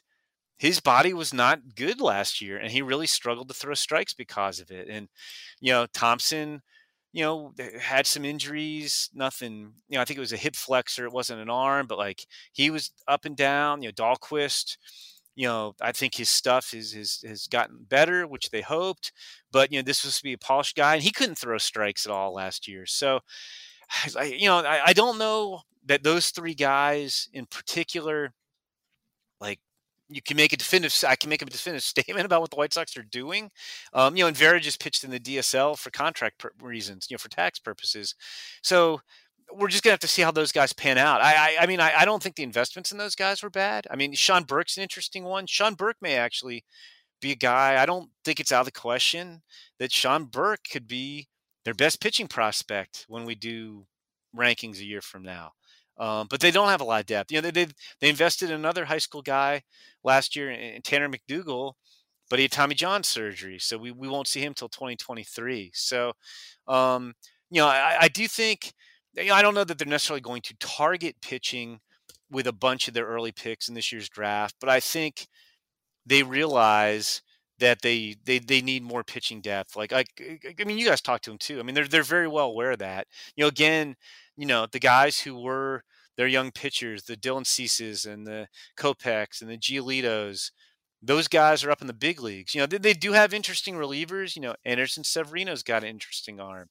his 0.58 0.80
body 0.80 1.14
was 1.14 1.34
not 1.34 1.76
good 1.76 2.02
last 2.02 2.42
year, 2.42 2.58
and 2.58 2.72
he 2.72 2.82
really 2.82 3.08
struggled 3.08 3.48
to 3.50 3.54
throw 3.54 3.74
strikes 3.74 4.14
because 4.14 4.60
of 4.60 4.72
it. 4.72 4.88
And 4.90 5.10
you 5.62 5.72
know, 5.74 5.88
Thompson 5.94 6.62
you 7.14 7.24
know, 7.24 7.54
had 7.80 8.08
some 8.08 8.26
injuries, 8.26 9.10
nothing, 9.14 9.72
you 9.88 9.96
know, 9.96 10.02
I 10.02 10.06
think 10.06 10.18
it 10.18 10.22
was 10.22 10.34
a 10.34 10.38
hip 10.38 10.56
flexor. 10.56 11.06
It 11.06 11.14
wasn't 11.14 11.42
an 11.42 11.50
arm, 11.50 11.86
but 11.88 12.00
like 12.00 12.26
he 12.54 12.72
was 12.72 12.92
up 13.08 13.26
and 13.26 13.38
down, 13.38 13.84
you 13.84 13.90
know, 13.90 13.94
Dalquist, 13.94 14.78
you 15.36 15.48
know, 15.48 15.76
I 15.80 15.92
think 15.92 16.16
his 16.16 16.30
stuff 16.30 16.74
is, 16.74 16.96
is 16.96 17.24
has 17.28 17.48
gotten 17.48 17.86
better, 17.88 18.26
which 18.28 18.50
they 18.50 18.62
hoped, 18.62 19.12
but 19.52 19.72
you 19.72 19.78
know, 19.78 19.84
this 19.84 20.04
was 20.04 20.18
to 20.18 20.24
be 20.24 20.34
a 20.34 20.38
polished 20.40 20.76
guy 20.76 20.96
and 20.96 21.04
he 21.04 21.12
couldn't 21.12 21.38
throw 21.38 21.58
strikes 21.60 22.06
at 22.08 22.12
all 22.12 22.34
last 22.34 22.68
year. 22.68 22.86
So, 22.88 23.20
I, 24.18 24.24
you 24.24 24.48
know, 24.48 24.60
I, 24.60 24.82
I 24.88 24.94
don't 24.94 25.18
know 25.18 25.62
that 25.86 26.04
those 26.04 26.30
three 26.30 26.54
guys 26.54 27.30
in 27.34 27.46
particular, 27.46 28.34
like 29.40 29.60
you 30.10 30.22
can 30.22 30.38
make 30.38 30.54
a 30.54 30.58
definitive. 30.58 30.96
I 31.08 31.16
can 31.16 31.30
make 31.30 31.42
a 31.42 31.46
definitive 31.46 31.84
statement 31.84 32.26
about 32.26 32.42
what 32.42 32.52
the 32.52 32.58
White 32.58 32.74
Sox 32.74 32.96
are 32.98 33.04
doing. 33.04 33.52
Um, 33.94 34.16
you 34.16 34.24
know, 34.24 34.28
and 34.28 34.38
Vera 34.38 34.60
just 34.60 34.80
pitched 34.80 35.04
in 35.04 35.12
the 35.12 35.20
DSL 35.20 35.78
for 35.78 35.92
contract 35.92 36.46
reasons, 36.62 37.08
you 37.10 37.16
know, 37.16 37.20
for 37.20 37.30
tax 37.30 37.60
purposes. 37.60 38.16
So 38.62 39.02
we're 39.52 39.68
just 39.68 39.84
gonna 39.84 39.94
have 39.94 40.00
to 40.00 40.08
see 40.08 40.22
how 40.22 40.32
those 40.32 40.52
guys 40.52 40.74
pan 40.74 40.98
out. 40.98 41.22
I, 41.22 41.34
I, 41.36 41.58
I 41.62 41.68
mean, 41.68 41.80
I, 41.80 41.94
I, 42.00 42.06
don't 42.06 42.24
think 42.24 42.36
the 42.36 42.44
investments 42.44 42.92
in 42.92 42.98
those 42.98 43.16
guys 43.16 43.44
were 43.44 43.50
bad. 43.50 43.86
I 43.92 43.96
mean, 43.96 44.14
Sean 44.14 44.44
Burke's 44.44 44.78
an 44.78 44.84
interesting 44.84 45.24
one. 45.26 45.46
Sean 45.48 45.76
Burke 45.76 45.98
may 46.02 46.16
actually 46.16 46.64
be 47.22 47.32
a 47.32 47.36
guy. 47.36 47.82
I 47.82 47.86
don't 47.86 48.10
think 48.24 48.40
it's 48.40 48.52
out 48.52 48.62
of 48.62 48.66
the 48.66 48.72
question 48.72 49.42
that 49.80 49.92
Sean 49.92 50.26
Burke 50.26 50.62
could 50.72 50.88
be 50.88 51.28
their 51.66 51.74
best 51.74 52.02
pitching 52.02 52.28
prospect 52.28 53.06
when 53.08 53.26
we 53.26 53.36
do 53.36 53.86
rankings 54.36 54.80
a 54.80 54.86
year 54.86 55.02
from 55.02 55.24
now. 55.24 55.52
Um, 55.98 56.28
but 56.30 56.40
they 56.40 56.52
don't 56.52 56.70
have 56.70 56.82
a 56.82 56.86
lot 56.86 57.02
of 57.02 57.06
depth. 57.06 57.32
You 57.32 57.42
know, 57.42 57.52
they 57.52 57.68
they, 58.00 58.10
invested 58.10 58.50
in 58.50 58.56
another 58.56 58.86
high 58.86 58.98
school 58.98 59.22
guy 59.22 59.62
last 60.04 60.36
year 60.36 60.50
in, 60.50 60.82
Tanner 60.82 61.08
McDougal, 61.08 61.74
but 62.30 62.40
he 62.40 62.44
had 62.44 62.52
Tommy 62.52 62.74
John 62.74 63.04
surgery, 63.04 63.60
so 63.60 63.78
we, 63.78 63.92
we 63.92 64.08
won't 64.08 64.28
see 64.28 64.42
him 64.42 64.56
till 64.56 64.70
2023. 64.70 65.72
So, 65.76 66.14
um, 66.68 67.14
you 67.52 67.62
know, 67.62 67.68
I, 67.68 67.98
I 68.02 68.08
do 68.08 68.28
think 68.28 68.74
you 69.16 69.26
know, 69.26 69.36
I 69.36 69.44
don't 69.44 69.54
know 69.54 69.64
that 69.64 69.78
they're 69.78 69.88
necessarily 69.88 70.22
going 70.22 70.42
to 70.44 70.56
target 70.60 71.18
pitching 71.22 71.80
with 72.32 72.48
a 72.48 72.54
bunch 72.54 72.88
of 72.88 72.96
their 72.96 73.06
early 73.06 73.32
picks 73.32 73.68
in 73.68 73.76
this 73.76 73.92
year's 73.92 74.10
draft, 74.10 74.56
but 74.60 74.70
I 74.70 74.80
think 74.80 75.28
they 76.06 76.24
realize 76.24 77.22
that 77.60 77.82
they 77.82 78.16
they 78.26 78.40
they 78.40 78.62
need 78.62 78.84
more 78.84 79.04
pitching 79.04 79.42
depth. 79.42 79.76
Like 79.76 79.94
I, 79.94 80.06
I 80.20 80.64
mean, 80.66 80.78
you 80.78 80.88
guys 80.88 81.02
talk 81.02 81.22
to 81.22 81.30
them 81.30 81.38
too. 81.38 81.60
I 81.60 81.64
mean, 81.64 81.76
they're 81.76 81.88
they're 81.88 82.04
very 82.04 82.28
well 82.28 82.48
aware 82.48 82.72
of 82.72 82.80
that. 82.80 83.08
You 83.36 83.44
know, 83.44 83.48
again, 83.48 83.96
you 84.36 84.46
know, 84.46 84.68
the 84.72 84.80
guys 84.80 85.20
who 85.20 85.40
were 85.40 85.84
their 86.18 86.28
young 86.28 86.52
pitchers, 86.52 87.04
the 87.04 87.18
Dylan 87.18 87.46
Ceases 87.46 88.06
and 88.06 88.28
the 88.28 88.48
Kopechs 88.78 89.42
and 89.42 89.50
the 89.50 89.58
Giolitos, 89.58 90.52
those 91.02 91.28
guys 91.28 91.64
are 91.64 91.72
up 91.72 91.82
in 91.82 91.88
the 91.88 91.94
big 91.94 92.22
leagues. 92.22 92.56
You 92.56 92.62
know, 92.62 92.68
they, 92.68 92.78
they, 92.78 92.94
do 92.94 93.14
have 93.14 93.34
interesting 93.34 93.76
relievers. 93.76 94.36
You 94.36 94.42
know, 94.42 94.56
Anderson 94.64 95.04
Severino's 95.04 95.64
got 95.64 95.84
an 95.84 95.90
interesting 95.90 96.40
arm. 96.40 96.70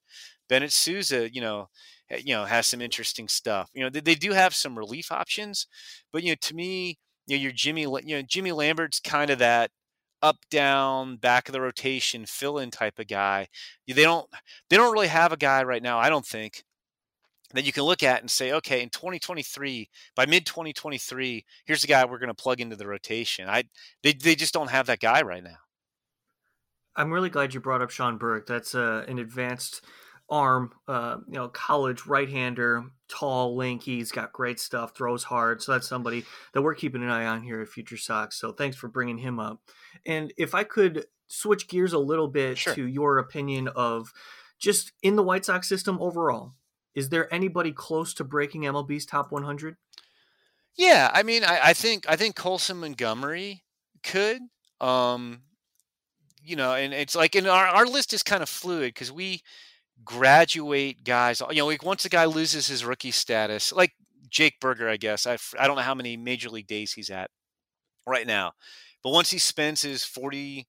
Bennett 0.48 0.72
Sousa, 0.72 1.32
you 1.32 1.40
know, 1.40 1.68
you 2.10 2.34
know, 2.34 2.44
has 2.44 2.66
some 2.66 2.80
interesting 2.80 3.28
stuff. 3.28 3.70
You 3.74 3.84
know, 3.84 3.90
they, 3.90 4.00
they 4.00 4.14
do 4.14 4.32
have 4.32 4.54
some 4.54 4.78
relief 4.78 5.12
options, 5.12 5.66
but 6.12 6.22
you 6.22 6.30
know, 6.30 6.36
to 6.40 6.54
me, 6.54 6.98
you 7.26 7.36
know, 7.36 7.42
your 7.42 7.52
Jimmy, 7.52 7.82
you 7.82 8.16
know, 8.16 8.22
Jimmy 8.22 8.52
Lambert's 8.52 9.00
kind 9.00 9.30
of 9.30 9.38
that 9.38 9.70
up 10.22 10.38
down 10.50 11.16
back 11.16 11.48
of 11.48 11.52
the 11.52 11.60
rotation 11.60 12.26
fill 12.26 12.58
in 12.58 12.70
type 12.70 12.98
of 12.98 13.08
guy. 13.08 13.48
They 13.86 14.02
don't 14.02 14.28
they 14.70 14.76
don't 14.76 14.92
really 14.92 15.08
have 15.08 15.32
a 15.32 15.36
guy 15.36 15.62
right 15.64 15.82
now. 15.82 15.98
I 15.98 16.08
don't 16.08 16.26
think 16.26 16.64
that 17.54 17.64
you 17.64 17.72
can 17.72 17.82
look 17.82 18.02
at 18.02 18.20
and 18.20 18.30
say, 18.30 18.52
okay, 18.52 18.82
in 18.82 18.88
2023, 18.88 19.88
by 20.16 20.26
mid 20.26 20.46
2023, 20.46 21.44
here's 21.64 21.82
the 21.82 21.88
guy 21.88 22.04
we're 22.04 22.18
going 22.18 22.28
to 22.28 22.34
plug 22.34 22.60
into 22.60 22.76
the 22.76 22.86
rotation. 22.86 23.48
I 23.48 23.64
they 24.02 24.12
they 24.12 24.34
just 24.34 24.54
don't 24.54 24.70
have 24.70 24.86
that 24.86 25.00
guy 25.00 25.22
right 25.22 25.42
now. 25.42 25.58
I'm 26.94 27.10
really 27.10 27.30
glad 27.30 27.54
you 27.54 27.60
brought 27.60 27.80
up 27.80 27.90
Sean 27.90 28.18
Burke. 28.18 28.46
That's 28.46 28.74
uh, 28.74 29.04
an 29.08 29.18
advanced 29.18 29.82
arm, 30.28 30.72
uh, 30.88 31.18
you 31.26 31.34
know, 31.34 31.48
college 31.48 32.06
right-hander, 32.06 32.84
tall, 33.08 33.56
lanky. 33.56 33.96
He's 33.96 34.12
got 34.12 34.32
great 34.32 34.58
stuff, 34.58 34.94
throws 34.94 35.24
hard. 35.24 35.62
So 35.62 35.72
that's 35.72 35.88
somebody 35.88 36.24
that 36.54 36.62
we're 36.62 36.74
keeping 36.74 37.02
an 37.02 37.10
eye 37.10 37.26
on 37.26 37.42
here 37.42 37.60
at 37.60 37.68
Future 37.68 37.96
Sox. 37.96 38.38
So 38.38 38.52
thanks 38.52 38.76
for 38.76 38.88
bringing 38.88 39.18
him 39.18 39.38
up. 39.38 39.60
And 40.06 40.32
if 40.36 40.54
I 40.54 40.64
could 40.64 41.06
switch 41.28 41.68
gears 41.68 41.92
a 41.92 41.98
little 41.98 42.28
bit 42.28 42.58
sure. 42.58 42.74
to 42.74 42.86
your 42.86 43.18
opinion 43.18 43.68
of 43.68 44.12
just 44.58 44.92
in 45.02 45.16
the 45.16 45.22
White 45.22 45.44
Sox 45.44 45.68
system 45.68 45.98
overall, 46.00 46.54
is 46.94 47.08
there 47.08 47.32
anybody 47.32 47.72
close 47.72 48.14
to 48.14 48.24
breaking 48.24 48.62
MLB's 48.62 49.06
top 49.06 49.32
100? 49.32 49.76
Yeah, 50.76 51.10
I 51.12 51.22
mean, 51.22 51.44
I, 51.44 51.60
I 51.64 51.72
think 51.74 52.08
I 52.08 52.16
think 52.16 52.34
Colson 52.34 52.78
Montgomery 52.80 53.64
could. 54.02 54.40
Um, 54.80 55.42
you 56.42 56.56
know, 56.56 56.74
and 56.74 56.92
it's 56.92 57.14
like, 57.14 57.34
and 57.34 57.46
our, 57.46 57.66
our 57.66 57.86
list 57.86 58.12
is 58.12 58.22
kind 58.22 58.42
of 58.42 58.48
fluid 58.48 58.94
because 58.94 59.12
we 59.12 59.42
graduate 60.04 61.04
guys. 61.04 61.42
You 61.50 61.56
know, 61.58 61.66
like 61.66 61.84
once 61.84 62.04
a 62.04 62.08
guy 62.08 62.24
loses 62.24 62.66
his 62.66 62.84
rookie 62.84 63.10
status, 63.10 63.72
like 63.72 63.92
Jake 64.28 64.60
Burger, 64.60 64.88
I 64.88 64.96
guess. 64.96 65.26
I 65.26 65.38
I 65.58 65.66
don't 65.66 65.76
know 65.76 65.82
how 65.82 65.94
many 65.94 66.16
major 66.16 66.48
league 66.50 66.66
days 66.66 66.92
he's 66.92 67.10
at 67.10 67.30
right 68.06 68.26
now, 68.26 68.52
but 69.02 69.10
once 69.10 69.30
he 69.30 69.38
spends 69.38 69.82
his 69.82 70.04
forty 70.04 70.66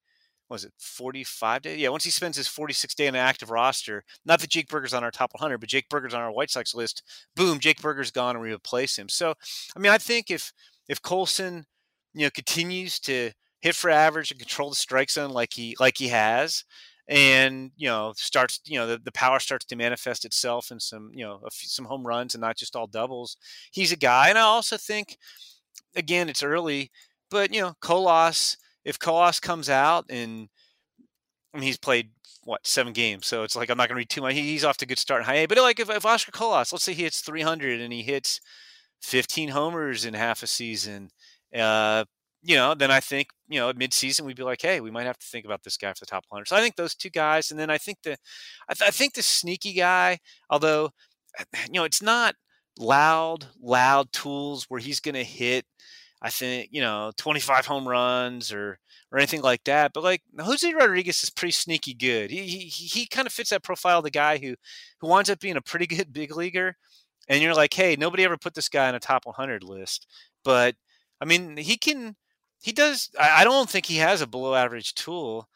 was 0.50 0.66
it 0.66 0.74
45 0.78 1.64
days? 1.64 1.80
Yeah, 1.80 1.90
once 1.90 2.04
he 2.04 2.12
spends 2.12 2.38
his 2.38 2.48
46 2.48 2.94
day 2.94 3.08
on 3.08 3.16
an 3.16 3.22
active 3.22 3.50
roster, 3.50 4.04
not 4.24 4.40
that 4.40 4.52
Jake 4.52 4.68
Burger's 4.68 4.94
on 4.94 5.04
our 5.04 5.10
top 5.10 5.32
100, 5.34 5.58
but 5.58 5.68
Jake 5.68 5.90
Burger's 5.90 6.14
on 6.14 6.22
our 6.22 6.32
White 6.32 6.52
Sox 6.52 6.76
list. 6.76 7.02
Boom, 7.36 7.60
Jake 7.60 7.82
Burger's 7.82 8.12
gone, 8.12 8.36
and 8.36 8.44
we 8.44 8.54
replace 8.54 8.98
him. 8.98 9.10
So, 9.10 9.34
I 9.76 9.80
mean, 9.80 9.92
I 9.92 9.98
think 9.98 10.30
if 10.30 10.54
if 10.88 11.02
Colson, 11.02 11.66
you 12.14 12.26
know, 12.26 12.30
continues 12.30 13.00
to 13.02 13.32
hit 13.62 13.76
for 13.76 13.90
average 13.90 14.30
and 14.30 14.40
control 14.40 14.70
the 14.70 14.76
strike 14.76 15.10
zone 15.10 15.32
like 15.32 15.54
he 15.54 15.76
like 15.80 15.98
he 15.98 16.10
has, 16.10 16.66
and 17.08 17.72
you 17.76 17.88
know 17.88 18.14
starts 18.16 18.60
you 18.66 18.80
know 18.80 18.88
the, 18.88 18.98
the 18.98 19.12
power 19.12 19.40
starts 19.40 19.66
to 19.66 19.76
manifest 19.76 20.24
itself 20.26 20.72
in 20.72 20.80
some 20.80 21.12
you 21.14 21.26
know 21.26 21.42
some 21.52 21.86
home 21.86 22.06
runs 22.06 22.34
and 22.34 22.42
not 22.42 22.58
just 22.58 22.76
all 22.76 22.88
doubles. 22.88 23.38
He's 23.72 23.92
a 23.92 23.98
guy, 23.98 24.30
and 24.30 24.38
I 24.38 24.42
also 24.42 24.78
think, 24.78 25.18
again, 25.96 26.30
it's 26.30 26.44
early, 26.44 26.92
but 27.30 27.54
you 27.54 27.62
know, 27.62 27.74
Colas 27.82 28.58
if 28.86 29.00
Colas 29.00 29.40
comes 29.40 29.70
out 29.70 30.06
and 30.10 30.50
I 31.54 31.58
mean, 31.58 31.68
he's 31.68 31.78
played 31.78 32.10
what 32.46 32.66
seven 32.66 32.94
games, 32.94 33.28
so 33.28 33.44
it's 33.44 33.56
like 33.56 33.70
I'm 33.70 33.78
not 33.78 33.88
going 33.88 33.96
to 33.96 34.00
read 34.00 34.10
too 34.10 34.22
much. 34.22 34.34
He's 34.34 34.66
off 34.66 34.78
to 34.78 34.86
a 34.86 34.88
good 34.88 35.00
start 35.00 35.22
in 35.22 35.26
high 35.26 35.36
A. 35.36 35.46
But 35.48 35.58
like 35.60 35.80
if, 35.80 35.90
if 35.90 36.06
Oscar 36.06 36.32
Colas, 36.32 36.72
let's 36.72 36.84
say 36.84 36.94
he 36.94 37.04
hits 37.04 37.22
300 37.22 37.80
and 37.80 37.94
he 37.94 38.04
hits 38.04 38.42
15 39.02 39.50
homers 39.50 40.06
in 40.06 40.14
half 40.14 40.44
a 40.44 40.48
season, 40.48 41.10
uh, 41.56 42.06
you 42.44 42.56
know, 42.56 42.76
then 42.76 42.92
I 42.92 43.00
think, 43.00 43.30
you 43.48 43.60
know, 43.60 43.72
midseason 43.74 44.22
we'd 44.22 44.36
be 44.36 44.44
like, 44.44 44.62
hey, 44.62 44.82
we 44.82 44.92
might 44.92 45.06
have 45.06 45.18
to 45.18 45.28
think 45.28 45.46
about 45.46 45.64
this 45.64 45.78
guy 45.78 45.94
for 45.94 46.02
the 46.02 46.06
top 46.06 46.26
100. 46.30 46.48
So 46.48 46.56
I 46.56 46.62
think 46.62 46.76
those 46.76 46.96
two 46.96 47.10
guys, 47.10 47.52
and 47.52 47.60
then 47.60 47.70
I 47.70 47.78
think 47.78 48.00
the, 48.04 48.18
I, 48.70 48.74
th- 48.74 48.88
I 48.88 48.92
think 48.92 49.14
the 49.14 49.24
sneaky 49.24 49.74
guy, 49.74 50.20
although, 50.50 50.92
you 51.68 51.74
know, 51.74 51.86
it's 51.86 52.02
not 52.02 52.36
loud, 52.78 53.48
loud 53.62 54.12
tools 54.12 54.66
where 54.70 54.80
he's 54.80 55.00
going 55.00 55.16
to 55.16 55.24
hit, 55.24 55.66
I 56.22 56.30
think, 56.30 56.70
you 56.72 56.82
know, 56.82 57.12
25 57.18 57.66
home 57.66 57.88
runs 57.88 58.52
or 58.52 58.80
or 59.12 59.20
anything 59.20 59.42
like 59.42 59.64
that. 59.66 59.94
But 59.94 60.04
like 60.04 60.24
Jose 60.40 60.74
Rodriguez 60.74 61.24
is 61.24 61.30
pretty 61.30 61.52
sneaky 61.52 61.94
good. 61.94 62.32
He 62.32 62.44
he, 62.48 62.68
he 62.68 63.08
kind 63.08 63.28
of 63.28 63.34
fits 63.34 63.52
that 63.52 63.64
profile 63.64 64.00
of 64.00 64.04
the 64.06 64.10
guy 64.12 64.38
who 64.40 64.56
who 65.00 65.08
winds 65.08 65.30
up 65.30 65.40
being 65.40 65.58
a 65.58 65.62
pretty 65.62 65.86
good 65.88 66.12
big 66.14 66.36
leaguer. 66.36 66.76
And 67.30 67.42
you're 67.42 67.54
like, 67.54 67.74
hey, 67.74 67.96
nobody 67.96 68.24
ever 68.26 68.38
put 68.38 68.54
this 68.56 68.70
guy 68.70 68.88
on 68.90 68.96
a 68.96 69.00
top 69.00 69.26
100 69.26 69.64
list. 69.64 70.08
But 70.44 70.76
I 71.22 71.26
mean, 71.26 71.58
he 71.58 71.78
can 71.78 72.16
he 72.64 72.72
does. 72.72 73.10
I 73.20 73.44
don't 73.44 73.70
think 73.70 73.86
he 73.86 73.98
has 73.98 74.22
a 74.22 74.28
below 74.28 74.56
average 74.56 74.96
tool, 74.96 75.50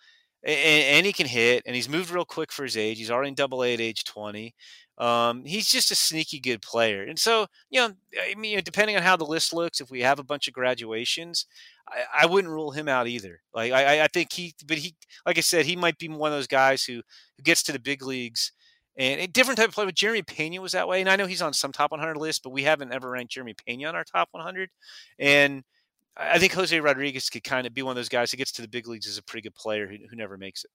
and, 0.44 1.06
he 1.06 1.14
can 1.14 1.26
hit, 1.26 1.64
and 1.66 1.74
he's 1.74 1.88
moved 1.88 2.12
real 2.12 2.26
quick 2.26 2.52
for 2.52 2.64
his 2.64 2.76
age. 2.76 2.98
He's 2.98 3.10
already 3.10 3.30
in 3.30 3.36
Double 3.36 3.64
A 3.64 3.74
at 3.74 3.80
age 3.80 4.04
twenty. 4.04 4.54
Um, 4.98 5.46
he's 5.46 5.70
just 5.70 5.90
a 5.90 5.96
sneaky 5.96 6.42
good 6.42 6.62
player, 6.62 7.04
and 7.04 7.18
so 7.18 7.48
you 7.70 7.80
know, 7.80 7.94
I 8.22 8.36
mean, 8.36 8.60
depending 8.66 8.98
on 8.98 9.04
how 9.04 9.16
the 9.16 9.24
list 9.24 9.54
looks, 9.54 9.80
if 9.80 9.90
we 9.90 10.02
have 10.02 10.20
a 10.20 10.24
bunch 10.24 10.50
of 10.50 10.54
graduations, 10.54 11.46
I, 11.88 12.24
I 12.24 12.26
wouldn't 12.26 12.54
rule 12.54 12.72
him 12.72 12.90
out 12.90 13.08
either. 13.08 13.40
Like 13.54 13.72
I, 13.72 14.04
I 14.04 14.08
think 14.08 14.34
he, 14.34 14.54
but 14.68 14.78
he, 14.78 14.94
like 15.26 15.38
I 15.38 15.42
said, 15.42 15.66
he 15.66 15.78
might 15.78 15.98
be 15.98 16.10
one 16.10 16.34
of 16.34 16.38
those 16.38 16.48
guys 16.48 16.84
who 16.84 16.96
who 17.38 17.44
gets 17.44 17.64
to 17.64 17.72
the 17.72 17.80
big 17.80 18.04
leagues. 18.04 18.52
And 19.00 19.22
a 19.22 19.28
different 19.28 19.60
type 19.60 19.70
of 19.70 19.76
player. 19.76 19.86
But 19.86 19.94
Jeremy 19.94 20.24
Pena 20.24 20.60
was 20.60 20.72
that 20.72 20.88
way, 20.88 21.02
and 21.02 21.10
I 21.10 21.16
know 21.16 21.28
he's 21.28 21.44
on 21.44 21.54
some 21.54 21.72
top 21.72 21.92
100 21.92 22.18
list, 22.18 22.42
but 22.44 22.50
we 22.50 22.64
haven't 22.64 22.92
ever 22.92 23.12
ranked 23.12 23.32
Jeremy 23.32 23.54
Pena 23.54 23.88
on 23.88 23.96
our 23.96 24.04
top 24.04 24.30
100. 24.32 24.72
And 25.20 25.64
I 26.20 26.40
think 26.40 26.54
Jose 26.54 26.80
Rodriguez 26.80 27.30
could 27.30 27.44
kind 27.44 27.68
of 27.68 27.74
be 27.74 27.84
one 27.84 27.92
of 27.92 27.96
those 27.96 28.10
guys 28.10 28.32
who 28.32 28.38
gets 28.38 28.52
to 28.54 28.62
the 28.62 28.68
big 28.68 28.88
leagues 28.88 29.08
as 29.08 29.18
a 29.18 29.24
pretty 29.24 29.44
good 29.44 29.56
player 29.56 29.88
who, 29.88 29.98
who 30.10 30.16
never 30.16 30.38
makes 30.38 30.64
it. 30.64 30.72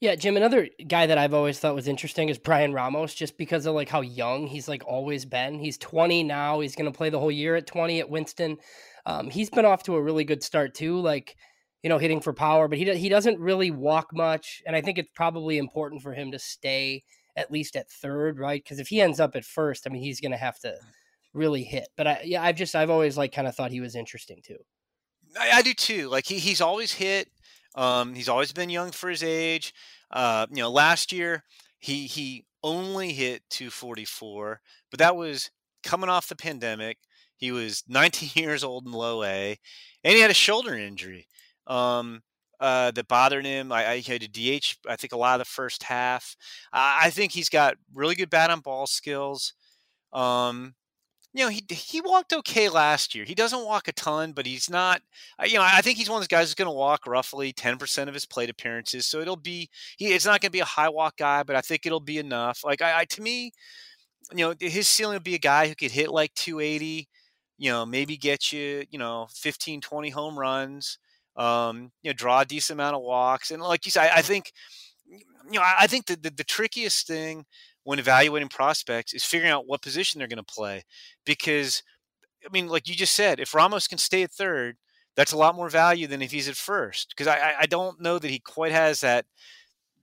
Yeah, 0.00 0.14
Jim. 0.14 0.36
Another 0.36 0.68
guy 0.86 1.06
that 1.06 1.16
I've 1.16 1.32
always 1.32 1.58
thought 1.58 1.74
was 1.74 1.88
interesting 1.88 2.28
is 2.28 2.38
Bryan 2.38 2.74
Ramos, 2.74 3.14
just 3.14 3.38
because 3.38 3.64
of 3.64 3.74
like 3.74 3.88
how 3.88 4.02
young 4.02 4.46
he's 4.46 4.68
like 4.68 4.84
always 4.86 5.24
been. 5.24 5.58
He's 5.58 5.78
20 5.78 6.22
now. 6.22 6.60
He's 6.60 6.76
going 6.76 6.90
to 6.90 6.96
play 6.96 7.08
the 7.08 7.18
whole 7.18 7.30
year 7.30 7.56
at 7.56 7.66
20 7.66 8.00
at 8.00 8.10
Winston. 8.10 8.58
Um, 9.06 9.30
he's 9.30 9.48
been 9.48 9.64
off 9.64 9.84
to 9.84 9.96
a 9.96 10.02
really 10.02 10.24
good 10.24 10.42
start 10.42 10.74
too, 10.74 11.00
like 11.00 11.36
you 11.82 11.88
know, 11.88 11.98
hitting 11.98 12.20
for 12.20 12.34
power. 12.34 12.68
But 12.68 12.78
he 12.78 12.94
he 12.96 13.08
doesn't 13.08 13.40
really 13.40 13.70
walk 13.70 14.08
much, 14.12 14.62
and 14.66 14.76
I 14.76 14.82
think 14.82 14.98
it's 14.98 15.10
probably 15.14 15.56
important 15.56 16.02
for 16.02 16.12
him 16.12 16.30
to 16.32 16.38
stay 16.38 17.02
at 17.34 17.50
least 17.50 17.74
at 17.74 17.90
third, 17.90 18.38
right? 18.38 18.62
Because 18.62 18.78
if 18.78 18.88
he 18.88 19.00
ends 19.00 19.18
up 19.18 19.34
at 19.34 19.44
first, 19.44 19.86
I 19.86 19.90
mean, 19.90 20.02
he's 20.02 20.20
going 20.20 20.32
to 20.32 20.38
have 20.38 20.58
to 20.60 20.74
really 21.36 21.62
hit. 21.62 21.88
But 21.96 22.06
I 22.06 22.20
yeah, 22.24 22.42
I've 22.42 22.56
just 22.56 22.74
I've 22.74 22.90
always 22.90 23.16
like 23.16 23.32
kind 23.32 23.46
of 23.46 23.54
thought 23.54 23.70
he 23.70 23.80
was 23.80 23.94
interesting 23.94 24.40
too. 24.44 24.58
I, 25.38 25.50
I 25.58 25.62
do 25.62 25.74
too. 25.74 26.08
Like 26.08 26.26
he 26.26 26.38
he's 26.38 26.60
always 26.60 26.92
hit. 26.92 27.28
Um, 27.74 28.14
he's 28.14 28.28
always 28.28 28.52
been 28.52 28.70
young 28.70 28.90
for 28.90 29.10
his 29.10 29.22
age. 29.22 29.74
Uh, 30.10 30.46
you 30.50 30.62
know, 30.62 30.70
last 30.70 31.12
year 31.12 31.44
he 31.78 32.06
he 32.06 32.46
only 32.62 33.12
hit 33.12 33.42
244, 33.50 34.60
but 34.90 34.98
that 34.98 35.16
was 35.16 35.50
coming 35.82 36.10
off 36.10 36.28
the 36.28 36.36
pandemic. 36.36 36.98
He 37.36 37.52
was 37.52 37.84
19 37.88 38.30
years 38.34 38.64
old 38.64 38.86
in 38.86 38.92
low 38.92 39.22
A, 39.22 39.58
and 40.02 40.14
he 40.14 40.20
had 40.20 40.30
a 40.30 40.34
shoulder 40.34 40.74
injury 40.74 41.28
um, 41.66 42.22
uh, 42.60 42.90
that 42.92 43.08
bothered 43.08 43.44
him. 43.44 43.70
I, 43.70 43.86
I, 43.86 44.00
had 44.00 44.22
a 44.22 44.28
DH, 44.28 44.76
I 44.88 44.96
think, 44.96 45.12
a 45.12 45.16
lot 45.18 45.34
of 45.34 45.46
the 45.46 45.50
first 45.50 45.82
half. 45.82 46.36
I, 46.72 47.02
I 47.04 47.10
think 47.10 47.32
he's 47.32 47.50
got 47.50 47.76
really 47.94 48.14
good 48.14 48.30
bat 48.30 48.50
on 48.50 48.60
ball 48.60 48.86
skills. 48.86 49.52
Um, 50.12 50.74
you 51.36 51.44
know, 51.44 51.50
he 51.50 51.62
he 51.70 52.00
walked 52.00 52.32
okay 52.32 52.68
last 52.70 53.14
year. 53.14 53.24
He 53.26 53.34
doesn't 53.34 53.64
walk 53.64 53.88
a 53.88 53.92
ton, 53.92 54.32
but 54.32 54.46
he's 54.46 54.70
not. 54.70 55.02
You 55.44 55.56
know, 55.56 55.62
I 55.62 55.82
think 55.82 55.98
he's 55.98 56.08
one 56.08 56.16
of 56.18 56.22
those 56.22 56.28
guys 56.28 56.48
who's 56.48 56.54
going 56.54 56.66
to 56.66 56.72
walk 56.72 57.06
roughly 57.06 57.52
ten 57.52 57.76
percent 57.78 58.08
of 58.08 58.14
his 58.14 58.24
plate 58.24 58.48
appearances. 58.50 59.06
So 59.06 59.20
it'll 59.20 59.36
be 59.36 59.68
he. 59.98 60.08
It's 60.08 60.24
not 60.24 60.40
going 60.40 60.48
to 60.48 60.52
be 60.52 60.60
a 60.60 60.64
high 60.64 60.88
walk 60.88 61.18
guy, 61.18 61.42
but 61.42 61.54
I 61.54 61.60
think 61.60 61.84
it'll 61.84 62.00
be 62.00 62.18
enough. 62.18 62.62
Like 62.64 62.80
I, 62.82 63.00
I 63.00 63.04
to 63.06 63.22
me, 63.22 63.52
you 64.32 64.38
know, 64.46 64.54
his 64.60 64.88
ceiling 64.88 65.14
would 65.14 65.24
be 65.24 65.34
a 65.34 65.38
guy 65.38 65.68
who 65.68 65.74
could 65.74 65.92
hit 65.92 66.10
like 66.10 66.34
280. 66.34 67.08
You 67.58 67.70
know, 67.70 67.86
maybe 67.86 68.16
get 68.16 68.52
you, 68.52 68.84
you 68.90 68.98
know, 68.98 69.28
15, 69.34 69.80
20 69.80 70.10
home 70.10 70.38
runs. 70.38 70.98
Um, 71.36 71.92
you 72.02 72.10
know, 72.10 72.14
draw 72.14 72.40
a 72.40 72.44
decent 72.46 72.78
amount 72.78 72.96
of 72.96 73.02
walks, 73.02 73.50
and 73.50 73.62
like 73.62 73.84
you 73.84 73.92
said, 73.92 74.10
I, 74.10 74.18
I 74.18 74.22
think, 74.22 74.52
you 75.08 75.58
know, 75.58 75.62
I, 75.62 75.86
think 75.86 76.06
the, 76.06 76.16
the 76.16 76.30
the 76.30 76.44
trickiest 76.44 77.06
thing 77.06 77.44
when 77.84 77.98
evaluating 77.98 78.48
prospects 78.48 79.14
is 79.14 79.24
figuring 79.24 79.52
out 79.52 79.66
what 79.66 79.80
position 79.80 80.18
they're 80.18 80.28
going 80.28 80.38
to 80.38 80.42
play. 80.42 80.82
Because, 81.24 81.82
I 82.44 82.48
mean, 82.52 82.66
like 82.66 82.88
you 82.88 82.96
just 82.96 83.14
said, 83.14 83.38
if 83.38 83.54
Ramos 83.54 83.86
can 83.86 83.98
stay 83.98 84.24
at 84.24 84.32
third, 84.32 84.76
that's 85.14 85.32
a 85.32 85.36
lot 85.36 85.54
more 85.54 85.68
value 85.68 86.08
than 86.08 86.20
if 86.20 86.32
he's 86.32 86.48
at 86.48 86.56
first. 86.56 87.10
Because 87.10 87.28
I, 87.28 87.54
I 87.60 87.66
don't 87.66 88.00
know 88.00 88.18
that 88.18 88.30
he 88.30 88.40
quite 88.40 88.72
has 88.72 89.00
that. 89.00 89.24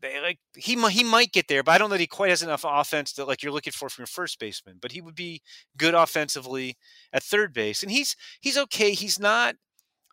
Like 0.02 0.40
he 0.56 0.76
he 0.90 1.04
might 1.04 1.32
get 1.32 1.48
there, 1.48 1.64
but 1.64 1.72
I 1.72 1.78
don't 1.78 1.90
know 1.90 1.96
that 1.96 2.02
he 2.02 2.08
quite 2.08 2.30
has 2.30 2.44
enough 2.44 2.66
offense 2.68 3.14
that 3.14 3.28
like 3.28 3.42
you're 3.42 3.54
looking 3.54 3.72
for 3.72 3.88
from 3.88 4.02
your 4.02 4.08
first 4.08 4.38
baseman. 4.38 4.78
But 4.82 4.92
he 4.92 5.00
would 5.00 5.16
be 5.16 5.42
good 5.78 5.94
offensively 5.94 6.76
at 7.14 7.24
third 7.24 7.54
base, 7.54 7.84
and 7.84 7.92
he's 7.92 8.18
he's 8.42 8.58
okay. 8.58 8.92
He's 8.92 9.18
not 9.18 9.56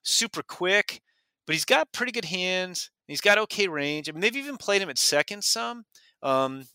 super 0.04 0.42
quick, 0.44 1.02
but 1.44 1.54
he's 1.54 1.64
got 1.64 1.92
pretty 1.92 2.12
good 2.12 2.26
hands. 2.26 2.90
He's 3.10 3.20
got 3.20 3.38
okay 3.38 3.66
range. 3.66 4.08
I 4.08 4.12
mean, 4.12 4.20
they've 4.20 4.36
even 4.36 4.56
played 4.56 4.80
him 4.80 4.88
at 4.88 4.96
second 4.96 5.42
some. 5.42 5.84
Um, 6.22 6.66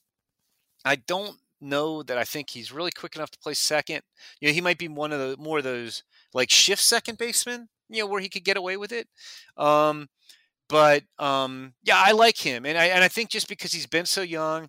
I 0.83 0.97
don't 0.97 1.37
know 1.61 2.03
that 2.03 2.17
I 2.17 2.25
think 2.25 2.49
he's 2.49 2.73
really 2.73 2.91
quick 2.91 3.15
enough 3.15 3.31
to 3.31 3.39
play 3.39 3.53
second. 3.53 4.01
You 4.41 4.49
know, 4.49 4.53
he 4.53 4.59
might 4.59 4.77
be 4.77 4.89
one 4.89 5.13
of 5.13 5.19
the 5.19 5.37
more 5.41 5.59
of 5.59 5.63
those 5.63 6.03
like 6.33 6.51
shift 6.51 6.81
second 6.81 7.17
baseman, 7.17 7.69
you 7.87 8.01
know, 8.01 8.07
where 8.07 8.19
he 8.19 8.27
could 8.27 8.43
get 8.43 8.57
away 8.57 8.75
with 8.75 8.91
it. 8.91 9.07
Um, 9.55 10.09
but 10.67 11.03
um, 11.19 11.73
yeah, 11.83 12.03
I 12.03 12.11
like 12.11 12.37
him, 12.37 12.65
and 12.65 12.77
I 12.77 12.87
and 12.87 13.01
I 13.01 13.07
think 13.07 13.29
just 13.29 13.47
because 13.47 13.71
he's 13.71 13.87
been 13.87 14.05
so 14.05 14.21
young, 14.21 14.67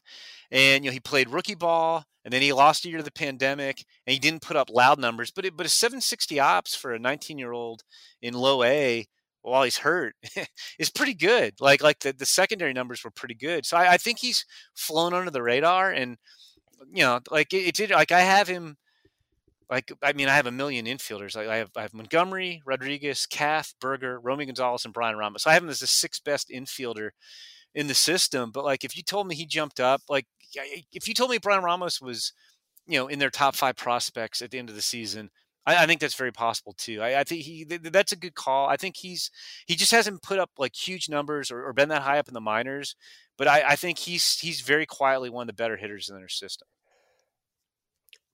and 0.52 0.84
you 0.84 0.90
know, 0.90 0.94
he 0.94 1.00
played 1.00 1.30
rookie 1.30 1.56
ball, 1.56 2.04
and 2.24 2.32
then 2.32 2.42
he 2.42 2.52
lost 2.52 2.84
a 2.84 2.88
year 2.88 2.98
to 2.98 3.04
the 3.04 3.10
pandemic, 3.10 3.84
and 4.06 4.12
he 4.12 4.20
didn't 4.20 4.42
put 4.42 4.56
up 4.56 4.70
loud 4.70 5.00
numbers, 5.00 5.32
but 5.32 5.44
it, 5.44 5.56
but 5.56 5.66
a 5.66 5.70
760 5.70 6.38
ops 6.38 6.76
for 6.76 6.92
a 6.92 6.98
19 7.00 7.38
year 7.38 7.50
old 7.50 7.82
in 8.22 8.34
low 8.34 8.62
A 8.62 9.06
while 9.50 9.62
he's 9.62 9.78
hurt 9.78 10.14
is 10.78 10.90
pretty 10.90 11.14
good. 11.14 11.54
Like 11.60 11.82
like 11.82 12.00
the, 12.00 12.12
the 12.12 12.26
secondary 12.26 12.72
numbers 12.72 13.04
were 13.04 13.10
pretty 13.10 13.34
good. 13.34 13.64
So 13.64 13.76
I, 13.76 13.94
I 13.94 13.96
think 13.96 14.18
he's 14.18 14.44
flown 14.74 15.14
under 15.14 15.30
the 15.30 15.42
radar 15.42 15.90
and 15.90 16.16
you 16.92 17.02
know, 17.02 17.20
like 17.30 17.52
it, 17.52 17.68
it, 17.68 17.74
did 17.74 17.90
like 17.90 18.12
I 18.12 18.20
have 18.20 18.48
him 18.48 18.76
like 19.70 19.92
I 20.02 20.12
mean 20.12 20.28
I 20.28 20.34
have 20.34 20.46
a 20.46 20.52
million 20.52 20.86
infielders. 20.86 21.36
Like 21.36 21.48
I 21.48 21.56
have 21.56 21.70
I 21.76 21.82
have 21.82 21.94
Montgomery, 21.94 22.62
Rodriguez, 22.66 23.26
Kath, 23.26 23.74
Burger, 23.80 24.20
Romy 24.20 24.46
Gonzalez, 24.46 24.84
and 24.84 24.94
Bryan 24.94 25.16
Ramos. 25.16 25.42
So 25.42 25.50
I 25.50 25.54
have 25.54 25.62
him 25.62 25.68
as 25.68 25.80
the 25.80 25.86
sixth 25.86 26.24
best 26.24 26.50
infielder 26.50 27.10
in 27.74 27.86
the 27.86 27.94
system. 27.94 28.50
But 28.50 28.64
like 28.64 28.84
if 28.84 28.96
you 28.96 29.02
told 29.02 29.26
me 29.28 29.34
he 29.34 29.46
jumped 29.46 29.80
up, 29.80 30.02
like 30.08 30.26
if 30.92 31.08
you 31.08 31.14
told 31.14 31.30
me 31.30 31.38
Bryan 31.38 31.64
Ramos 31.64 32.00
was, 32.00 32.32
you 32.86 32.98
know, 32.98 33.06
in 33.08 33.18
their 33.18 33.30
top 33.30 33.54
five 33.54 33.76
prospects 33.76 34.42
at 34.42 34.50
the 34.50 34.58
end 34.58 34.68
of 34.68 34.76
the 34.76 34.82
season, 34.82 35.30
I, 35.66 35.82
I 35.82 35.86
think 35.86 36.00
that's 36.00 36.14
very 36.14 36.32
possible 36.32 36.74
too. 36.78 37.02
I, 37.02 37.20
I 37.20 37.24
think 37.24 37.42
he 37.42 37.64
th- 37.64 37.82
that's 37.82 38.12
a 38.12 38.16
good 38.16 38.34
call. 38.34 38.68
I 38.68 38.76
think 38.76 38.96
he's 38.96 39.30
he 39.66 39.74
just 39.74 39.92
hasn't 39.92 40.22
put 40.22 40.38
up 40.38 40.50
like 40.58 40.74
huge 40.74 41.08
numbers 41.08 41.50
or, 41.50 41.64
or 41.64 41.72
been 41.72 41.88
that 41.88 42.02
high 42.02 42.18
up 42.18 42.28
in 42.28 42.34
the 42.34 42.40
minors, 42.40 42.96
but 43.36 43.48
I, 43.48 43.62
I 43.70 43.76
think 43.76 43.98
he's 43.98 44.38
he's 44.38 44.60
very 44.60 44.86
quietly 44.86 45.30
one 45.30 45.42
of 45.42 45.46
the 45.48 45.62
better 45.62 45.76
hitters 45.76 46.08
in 46.08 46.16
their 46.16 46.28
system. 46.28 46.68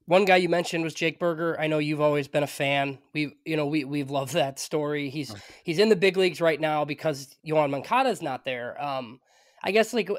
One 0.06 0.24
guy 0.24 0.36
you 0.36 0.48
mentioned 0.48 0.82
was 0.82 0.94
Jake 0.94 1.20
Burger. 1.20 1.58
I 1.60 1.68
know 1.68 1.78
you've 1.78 2.00
always 2.00 2.26
been 2.26 2.42
a 2.42 2.48
fan. 2.48 2.98
We, 3.14 3.36
you 3.44 3.56
know, 3.56 3.66
we 3.66 3.84
we've 3.84 4.10
loved 4.10 4.34
that 4.34 4.58
story. 4.58 5.10
He's 5.10 5.34
he's 5.64 5.78
in 5.78 5.88
the 5.88 5.96
big 5.96 6.16
leagues 6.16 6.40
right 6.40 6.60
now 6.60 6.84
because 6.84 7.36
Yoan 7.46 7.70
Moncada 7.70 8.10
is 8.10 8.20
not 8.20 8.44
there. 8.44 8.82
Um, 8.82 9.20
I 9.62 9.70
guess 9.70 9.94
like 9.94 10.10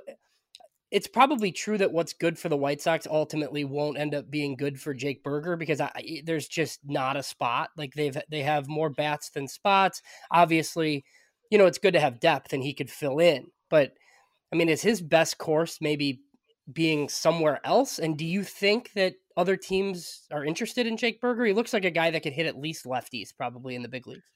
it's 0.93 1.07
probably 1.07 1.51
true 1.51 1.79
that 1.79 1.91
what's 1.91 2.13
good 2.13 2.37
for 2.37 2.49
the 2.49 2.55
White 2.55 2.79
Sox 2.79 3.07
ultimately 3.09 3.65
won't 3.65 3.97
end 3.97 4.13
up 4.13 4.29
being 4.29 4.55
good 4.55 4.79
for 4.79 4.93
Jake 4.93 5.23
Burger 5.23 5.55
because 5.57 5.81
I, 5.81 6.21
there's 6.23 6.47
just 6.47 6.81
not 6.85 7.17
a 7.17 7.23
spot. 7.23 7.71
Like 7.75 7.95
they've 7.95 8.15
they 8.29 8.43
have 8.43 8.67
more 8.67 8.91
bats 8.91 9.31
than 9.31 9.47
spots. 9.47 10.03
Obviously, 10.29 11.03
you 11.49 11.57
know 11.57 11.65
it's 11.65 11.79
good 11.79 11.95
to 11.95 11.99
have 11.99 12.19
depth 12.19 12.53
and 12.53 12.61
he 12.61 12.75
could 12.75 12.91
fill 12.91 13.17
in. 13.17 13.47
But 13.71 13.93
I 14.53 14.55
mean, 14.55 14.69
is 14.69 14.83
his 14.83 15.01
best 15.01 15.39
course 15.39 15.79
maybe 15.81 16.21
being 16.71 17.09
somewhere 17.09 17.59
else? 17.63 17.97
And 17.97 18.15
do 18.15 18.23
you 18.23 18.43
think 18.43 18.91
that 18.93 19.15
other 19.35 19.57
teams 19.57 20.27
are 20.31 20.45
interested 20.45 20.85
in 20.85 20.95
Jake 20.95 21.19
Burger? 21.19 21.43
He 21.43 21.53
looks 21.53 21.73
like 21.73 21.85
a 21.85 21.91
guy 21.91 22.11
that 22.11 22.21
could 22.21 22.33
hit 22.33 22.45
at 22.45 22.59
least 22.59 22.85
lefties, 22.85 23.35
probably 23.35 23.73
in 23.73 23.81
the 23.81 23.89
big 23.89 24.05
leagues. 24.05 24.29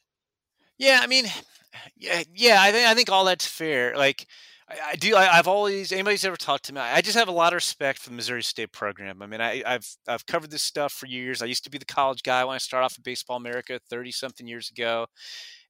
Yeah, 0.80 1.02
I 1.04 1.06
mean, 1.06 1.26
yeah, 1.98 2.24
yeah. 2.34 2.58
I 2.60 2.72
think 2.72 2.88
I 2.88 2.96
think 2.96 3.12
all 3.12 3.26
that's 3.26 3.46
fair. 3.46 3.96
Like 3.96 4.26
I, 4.70 4.76
I 4.92 4.96
do. 4.96 5.16
I, 5.16 5.26
have 5.26 5.48
always 5.48 5.92
anybody's 5.92 6.26
ever 6.26 6.36
talked 6.36 6.66
to 6.66 6.74
me. 6.74 6.82
I 6.82 7.02
just 7.02 7.18
have 7.18 7.28
a 7.28 7.32
lot 7.32 7.54
of 7.54 7.58
respect 7.58 8.00
for 8.00 8.10
the 8.10 8.16
Missouri 8.16 8.44
State 8.44 8.72
program. 8.72 9.22
I 9.22 9.28
mean, 9.28 9.42
I, 9.42 9.64
have 9.66 9.86
I've 10.08 10.26
covered 10.26 10.52
this 10.52 10.62
stuff 10.62 10.92
for 10.94 11.06
years. 11.06 11.42
I 11.42 11.46
used 11.46 11.64
to 11.64 11.70
be 11.70 11.78
the 11.78 11.86
college 11.86 12.24
guy 12.24 12.44
when 12.44 12.56
I 12.56 12.60
started 12.60 12.86
off 12.86 12.98
in 12.98 13.04
Baseball 13.04 13.38
America 13.38 13.80
thirty 13.90 14.12
something 14.12 14.48
years 14.48 14.70
ago, 14.70 15.08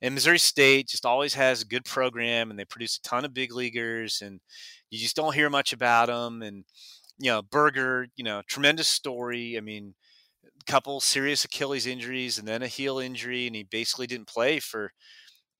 and 0.02 0.14
Missouri 0.14 0.40
State 0.40 0.88
just 0.88 1.06
always 1.06 1.34
has 1.36 1.62
a 1.62 1.68
good 1.68 1.86
program, 1.86 2.50
and 2.50 2.60
they 2.60 2.66
produce 2.66 2.98
a 2.98 3.08
ton 3.08 3.26
of 3.26 3.34
big 3.34 3.54
leaguers, 3.54 4.22
and 4.22 4.40
you 4.90 5.00
just 5.00 5.16
don't 5.16 5.36
hear 5.36 5.50
much 5.50 5.74
about 5.74 6.08
them. 6.08 6.42
And 6.42 6.64
you 7.20 7.32
know, 7.32 7.42
Burger, 7.42 8.08
you 8.16 8.24
know, 8.24 8.42
tremendous 8.48 8.88
story. 8.88 9.58
I 9.58 9.62
mean, 9.62 9.94
a 10.46 10.72
couple 10.72 11.00
serious 11.00 11.46
Achilles 11.46 11.88
injuries 11.88 12.38
and 12.38 12.48
then 12.48 12.64
a 12.64 12.68
heel 12.68 13.00
injury, 13.00 13.48
and 13.48 13.56
he 13.56 13.64
basically 13.64 14.08
didn't 14.08 14.28
play 14.28 14.60
for 14.60 14.92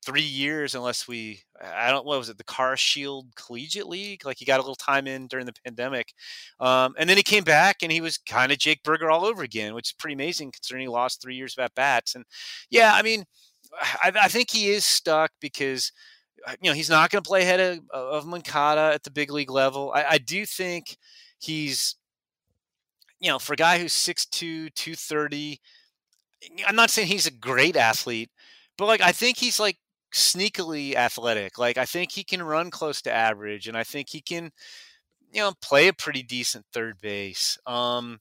three 0.06 0.22
years 0.22 0.76
unless 0.76 1.08
we 1.08 1.42
I 1.62 1.92
don't 1.92 2.06
what 2.06 2.18
was 2.18 2.30
it 2.30 2.38
the 2.38 2.44
Car 2.44 2.78
Shield 2.78 3.28
Collegiate 3.36 3.88
League 3.88 4.26
like 4.26 4.38
he 4.38 4.46
got 4.46 4.60
a 4.60 4.64
little 4.64 4.76
time 4.76 5.08
in 5.08 5.28
during 5.28 5.46
the 5.46 5.54
pandemic, 5.66 6.14
um, 6.60 6.96
and 6.98 7.10
then 7.10 7.18
he 7.18 7.24
came 7.24 7.44
back 7.44 7.78
and 7.82 7.92
he 7.92 8.02
was 8.02 8.18
kind 8.18 8.52
of 8.52 8.58
Jake 8.58 8.84
Burger 8.84 9.10
all 9.10 9.26
over 9.26 9.44
again, 9.44 9.74
which 9.74 9.90
is 9.90 9.94
pretty 9.94 10.14
amazing 10.14 10.52
considering 10.52 10.84
he 10.84 10.88
lost 10.88 11.22
three 11.22 11.36
years 11.36 11.56
of 11.58 11.64
at 11.64 11.76
bats. 11.76 12.16
And 12.16 12.26
yeah, 12.70 12.94
I 12.94 13.02
mean, 13.02 13.26
I, 13.82 14.12
I 14.24 14.28
think 14.28 14.52
he 14.52 14.70
is 14.70 14.86
stuck 14.86 15.32
because 15.42 15.92
uh, 16.48 16.54
you 16.62 16.70
know 16.70 16.76
he's 16.76 16.90
not 16.90 17.10
going 17.10 17.24
to 17.24 17.28
play 17.28 17.42
ahead 17.42 17.60
of, 17.60 17.80
of 17.92 18.26
Moncada 18.26 18.94
at 18.94 19.04
the 19.04 19.12
big 19.12 19.32
league 19.32 19.52
level. 19.52 19.92
I, 19.94 20.04
I 20.12 20.18
do 20.20 20.46
think 20.46 20.98
he's 21.40 21.96
you 23.20 23.30
know 23.30 23.40
for 23.40 23.54
a 23.54 23.58
guy 23.58 23.80
who's 23.80 23.94
6'2", 23.94 24.74
230, 24.74 25.60
I'm 26.68 26.76
not 26.76 26.90
saying 26.90 27.08
he's 27.08 27.28
a 27.28 27.32
great 27.32 27.76
athlete, 27.76 28.30
but 28.78 28.86
like 28.86 29.02
I 29.02 29.12
think 29.12 29.38
he's 29.38 29.60
like 29.60 29.78
sneakily 30.14 30.96
athletic. 30.96 31.58
Like 31.58 31.78
I 31.78 31.86
think 31.86 32.12
he 32.12 32.24
can 32.24 32.44
run 32.44 32.72
close 32.72 33.02
to 33.04 33.14
average, 33.14 33.68
and 33.68 33.78
I 33.78 33.84
think 33.84 34.10
he 34.10 34.22
can, 34.22 34.52
you 35.32 35.42
know, 35.42 35.54
play 35.62 35.88
a 35.88 35.94
pretty 35.94 36.24
decent 36.24 36.66
third 36.74 37.00
base. 37.02 37.58
Um, 37.66 38.20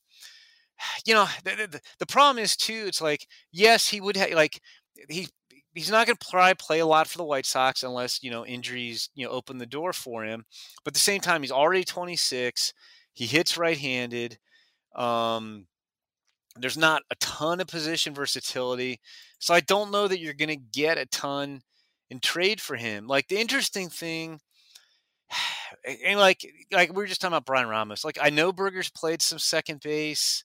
you 1.06 1.14
know, 1.14 1.26
the, 1.44 1.68
the, 1.70 1.80
the 1.98 2.06
problem 2.06 2.42
is 2.42 2.56
too. 2.56 2.84
It's 2.86 3.00
like 3.00 3.26
yes, 3.52 3.88
he 3.88 4.00
would 4.00 4.16
like 4.34 4.60
he 5.08 5.28
he's 5.74 5.90
not 5.90 6.06
going 6.06 6.16
to 6.16 6.26
probably 6.28 6.54
play 6.54 6.78
a 6.80 6.86
lot 6.86 7.06
for 7.06 7.18
the 7.18 7.24
White 7.24 7.46
Sox 7.46 7.82
unless 7.82 8.22
you 8.22 8.30
know 8.30 8.46
injuries 8.46 9.10
you 9.14 9.26
know 9.26 9.32
open 9.32 9.58
the 9.58 9.66
door 9.66 9.92
for 9.92 10.24
him. 10.24 10.44
But 10.84 10.90
at 10.92 10.94
the 10.94 11.00
same 11.00 11.20
time, 11.20 11.42
he's 11.42 11.52
already 11.52 11.84
26. 11.84 12.72
He 13.12 13.26
hits 13.26 13.56
right-handed. 13.56 14.38
Um, 14.94 15.66
there's 16.58 16.78
not 16.78 17.02
a 17.10 17.14
ton 17.16 17.60
of 17.60 17.66
position 17.66 18.14
versatility, 18.14 19.00
so 19.38 19.54
I 19.54 19.60
don't 19.60 19.90
know 19.90 20.08
that 20.08 20.20
you're 20.20 20.34
going 20.34 20.48
to 20.48 20.56
get 20.56 20.98
a 20.98 21.06
ton 21.06 21.62
and 22.10 22.22
trade 22.22 22.60
for 22.60 22.76
him. 22.76 23.06
Like 23.06 23.28
the 23.28 23.38
interesting 23.38 23.88
thing, 23.88 24.40
and 26.06 26.18
like 26.18 26.40
like 26.72 26.90
we 26.90 26.96
were 26.96 27.06
just 27.06 27.20
talking 27.20 27.34
about 27.34 27.46
Bryan 27.46 27.68
Ramos. 27.68 28.04
Like 28.04 28.18
I 28.20 28.30
know 28.30 28.52
Burger's 28.52 28.90
played 28.90 29.22
some 29.22 29.38
second 29.38 29.80
base. 29.80 30.44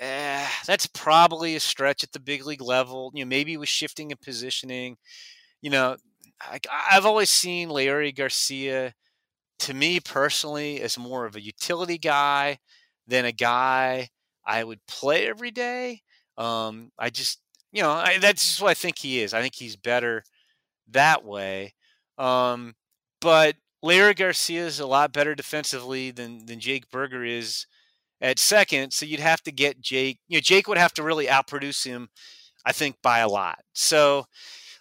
Eh, 0.00 0.46
that's 0.66 0.86
probably 0.88 1.56
a 1.56 1.60
stretch 1.60 2.02
at 2.04 2.12
the 2.12 2.20
big 2.20 2.46
league 2.46 2.62
level. 2.62 3.12
You 3.14 3.24
know, 3.24 3.28
maybe 3.28 3.56
with 3.56 3.68
shifting 3.68 4.12
and 4.12 4.20
positioning. 4.20 4.96
You 5.62 5.70
know, 5.70 5.96
I, 6.40 6.60
I've 6.90 7.06
always 7.06 7.30
seen 7.30 7.68
Leury 7.70 8.14
Garcia, 8.14 8.94
to 9.60 9.74
me 9.74 10.00
personally, 10.00 10.80
as 10.80 10.98
more 10.98 11.26
of 11.26 11.36
a 11.36 11.42
utility 11.44 11.98
guy 11.98 12.58
than 13.06 13.24
a 13.24 13.32
guy 13.32 14.08
I 14.46 14.64
would 14.64 14.80
play 14.88 15.26
every 15.28 15.50
day. 15.50 16.02
Um, 16.38 16.90
I 16.98 17.10
just, 17.10 17.40
you 17.72 17.82
know, 17.82 17.90
I, 17.90 18.18
that's 18.18 18.44
just 18.44 18.62
what 18.62 18.70
I 18.70 18.74
think 18.74 18.98
he 18.98 19.20
is. 19.20 19.34
I 19.34 19.42
think 19.42 19.54
he's 19.54 19.76
better 19.76 20.24
that 20.90 21.24
way. 21.24 21.74
Um, 22.18 22.74
but 23.20 23.56
Leury 23.84 24.16
Garcia 24.16 24.66
is 24.66 24.80
a 24.80 24.86
lot 24.86 25.12
better 25.12 25.34
defensively 25.34 26.10
than 26.10 26.46
than 26.46 26.60
Jake 26.60 26.90
Burger 26.90 27.24
is 27.24 27.66
at 28.20 28.38
second. 28.38 28.92
So 28.92 29.06
you'd 29.06 29.20
have 29.20 29.42
to 29.42 29.52
get 29.52 29.80
Jake. 29.80 30.18
You 30.28 30.38
know, 30.38 30.42
Jake 30.42 30.68
would 30.68 30.78
have 30.78 30.94
to 30.94 31.02
really 31.02 31.26
outproduce 31.26 31.84
him, 31.84 32.08
I 32.64 32.72
think, 32.72 32.96
by 33.02 33.18
a 33.18 33.28
lot. 33.28 33.58
So 33.74 34.26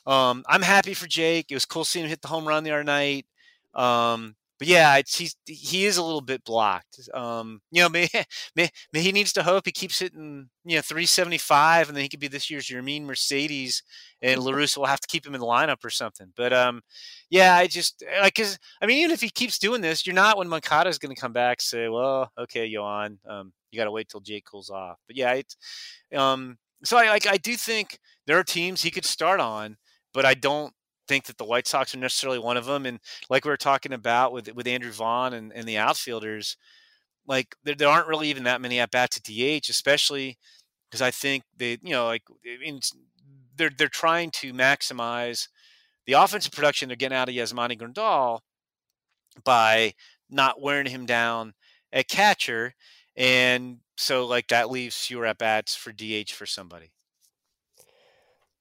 um, 0.06 0.44
I'm 0.48 0.62
happy 0.62 0.94
for 0.94 1.08
Jake. 1.08 1.48
It 1.50 1.56
was 1.56 1.66
cool 1.66 1.86
seeing 1.86 2.06
him 2.06 2.10
hit 2.10 2.22
the 2.22 2.28
home 2.28 2.48
run 2.48 2.64
the 2.64 2.72
other 2.72 2.84
night. 2.84 3.26
Um, 3.74 4.36
but 4.60 4.68
yeah, 4.68 4.98
it's, 4.98 5.18
he's 5.18 5.36
he 5.46 5.86
is 5.86 5.98
a 5.98 6.04
little 6.04 6.22
bit 6.22 6.44
blocked. 6.44 7.10
Um, 7.14 7.62
you 7.72 7.82
know, 7.82 7.90
may, 7.90 8.08
may, 8.56 8.70
may 8.92 9.02
he 9.02 9.12
needs 9.12 9.34
to 9.34 9.44
hope 9.44 9.66
he 9.66 9.72
keeps 9.72 10.00
hitting 10.00 10.50
you 10.66 10.76
know 10.76 10.82
375, 10.82 11.88
and 11.88 11.98
then 11.98 12.04
he 12.04 12.10
could 12.10 12.20
be 12.20 12.28
this 12.28 12.50
year's 12.50 12.68
Yermin 12.68 13.04
Mercedes, 13.04 13.84
and 14.22 14.42
La 14.42 14.52
Russa 14.52 14.78
will 14.78 14.86
have 14.86 15.02
to 15.02 15.08
keep 15.08 15.26
him 15.26 15.36
in 15.36 15.42
the 15.42 15.48
lineup 15.48 15.84
or 15.84 15.90
something. 15.90 16.32
But 16.36 16.54
um, 16.54 16.82
yeah, 17.30 17.56
I 17.56 17.68
just 17.68 18.04
like 18.22 18.36
because 18.36 18.58
I 18.82 18.86
mean, 18.86 19.00
even 19.00 19.12
if 19.12 19.22
he 19.22 19.30
keeps 19.30 19.60
doing 19.60 19.82
this, 19.82 20.06
you're 20.06 20.16
not 20.16 20.38
when 20.38 20.50
Moncada 20.50 20.90
is 20.90 21.00
going 21.00 21.14
to 21.14 21.20
come 21.20 21.34
back 21.34 21.62
say, 21.62 21.90
well, 21.90 22.32
okay, 22.38 22.72
Yoan, 22.72 23.18
um, 23.28 23.54
you 23.72 23.78
got 23.78 23.86
to 23.86 23.92
wait 23.92 24.10
till 24.10 24.22
Jake 24.22 24.46
cools 24.46 24.70
off. 24.70 24.98
But 25.08 25.18
yeah, 25.18 25.34
it's 25.34 25.58
um, 26.16 26.58
so 26.84 26.98
I 26.98 27.10
like 27.10 27.28
I 27.28 27.38
do 27.38 27.56
think 27.56 28.00
there 28.28 28.38
are 28.38 28.44
teams 28.44 28.82
he 28.82 28.92
could 28.92 29.06
start 29.06 29.40
on, 29.40 29.78
but 30.14 30.26
I 30.26 30.34
don't 30.34 30.74
think 31.08 31.26
that 31.26 31.38
the 31.38 31.46
White 31.46 31.68
Sox 31.68 31.94
are 31.94 32.00
necessarily 32.00 32.40
one 32.40 32.58
of 32.58 32.66
them. 32.66 32.86
And 32.86 33.00
like 33.30 33.46
we 33.46 33.50
were 33.50 33.58
talking 33.58 33.94
about 33.94 34.32
with 34.32 34.54
with 34.54 34.68
Andrew 34.68 34.92
Vaughn 34.92 35.34
and, 35.34 35.52
and 35.54 35.68
the 35.68 35.78
outfielders, 35.78 36.58
like 37.28 37.56
there, 37.64 37.76
there 37.76 37.90
aren't 37.90 38.08
really 38.08 38.30
even 38.30 38.44
that 38.44 38.62
many 38.62 38.80
at 38.80 38.92
bats 38.92 39.18
at 39.18 39.24
DH, 39.24 39.70
especially 39.70 40.38
because 40.90 41.02
I 41.02 41.12
think 41.12 41.44
they, 41.58 41.78
you 41.82 41.92
know, 41.92 42.06
like 42.06 42.24
they're 43.56 43.72
they're 43.76 43.88
trying 43.88 44.32
to 44.32 44.54
maximize 44.54 45.48
the 46.06 46.14
offensive 46.14 46.52
production 46.52 46.90
they're 46.90 46.96
getting 46.96 47.18
out 47.18 47.30
of 47.30 47.36
Yasmani 47.36 47.80
Grandal 47.80 48.40
by 49.44 49.94
not 50.30 50.62
wearing 50.62 50.88
him 50.88 51.06
down 51.06 51.54
at 51.92 52.08
catcher, 52.08 52.76
and 53.16 53.78
so 53.98 54.26
like 54.26 54.48
that 54.48 54.70
leaves 54.70 54.98
fewer 54.98 55.26
at 55.26 55.38
bats 55.38 55.76
for 55.76 55.92
DH 55.92 56.32
for 56.32 56.46
somebody. 56.46 56.92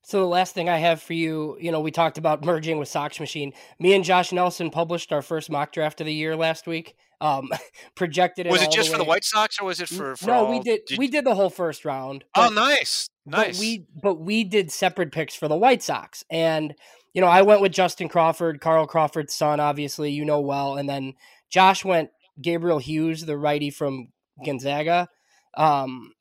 So 0.05 0.21
the 0.21 0.27
last 0.27 0.55
thing 0.55 0.69
I 0.69 0.79
have 0.79 1.01
for 1.01 1.13
you, 1.13 1.57
you 1.61 1.71
know, 1.71 1.81
we 1.81 1.91
talked 1.91 2.19
about 2.19 2.45
merging 2.45 2.79
with 2.79 2.89
Sox 2.89 3.21
Machine. 3.21 3.53
Me 3.79 3.95
and 3.95 4.05
Josh 4.05 4.33
Nelson 4.33 4.71
published 4.71 5.13
our 5.13 5.23
first 5.23 5.51
mock 5.51 5.73
draft 5.73 6.01
of 6.01 6.07
the 6.07 6.15
year 6.15 6.37
last 6.37 6.67
week. 6.67 6.95
Um, 7.21 7.51
projected 7.95 8.47
it. 8.47 8.51
Was 8.51 8.63
it 8.63 8.73
just 8.73 8.89
the 8.91 8.97
for 8.97 8.99
the 8.99 9.09
White 9.09 9.25
Sox, 9.25 9.61
or 9.61 9.67
was 9.67 9.81
it 9.81 9.89
for? 9.89 10.17
for 10.17 10.27
no, 10.27 10.47
all? 10.47 10.51
we 10.51 10.59
did, 10.59 10.81
did. 10.87 10.99
We 10.99 11.07
did 11.07 11.25
the 11.25 11.37
whole 11.37 11.51
first 11.51 11.85
round. 11.85 12.25
Oh, 12.35 12.43
but, 12.43 12.51
oh, 12.51 12.55
nice, 12.55 13.09
nice. 13.25 13.57
But 13.57 13.61
we 13.61 13.87
but 14.03 14.15
we 14.15 14.43
did 14.43 14.73
separate 14.73 15.13
picks 15.13 15.37
for 15.37 15.47
the 15.47 15.57
White 15.57 15.85
Sox, 15.85 16.25
and 16.31 16.75
you 17.15 17.21
know, 17.21 17.29
I 17.29 17.43
went 17.43 17.61
with 17.61 17.73
Justin 17.73 18.09
Crawford, 18.09 18.61
Carl 18.61 18.87
Crawford's 18.87 19.35
son, 19.35 19.61
obviously 19.61 20.11
you 20.11 20.25
know 20.25 20.41
well, 20.41 20.77
and 20.77 20.89
then 20.89 21.15
Josh 21.49 21.85
went 21.85 22.11
Gabriel 22.41 22.79
Hughes, 22.79 23.25
the 23.25 23.37
righty 23.37 23.71
from 23.71 24.09
Gonzaga. 24.45 25.09
Um, 25.57 26.13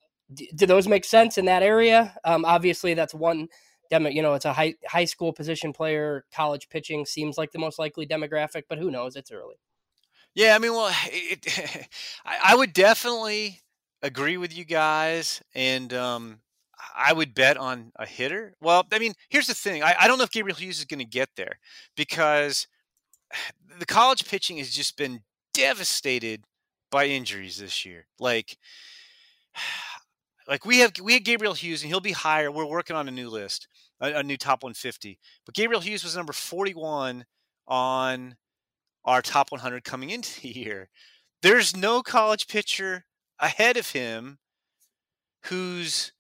do 0.56 0.66
those 0.66 0.88
make 0.88 1.06
sense 1.06 1.38
in 1.38 1.46
that 1.46 1.64
area? 1.64 2.16
Um, 2.24 2.46
obviously, 2.46 2.94
that's 2.94 3.14
one 3.14 3.48
demo, 3.92 4.10
you 4.10 4.24
know, 4.24 4.34
it's 4.34 4.46
a 4.46 4.54
high 4.54 4.74
high 4.88 5.06
school 5.06 5.34
position 5.34 5.74
player. 5.74 6.26
College 6.34 6.70
pitching 6.70 7.06
seems 7.06 7.38
like 7.38 7.52
the 7.52 7.60
most 7.60 7.78
likely 7.78 8.08
demographic, 8.08 8.64
but 8.68 8.80
who 8.80 8.90
knows? 8.90 9.16
It's 9.16 9.32
early. 9.32 9.56
Yeah, 10.34 10.56
I 10.56 10.60
mean, 10.60 10.72
well, 10.72 10.92
it, 11.06 11.88
I, 12.26 12.38
I 12.46 12.56
would 12.56 12.74
definitely 12.74 13.62
agree 14.02 14.38
with 14.38 14.58
you 14.58 14.64
guys, 14.64 15.44
and 15.54 15.94
um, 15.94 16.40
I 16.96 17.14
would 17.14 17.36
bet 17.36 17.58
on 17.58 17.92
a 17.98 18.08
hitter. 18.08 18.56
Well, 18.62 18.88
I 18.92 18.98
mean, 18.98 19.14
here's 19.30 19.48
the 19.48 19.54
thing: 19.54 19.84
I, 19.84 19.96
I 20.00 20.08
don't 20.08 20.18
know 20.18 20.24
if 20.24 20.32
Gabriel 20.32 20.58
Hughes 20.58 20.80
is 20.80 20.86
going 20.86 21.00
to 21.00 21.06
get 21.06 21.30
there 21.36 21.60
because 21.96 22.68
the 23.80 23.86
college 23.86 24.28
pitching 24.28 24.58
has 24.58 24.72
just 24.72 24.98
been 24.98 25.22
devastated 25.54 26.46
by 26.90 27.06
injuries 27.06 27.58
this 27.58 27.86
year. 27.86 28.08
Like, 28.20 28.58
like 30.48 30.66
we 30.66 30.80
have 30.80 30.94
we 31.04 31.14
had 31.14 31.26
Gabriel 31.26 31.54
Hughes, 31.54 31.84
and 31.84 31.90
he'll 31.90 32.00
be 32.00 32.14
higher. 32.14 32.50
We're 32.50 32.66
working 32.66 32.96
on 32.96 33.10
a 33.10 33.12
new 33.12 33.30
list 33.30 33.68
a, 34.02 34.20
a 34.20 34.24
new 34.24 34.38
top 34.38 34.64
150. 34.64 35.18
But 35.46 35.56
Gabriel 35.56 35.82
Hughes 35.82 36.04
was 36.04 36.16
number 36.16 36.34
41 36.34 37.26
on 37.68 38.36
our 39.06 39.22
top 39.22 39.52
100 39.52 39.84
coming 39.84 40.10
into 40.10 40.42
the 40.42 40.50
year. 40.50 40.90
There's 41.42 41.76
no 41.76 42.02
college 42.02 42.48
pitcher 42.48 43.06
ahead 43.40 43.78
of 43.78 43.92
him 43.92 44.40
who's 45.46 46.12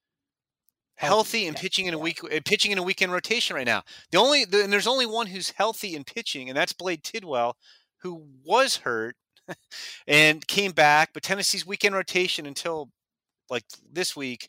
healthy 0.95 1.47
and 1.47 1.57
pitching 1.57 1.87
in 1.87 1.93
a 1.93 1.99
week 1.99 2.23
uh, 2.23 2.39
pitching 2.45 2.71
in 2.71 2.77
a 2.77 2.83
weekend 2.83 3.11
rotation 3.11 3.55
right 3.55 3.65
now. 3.65 3.83
The 4.11 4.17
only 4.19 4.45
the, 4.45 4.63
and 4.63 4.71
there's 4.71 4.87
only 4.87 5.05
one 5.05 5.27
who's 5.27 5.51
healthy 5.51 5.95
and 5.95 6.05
pitching, 6.05 6.49
and 6.49 6.57
that's 6.57 6.73
Blade 6.73 7.03
Tidwell, 7.03 7.55
who 7.97 8.23
was 8.45 8.77
hurt 8.77 9.15
and 10.07 10.45
came 10.47 10.71
back. 10.71 11.09
But 11.13 11.23
Tennessee's 11.23 11.65
weekend 11.65 11.95
rotation 11.95 12.45
until 12.45 12.89
like 13.49 13.63
this 13.91 14.15
week 14.15 14.47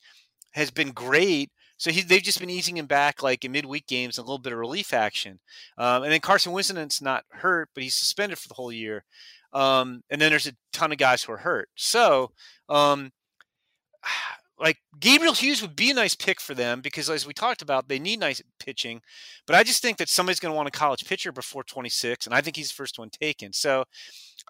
has 0.52 0.70
been 0.70 0.92
great. 0.92 1.50
So 1.82 1.90
he, 1.90 2.02
they've 2.02 2.22
just 2.22 2.38
been 2.38 2.48
easing 2.48 2.76
him 2.76 2.86
back 2.86 3.24
like 3.24 3.44
in 3.44 3.50
midweek 3.50 3.88
games 3.88 4.16
a 4.16 4.22
little 4.22 4.38
bit 4.38 4.52
of 4.52 4.58
relief 4.60 4.94
action. 4.94 5.40
Um, 5.76 6.04
and 6.04 6.12
then 6.12 6.20
Carson 6.20 6.52
Whisenhunt's 6.52 7.02
not 7.02 7.24
hurt, 7.30 7.70
but 7.74 7.82
he's 7.82 7.96
suspended 7.96 8.38
for 8.38 8.46
the 8.46 8.54
whole 8.54 8.70
year. 8.70 9.04
Um, 9.52 10.04
and 10.08 10.20
then 10.20 10.30
there's 10.30 10.46
a 10.46 10.54
ton 10.72 10.92
of 10.92 10.98
guys 10.98 11.24
who 11.24 11.32
are 11.32 11.38
hurt. 11.38 11.70
So, 11.74 12.30
um, 12.68 13.10
like 14.60 14.78
Gabriel 15.00 15.34
Hughes 15.34 15.60
would 15.60 15.74
be 15.74 15.90
a 15.90 15.94
nice 15.94 16.14
pick 16.14 16.40
for 16.40 16.54
them 16.54 16.82
because, 16.82 17.10
as 17.10 17.26
we 17.26 17.34
talked 17.34 17.62
about, 17.62 17.88
they 17.88 17.98
need 17.98 18.20
nice 18.20 18.40
pitching. 18.60 19.02
But 19.44 19.56
I 19.56 19.64
just 19.64 19.82
think 19.82 19.96
that 19.98 20.08
somebody's 20.08 20.38
going 20.38 20.52
to 20.52 20.56
want 20.56 20.68
a 20.68 20.70
college 20.70 21.04
pitcher 21.04 21.32
before 21.32 21.64
26, 21.64 22.26
and 22.26 22.34
I 22.34 22.42
think 22.42 22.54
he's 22.54 22.68
the 22.68 22.74
first 22.74 22.96
one 22.96 23.10
taken. 23.10 23.52
So 23.52 23.86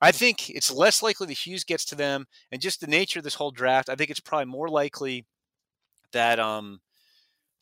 I 0.03 0.12
think 0.12 0.51
it's 0.51 0.70
less 0.70 1.03
likely 1.03 1.28
that 1.28 1.47
Hughes 1.47 1.64
gets 1.64 1.87
to 1.87 1.95
them, 1.95 2.26
and 2.51 2.61
just 2.61 2.83
the 2.83 2.87
nature 2.87 3.20
of 3.20 3.24
this 3.24 3.37
whole 3.37 3.53
draft, 3.53 3.89
I 3.89 3.95
think 3.95 4.11
it's 4.11 4.20
probably 4.20 4.53
more 4.53 4.68
likely 4.68 5.24
that 6.12 6.39
um, 6.39 6.83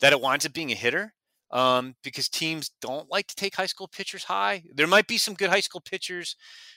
that 0.01 0.13
it 0.13 0.21
winds 0.21 0.45
up 0.45 0.53
being 0.53 0.71
a 0.71 0.75
hitter 0.75 1.13
um, 1.51 1.95
because 2.03 2.27
teams 2.29 2.71
don't 2.81 3.09
like 3.09 3.27
to 3.27 3.35
take 3.35 3.55
high 3.55 3.65
school 3.65 3.87
pitchers 3.87 4.23
high. 4.23 4.63
There 4.73 4.87
might 4.87 5.07
be 5.07 5.17
some 5.17 5.33
good 5.33 5.49
high 5.49 5.59
school 5.59 5.81
pitchers. 5.81 6.35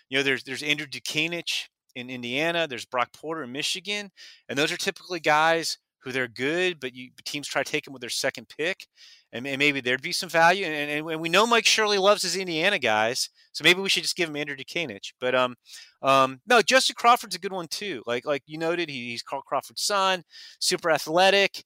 You 0.09 0.19
know, 0.19 0.23
there's 0.23 0.45
there's 0.45 0.63
Andrew 0.63 0.87
Dutkanych 0.87 1.69
in 1.95 2.11
Indiana. 2.11 2.67
There's 2.69 2.85
Brock 2.85 3.13
Porter 3.13 3.45
in 3.45 3.53
Michigan, 3.53 4.11
and 4.49 4.59
those 4.59 4.73
are 4.73 4.77
typically 4.77 5.21
guys 5.21 5.79
who 6.05 6.13
they're 6.13 6.29
good, 6.29 6.79
but 6.81 6.95
you 6.95 7.11
teams 7.25 7.49
try 7.49 7.63
to 7.63 7.71
take 7.71 7.85
them 7.85 7.95
with 7.95 8.03
their 8.03 8.11
second 8.11 8.47
pick, 8.55 8.87
and, 9.33 9.47
and 9.47 9.59
maybe 9.59 9.81
there'd 9.81 10.03
be 10.03 10.13
some 10.13 10.29
value. 10.29 10.67
And, 10.67 10.75
and, 10.75 11.11
and, 11.11 11.21
we 11.21 11.31
know 11.31 11.47
Mike 11.47 11.65
Shirley 11.65 11.97
loves 11.97 12.23
his 12.23 12.37
Indiana 12.37 12.79
guys, 12.79 13.31
so 13.53 13.65
maybe 13.65 13.81
we 13.81 13.89
should 13.89 14.03
just 14.03 14.17
give 14.17 14.29
him 14.29 14.37
Andrew 14.37 14.55
Dutkanych. 14.55 15.15
But 15.19 15.35
um, 15.35 15.55
um, 16.03 16.41
no, 16.47 16.61
Justin 16.61 16.95
Crawford's 16.97 17.37
a 17.37 17.41
good 17.41 17.53
one 17.53 17.69
too. 17.69 18.03
Like 18.07 18.27
like 18.27 18.43
you 18.47 18.59
noted, 18.59 18.91
he, 18.91 19.11
he's 19.11 19.23
Carl 19.23 19.43
Crawford's 19.43 19.83
son, 19.83 20.25
super 20.61 20.91
athletic. 20.91 21.65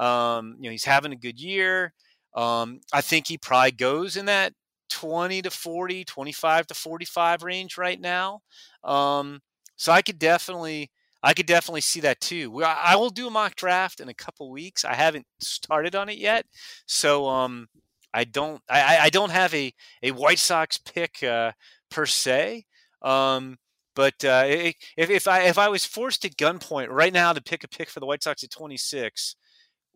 Um, 0.00 0.56
you 0.58 0.64
know, 0.64 0.72
he's 0.72 0.84
having 0.84 1.12
a 1.12 1.16
good 1.16 1.40
year. 1.40 1.92
Um, 2.34 2.80
I 2.92 3.00
think 3.00 3.26
he 3.26 3.38
probably 3.38 3.72
goes 3.72 4.16
in 4.16 4.26
that 4.26 4.54
20 4.88 5.42
to 5.42 5.50
40, 5.50 6.04
25 6.04 6.66
to 6.68 6.74
45 6.74 7.42
range 7.42 7.76
right 7.78 8.00
now. 8.00 8.40
Um, 8.84 9.40
so 9.76 9.92
I 9.92 10.02
could 10.02 10.18
definitely, 10.18 10.90
I 11.22 11.34
could 11.34 11.46
definitely 11.46 11.80
see 11.82 12.00
that 12.00 12.20
too. 12.20 12.62
I 12.64 12.96
will 12.96 13.10
do 13.10 13.26
a 13.26 13.30
mock 13.30 13.56
draft 13.56 14.00
in 14.00 14.08
a 14.08 14.14
couple 14.14 14.50
weeks. 14.50 14.84
I 14.84 14.94
haven't 14.94 15.26
started 15.40 15.94
on 15.94 16.08
it 16.08 16.18
yet, 16.18 16.46
so 16.86 17.28
um, 17.28 17.68
I 18.14 18.24
don't, 18.24 18.62
I, 18.68 18.98
I 19.02 19.10
don't 19.10 19.30
have 19.30 19.54
a 19.54 19.72
a 20.02 20.10
White 20.12 20.38
Sox 20.38 20.78
pick 20.78 21.22
uh, 21.22 21.52
per 21.90 22.06
se. 22.06 22.64
Um, 23.02 23.58
but 23.94 24.24
uh, 24.24 24.44
if 24.46 25.10
if 25.10 25.28
I 25.28 25.42
if 25.42 25.58
I 25.58 25.68
was 25.68 25.84
forced 25.84 26.24
at 26.24 26.36
gunpoint 26.36 26.88
right 26.88 27.12
now 27.12 27.32
to 27.32 27.42
pick 27.42 27.64
a 27.64 27.68
pick 27.68 27.90
for 27.90 28.00
the 28.00 28.06
White 28.06 28.22
Sox 28.22 28.42
at 28.44 28.50
26, 28.50 29.36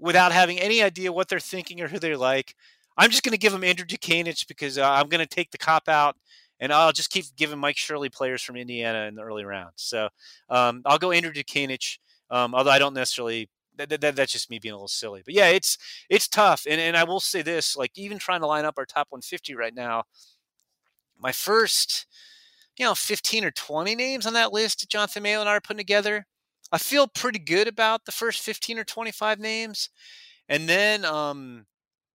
without 0.04 0.32
having 0.32 0.60
any 0.60 0.82
idea 0.82 1.10
what 1.10 1.28
they're 1.28 1.40
thinking 1.40 1.80
or 1.80 1.88
who 1.88 1.98
they're 1.98 2.18
like, 2.18 2.54
I'm 2.98 3.10
just 3.10 3.22
going 3.22 3.32
to 3.32 3.38
give 3.38 3.52
them 3.52 3.64
Andrew 3.64 3.86
Dutkanych 3.86 4.46
because 4.46 4.76
uh, 4.76 4.88
I'm 4.88 5.08
going 5.08 5.26
to 5.26 5.34
take 5.34 5.50
the 5.50 5.58
cop 5.58 5.88
out 5.88 6.16
and 6.60 6.72
I'll 6.72 6.92
just 6.92 7.10
keep 7.10 7.24
giving 7.36 7.58
Mike 7.58 7.78
Shirley 7.78 8.10
players 8.10 8.42
from 8.42 8.56
Indiana 8.56 9.06
in 9.08 9.14
the 9.14 9.22
early 9.22 9.44
rounds. 9.44 9.76
So 9.76 10.10
um, 10.50 10.82
I'll 10.84 10.98
go 10.98 11.10
Andrew 11.10 11.32
Dutkanych, 11.32 11.98
um, 12.30 12.54
although 12.54 12.70
I 12.70 12.78
don't 12.78 12.94
necessarily. 12.94 13.48
That, 13.76 13.88
that, 14.02 14.14
that's 14.14 14.30
just 14.30 14.50
me 14.50 14.60
being 14.60 14.70
a 14.70 14.76
little 14.76 14.86
silly, 14.86 15.22
but 15.24 15.34
yeah, 15.34 15.48
it's 15.48 15.76
it's 16.08 16.28
tough, 16.28 16.64
and 16.70 16.80
and 16.80 16.96
I 16.96 17.02
will 17.02 17.18
say 17.18 17.42
this: 17.42 17.76
like 17.76 17.90
even 17.96 18.18
trying 18.18 18.38
to 18.42 18.46
line 18.46 18.64
up 18.64 18.74
our 18.78 18.86
top 18.86 19.08
150 19.10 19.56
right 19.56 19.74
now, 19.74 20.04
my 21.18 21.32
first, 21.32 22.06
you 22.76 22.84
know, 22.84 22.94
15 22.94 23.44
or 23.44 23.50
20 23.50 23.96
names 23.96 24.26
on 24.26 24.32
that 24.34 24.52
list 24.52 24.78
that 24.78 24.90
Jonathan 24.90 25.24
Mayo 25.24 25.40
and 25.40 25.48
I 25.48 25.56
are 25.56 25.60
putting 25.60 25.78
together, 25.78 26.24
I 26.74 26.78
feel 26.78 27.06
pretty 27.06 27.38
good 27.38 27.68
about 27.68 28.04
the 28.04 28.12
first 28.12 28.42
15 28.42 28.80
or 28.80 28.84
25 28.84 29.38
names, 29.40 29.90
and 30.48 30.68
then 30.68 31.04
um, 31.04 31.66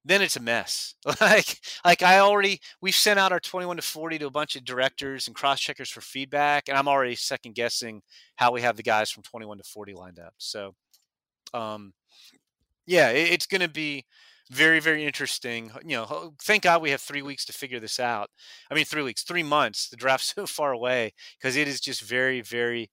then 0.06 0.22
it's 0.22 0.36
a 0.36 0.42
mess. 0.42 0.96
like 1.22 1.60
like 1.86 2.04
I 2.04 2.20
already 2.20 2.60
we've 2.82 2.96
sent 2.96 3.20
out 3.20 3.32
our 3.32 3.40
21 3.40 3.78
to 3.78 3.82
40 3.82 4.20
to 4.20 4.28
a 4.28 4.32
bunch 4.32 4.56
of 4.56 4.66
directors 4.66 5.28
and 5.28 5.36
cross 5.36 5.60
checkers 5.62 5.90
for 5.90 6.02
feedback 6.02 6.70
and 6.70 6.78
I'm 6.78 6.88
already 6.88 7.16
second 7.16 7.56
guessing 7.56 8.02
how 8.38 8.52
we 8.52 8.62
have 8.62 8.78
the 8.78 8.84
guys 8.84 9.12
from 9.12 9.24
21 9.24 9.58
to 9.60 9.64
40 9.64 9.94
lined 9.94 10.20
up. 10.20 10.34
So 10.38 10.74
um 11.54 11.94
yeah, 12.88 13.10
it, 13.12 13.32
it's 13.32 13.46
going 13.46 13.62
to 13.62 13.70
be 13.70 14.06
very 14.52 14.80
very 14.80 15.06
interesting. 15.06 15.72
You 15.86 15.98
know, 15.98 16.34
thank 16.44 16.64
God 16.64 16.82
we 16.82 16.92
have 16.92 17.02
3 17.02 17.22
weeks 17.22 17.46
to 17.46 17.54
figure 17.54 17.80
this 17.80 18.00
out. 18.00 18.30
I 18.72 18.76
mean 18.76 18.86
3 18.86 19.04
weeks, 19.04 19.24
3 19.24 19.44
months. 19.44 19.90
The 19.90 19.98
draft's 19.98 20.34
so 20.36 20.48
far 20.48 20.72
away 20.72 21.14
because 21.40 21.56
it 21.56 21.68
is 21.68 21.80
just 21.80 22.02
very 22.02 22.42
very 22.42 22.90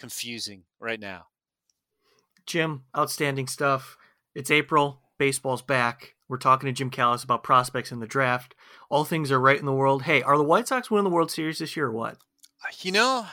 confusing 0.00 0.64
right 0.80 0.98
now. 0.98 1.26
Jim, 2.46 2.84
outstanding 2.96 3.46
stuff. 3.46 3.96
It's 4.34 4.50
April, 4.50 5.02
baseball's 5.18 5.62
back 5.62 6.14
we're 6.30 6.38
talking 6.38 6.68
to 6.68 6.72
Jim 6.72 6.90
Callis 6.90 7.24
about 7.24 7.42
prospects 7.42 7.90
in 7.90 7.98
the 7.98 8.06
draft. 8.06 8.54
All 8.88 9.04
things 9.04 9.32
are 9.32 9.40
right 9.40 9.58
in 9.58 9.66
the 9.66 9.72
world. 9.72 10.04
Hey, 10.04 10.22
are 10.22 10.38
the 10.38 10.44
White 10.44 10.68
Sox 10.68 10.88
winning 10.88 11.02
the 11.02 11.10
World 11.10 11.32
Series 11.32 11.58
this 11.58 11.76
year 11.76 11.86
or 11.86 11.90
what? 11.90 12.18
Uh, 12.64 12.70
you 12.82 12.92
know, 12.92 13.26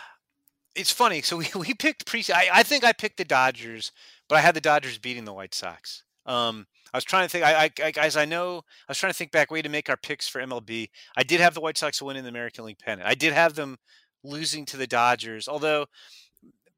it's 0.75 0.91
funny. 0.91 1.21
So 1.21 1.37
we, 1.37 1.47
we 1.55 1.75
picked 1.75 2.07
pre. 2.07 2.25
I, 2.33 2.49
I 2.51 2.63
think 2.63 2.83
I 2.83 2.93
picked 2.93 3.17
the 3.17 3.23
Dodgers, 3.23 3.91
but 4.27 4.37
I 4.37 4.41
had 4.41 4.55
the 4.55 4.61
Dodgers 4.61 4.97
beating 4.97 5.25
the 5.25 5.33
White 5.33 5.53
Sox. 5.53 6.03
Um, 6.25 6.65
I 6.91 6.97
was 6.97 7.03
trying 7.03 7.25
to 7.25 7.29
think. 7.29 7.45
I, 7.45 7.65
I, 7.65 7.71
I, 7.83 7.91
guys, 7.91 8.17
I 8.17 8.25
know. 8.25 8.63
I 8.87 8.91
was 8.91 8.97
trying 8.97 9.13
to 9.13 9.17
think 9.17 9.31
back 9.31 9.51
way 9.51 9.61
to 9.61 9.69
make 9.69 9.91
our 9.91 9.97
picks 9.97 10.27
for 10.27 10.41
MLB. 10.41 10.89
I 11.15 11.21
did 11.21 11.39
have 11.39 11.53
the 11.53 11.61
White 11.61 11.77
Sox 11.77 12.01
winning 12.01 12.23
the 12.23 12.29
American 12.29 12.65
League 12.65 12.79
pennant. 12.79 13.07
I 13.07 13.13
did 13.13 13.31
have 13.31 13.53
them 13.53 13.77
losing 14.23 14.65
to 14.65 14.77
the 14.77 14.87
Dodgers, 14.87 15.47
although 15.47 15.85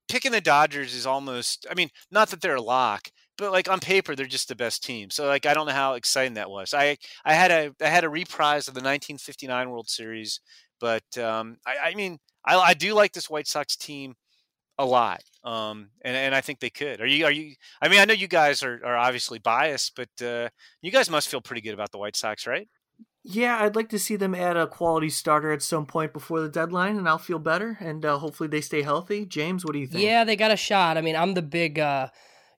picking 0.09 0.31
the 0.31 0.41
Dodgers 0.41 0.93
is 0.93 1.05
almost. 1.05 1.65
I 1.69 1.75
mean, 1.75 1.89
not 2.11 2.29
that 2.29 2.41
they're 2.41 2.55
a 2.55 2.61
lock, 2.61 3.09
but 3.37 3.51
like 3.51 3.69
on 3.69 3.79
paper 3.79 4.15
they're 4.15 4.25
just 4.25 4.49
the 4.49 4.55
best 4.55 4.83
team. 4.83 5.09
So 5.09 5.27
like 5.27 5.45
I 5.45 5.53
don't 5.53 5.67
know 5.67 5.73
how 5.73 5.93
exciting 5.93 6.33
that 6.35 6.49
was. 6.49 6.73
I 6.73 6.97
I 7.25 7.33
had 7.33 7.51
a 7.51 7.71
I 7.81 7.87
had 7.87 8.03
a 8.03 8.09
reprise 8.09 8.67
of 8.67 8.73
the 8.73 8.79
1959 8.79 9.69
World 9.69 9.89
Series, 9.89 10.41
but 10.79 11.17
um, 11.17 11.57
I, 11.65 11.91
I 11.91 11.95
mean 11.95 12.19
I, 12.45 12.57
I 12.57 12.73
do 12.73 12.93
like 12.93 13.13
this 13.13 13.29
White 13.29 13.47
Sox 13.47 13.75
team 13.75 14.15
a 14.79 14.85
lot. 14.85 15.21
Um, 15.43 15.89
and, 16.03 16.15
and 16.15 16.35
I 16.35 16.41
think 16.41 16.59
they 16.59 16.69
could. 16.69 17.01
Are 17.01 17.05
you? 17.05 17.25
Are 17.25 17.31
you? 17.31 17.53
I 17.81 17.89
mean, 17.89 17.99
I 17.99 18.05
know 18.05 18.13
you 18.13 18.27
guys 18.27 18.63
are, 18.63 18.81
are 18.83 18.97
obviously 18.97 19.39
biased, 19.39 19.95
but 19.95 20.25
uh, 20.25 20.49
you 20.81 20.91
guys 20.91 21.09
must 21.09 21.29
feel 21.29 21.41
pretty 21.41 21.61
good 21.61 21.73
about 21.73 21.91
the 21.91 21.97
White 21.97 22.15
Sox, 22.15 22.47
right? 22.47 22.67
Yeah, 23.23 23.59
I'd 23.61 23.75
like 23.75 23.89
to 23.89 23.99
see 23.99 24.15
them 24.15 24.33
add 24.33 24.55
a 24.55 24.65
quality 24.65 25.09
starter 25.09 25.51
at 25.51 25.61
some 25.61 25.85
point 25.85 26.13
before 26.13 26.39
the 26.39 26.49
deadline, 26.49 26.97
and 26.97 27.07
I'll 27.07 27.17
feel 27.17 27.39
better. 27.39 27.77
And 27.81 28.05
uh, 28.05 28.17
hopefully 28.17 28.47
they 28.47 28.61
stay 28.61 28.81
healthy. 28.81 29.25
James, 29.25 29.65
what 29.65 29.73
do 29.73 29.79
you 29.79 29.87
think? 29.87 30.03
Yeah, 30.03 30.23
they 30.23 30.35
got 30.35 30.51
a 30.51 30.57
shot. 30.57 30.97
I 30.97 31.01
mean, 31.01 31.15
I'm 31.15 31.33
the 31.33 31.41
big. 31.41 31.79
Uh, 31.79 32.09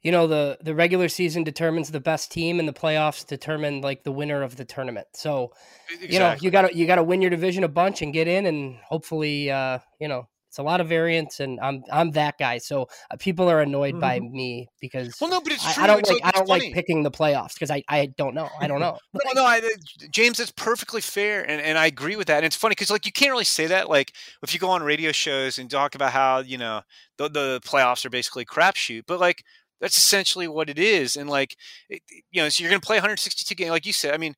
you 0.02 0.12
know 0.12 0.28
the 0.28 0.58
the 0.62 0.74
regular 0.74 1.08
season 1.08 1.44
determines 1.44 1.92
the 1.92 2.00
best 2.00 2.32
team 2.32 2.60
and 2.60 2.68
the 2.68 2.74
playoffs 2.74 3.26
determine 3.26 3.82
like 3.82 4.04
the 4.04 4.12
winner 4.12 4.42
of 4.42 4.56
the 4.56 4.66
tournament 4.66 5.08
so 5.14 5.52
exactly. 5.90 6.14
you 6.14 6.20
know 6.20 6.36
you 6.42 6.52
got 6.52 6.62
to 6.64 6.76
you 6.76 6.88
got 6.88 6.96
to 6.96 7.04
win 7.04 7.22
your 7.22 7.30
division 7.30 7.64
a 7.64 7.68
bunch 7.68 8.02
and 8.02 8.12
get 8.14 8.28
in 8.28 8.46
and 8.46 8.78
hopefully 8.78 9.52
uh 9.52 9.78
you 10.00 10.08
know 10.08 10.28
it's 10.52 10.58
a 10.58 10.64
lot 10.64 10.82
of 10.82 10.90
variance 10.90 11.40
and 11.40 11.58
i'm 11.62 11.82
i'm 11.94 12.12
that 12.12 12.38
guy 12.38 12.58
so 12.58 12.86
uh, 13.10 13.16
people 13.18 13.50
are 13.50 13.62
annoyed 13.62 13.94
mm-hmm. 13.94 14.02
by 14.02 14.20
me 14.20 14.68
because 14.82 15.16
well 15.22 15.30
no 15.30 15.40
but 15.40 15.54
it's 15.54 15.64
true. 15.74 15.82
I, 15.82 15.86
I 15.86 15.88
don't 15.88 16.00
it's 16.00 16.10
like, 16.10 16.22
like 16.22 16.36
i 16.36 16.38
don't 16.38 16.48
funny. 16.48 16.66
like 16.66 16.74
picking 16.74 17.04
the 17.04 17.12
playoffs 17.12 17.54
because 17.54 17.72
i 17.72 17.82
i 17.88 18.08
don't 18.18 18.36
know 18.36 18.50
i 18.60 18.68
don't 18.68 18.82
know 18.82 18.98
no 19.14 19.32
no 19.34 19.46
I, 19.46 19.60
uh, 19.60 20.08
james 20.12 20.40
that's 20.40 20.52
perfectly 20.52 21.00
fair 21.00 21.50
and, 21.50 21.62
and 21.62 21.78
i 21.78 21.86
agree 21.86 22.18
with 22.18 22.28
that 22.28 22.38
and 22.38 22.46
it's 22.46 22.58
funny 22.58 22.74
because 22.74 22.92
like 22.92 23.06
you 23.06 23.14
can't 23.14 23.32
really 23.32 23.46
say 23.46 23.66
that 23.68 23.90
like 23.90 24.12
if 24.44 24.54
you 24.54 24.60
go 24.60 24.70
on 24.70 24.84
radio 24.84 25.14
shows 25.14 25.58
and 25.58 25.72
talk 25.72 25.96
about 25.96 26.12
how 26.12 26.40
you 26.40 26.58
know 26.58 26.82
the, 27.18 27.30
the 27.30 27.62
playoffs 27.64 28.04
are 28.04 28.10
basically 28.10 28.44
crapshoot 28.44 29.04
but 29.08 29.22
like 29.22 29.46
that's 29.80 29.98
essentially 29.98 30.48
what 30.48 30.70
it 30.70 30.78
is. 30.78 31.16
And 31.16 31.28
like, 31.28 31.58
it, 31.90 32.04
you 32.30 32.40
know, 32.40 32.50
so 32.50 32.62
you're 32.62 32.70
going 32.70 32.80
to 32.80 32.86
play 32.86 32.98
162 32.98 33.56
games, 33.56 33.72
like 33.72 33.88
you 33.88 33.94
said. 33.94 34.14
I 34.14 34.18
mean, 34.18 34.36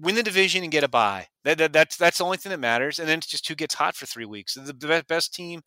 win 0.00 0.14
the 0.14 0.22
division 0.22 0.62
and 0.62 0.72
get 0.72 0.84
a 0.84 0.88
bye. 0.88 1.26
That, 1.44 1.58
that, 1.58 1.72
that's 1.72 1.96
that's 1.96 2.18
the 2.18 2.24
only 2.24 2.36
thing 2.36 2.50
that 2.50 2.60
matters. 2.60 2.98
And 2.98 3.08
then 3.08 3.18
it's 3.18 3.26
just 3.26 3.48
who 3.48 3.54
gets 3.54 3.74
hot 3.74 3.96
for 3.96 4.06
three 4.06 4.24
weeks. 4.24 4.54
The, 4.54 4.72
the 4.72 5.04
best 5.08 5.34
team 5.34 5.62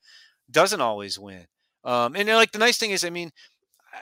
doesn't 0.49 0.81
always 0.81 1.19
win. 1.19 1.45
Um, 1.83 2.15
and 2.15 2.27
like 2.29 2.51
the 2.51 2.59
nice 2.59 2.77
thing 2.77 2.91
is, 2.91 3.03
I 3.03 3.09
mean, 3.09 3.31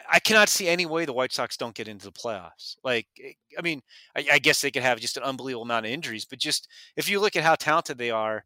I 0.09 0.19
cannot 0.19 0.49
see 0.49 0.67
any 0.67 0.85
way 0.85 1.05
the 1.05 1.13
White 1.13 1.31
Sox 1.33 1.57
don't 1.57 1.75
get 1.75 1.87
into 1.87 2.05
the 2.05 2.11
playoffs. 2.11 2.75
Like, 2.83 3.07
eh, 3.23 3.31
I 3.57 3.61
mean, 3.61 3.81
I, 4.15 4.25
I 4.33 4.39
guess 4.39 4.61
they 4.61 4.71
could 4.71 4.83
have 4.83 4.99
just 4.99 5.17
an 5.17 5.23
unbelievable 5.23 5.63
amount 5.63 5.85
of 5.85 5.91
injuries, 5.91 6.25
but 6.25 6.39
just 6.39 6.67
if 6.95 7.09
you 7.09 7.19
look 7.19 7.35
at 7.35 7.43
how 7.43 7.55
talented 7.55 7.97
they 7.97 8.11
are, 8.11 8.45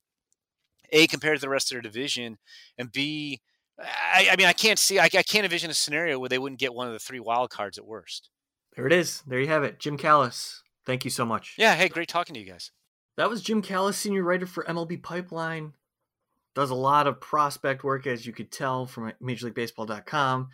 a 0.92 1.08
compared 1.08 1.38
to 1.38 1.42
the 1.42 1.50
rest 1.50 1.72
of 1.72 1.76
their 1.76 1.82
division, 1.82 2.38
and 2.78 2.92
b 2.92 3.42
I, 3.80 4.30
I 4.32 4.36
mean, 4.36 4.46
I 4.46 4.54
can't 4.54 4.78
see, 4.78 5.00
I, 5.00 5.06
I, 5.06 5.24
can't 5.24 5.46
envision 5.46 5.72
a 5.72 5.74
scenario 5.74 6.20
where 6.20 6.30
they 6.30 6.38
wouldn't 6.38 6.60
get 6.60 6.76
one 6.76 6.86
of 6.86 6.94
the 6.94 7.00
three 7.00 7.20
wild 7.20 7.50
cards 7.50 7.80
at 7.80 7.86
worst. 7.86 8.30
There 8.76 8.86
it 8.86 8.94
is. 8.94 9.24
There 9.26 9.40
you 9.40 9.48
have 9.48 9.64
it. 9.64 9.80
Jim 9.80 9.98
Callis. 9.98 10.62
Thank 10.86 11.06
you 11.06 11.12
so 11.12 11.26
much. 11.26 11.56
Yeah. 11.58 11.76
Hey, 11.76 11.90
great 11.90 12.10
talking 12.10 12.34
to 12.34 12.40
you 12.40 12.46
guys. 12.46 12.72
That 13.18 13.30
was 13.30 13.42
Jim 13.42 13.62
Callis, 13.62 13.98
senior 13.98 14.24
writer 14.24 14.46
for 14.46 14.64
MLB 14.64 15.02
Pipeline. 15.02 15.74
Does 16.56 16.70
a 16.70 16.76
lot 16.76 17.08
of 17.08 17.22
prospect 17.22 17.84
work, 17.84 18.06
as 18.06 18.26
you 18.26 18.34
could 18.34 18.52
tell 18.52 18.86
from 18.86 19.12
MajorLeagueBaseball.com. 19.22 20.50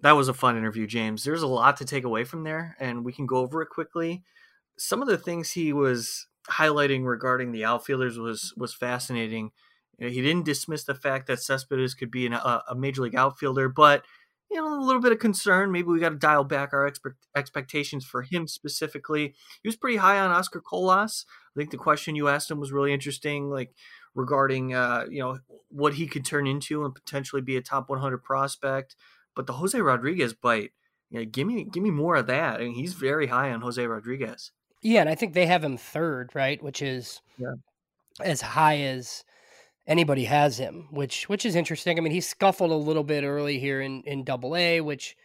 That 0.00 0.12
was 0.12 0.28
a 0.28 0.34
fun 0.34 0.56
interview, 0.56 0.86
James. 0.86 1.22
There's 1.22 1.42
a 1.42 1.48
lot 1.48 1.76
to 1.76 1.84
take 1.84 2.04
away 2.04 2.24
from 2.24 2.42
there, 2.42 2.76
and 2.80 3.04
we 3.04 3.12
can 3.12 3.26
go 3.26 3.36
over 3.36 3.62
it 3.62 3.68
quickly. 3.68 4.22
Some 4.76 5.00
of 5.00 5.06
the 5.06 5.18
things 5.18 5.52
he 5.52 5.72
was 5.72 6.26
highlighting 6.50 7.04
regarding 7.04 7.52
the 7.52 7.64
outfielders 7.64 8.18
was 8.18 8.52
was 8.56 8.74
fascinating 8.74 9.52
he 9.98 10.22
didn't 10.22 10.44
dismiss 10.44 10.84
the 10.84 10.94
fact 10.94 11.26
that 11.26 11.42
Cespedes 11.42 11.94
could 11.94 12.10
be 12.10 12.26
an, 12.26 12.32
a, 12.32 12.62
a, 12.70 12.74
major 12.74 13.02
league 13.02 13.14
outfielder, 13.14 13.68
but 13.68 14.04
you 14.52 14.60
know 14.60 14.78
a 14.78 14.84
little 14.84 15.00
bit 15.00 15.12
of 15.12 15.18
concern. 15.18 15.72
Maybe 15.72 15.88
we 15.88 16.00
got 16.00 16.10
to 16.10 16.16
dial 16.16 16.44
back 16.44 16.72
our 16.72 16.86
expect, 16.86 17.16
expectations 17.34 18.04
for 18.04 18.22
him 18.22 18.46
specifically. 18.46 19.34
He 19.62 19.68
was 19.68 19.76
pretty 19.76 19.96
high 19.96 20.18
on 20.18 20.30
Oscar 20.30 20.60
Colas. 20.60 21.24
I 21.54 21.58
think 21.58 21.70
the 21.70 21.76
question 21.76 22.16
you 22.16 22.28
asked 22.28 22.50
him 22.50 22.60
was 22.60 22.72
really 22.72 22.92
interesting, 22.92 23.50
like 23.50 23.74
regarding 24.14 24.74
uh, 24.74 25.06
you 25.10 25.20
know 25.20 25.38
what 25.68 25.94
he 25.94 26.06
could 26.06 26.24
turn 26.24 26.46
into 26.46 26.84
and 26.84 26.94
potentially 26.94 27.42
be 27.42 27.56
a 27.56 27.62
top 27.62 27.88
100 27.88 28.18
prospect. 28.18 28.96
But 29.34 29.46
the 29.46 29.54
Jose 29.54 29.80
Rodriguez 29.80 30.34
bite, 30.34 30.72
yeah, 31.10 31.24
give 31.24 31.46
me 31.46 31.64
give 31.64 31.82
me 31.82 31.90
more 31.90 32.16
of 32.16 32.26
that. 32.26 32.60
I 32.60 32.64
mean, 32.64 32.74
he's 32.74 32.94
very 32.94 33.28
high 33.28 33.50
on 33.50 33.62
Jose 33.62 33.84
Rodriguez. 33.84 34.52
Yeah, 34.82 35.00
and 35.00 35.08
I 35.08 35.14
think 35.14 35.32
they 35.32 35.46
have 35.46 35.64
him 35.64 35.76
third, 35.76 36.30
right? 36.34 36.62
Which 36.62 36.82
is 36.82 37.22
yeah. 37.38 37.54
as 38.20 38.40
high 38.40 38.80
as 38.80 39.24
anybody 39.86 40.24
has 40.24 40.58
him, 40.58 40.88
which 40.90 41.28
which 41.28 41.44
is 41.46 41.56
interesting. 41.56 41.98
I 41.98 42.00
mean, 42.02 42.12
he 42.12 42.20
scuffled 42.20 42.70
a 42.70 42.74
little 42.74 43.04
bit 43.04 43.24
early 43.24 43.58
here 43.58 43.80
in 43.80 44.02
in 44.02 44.24
Double 44.24 44.56
A, 44.56 44.80
which 44.80 45.16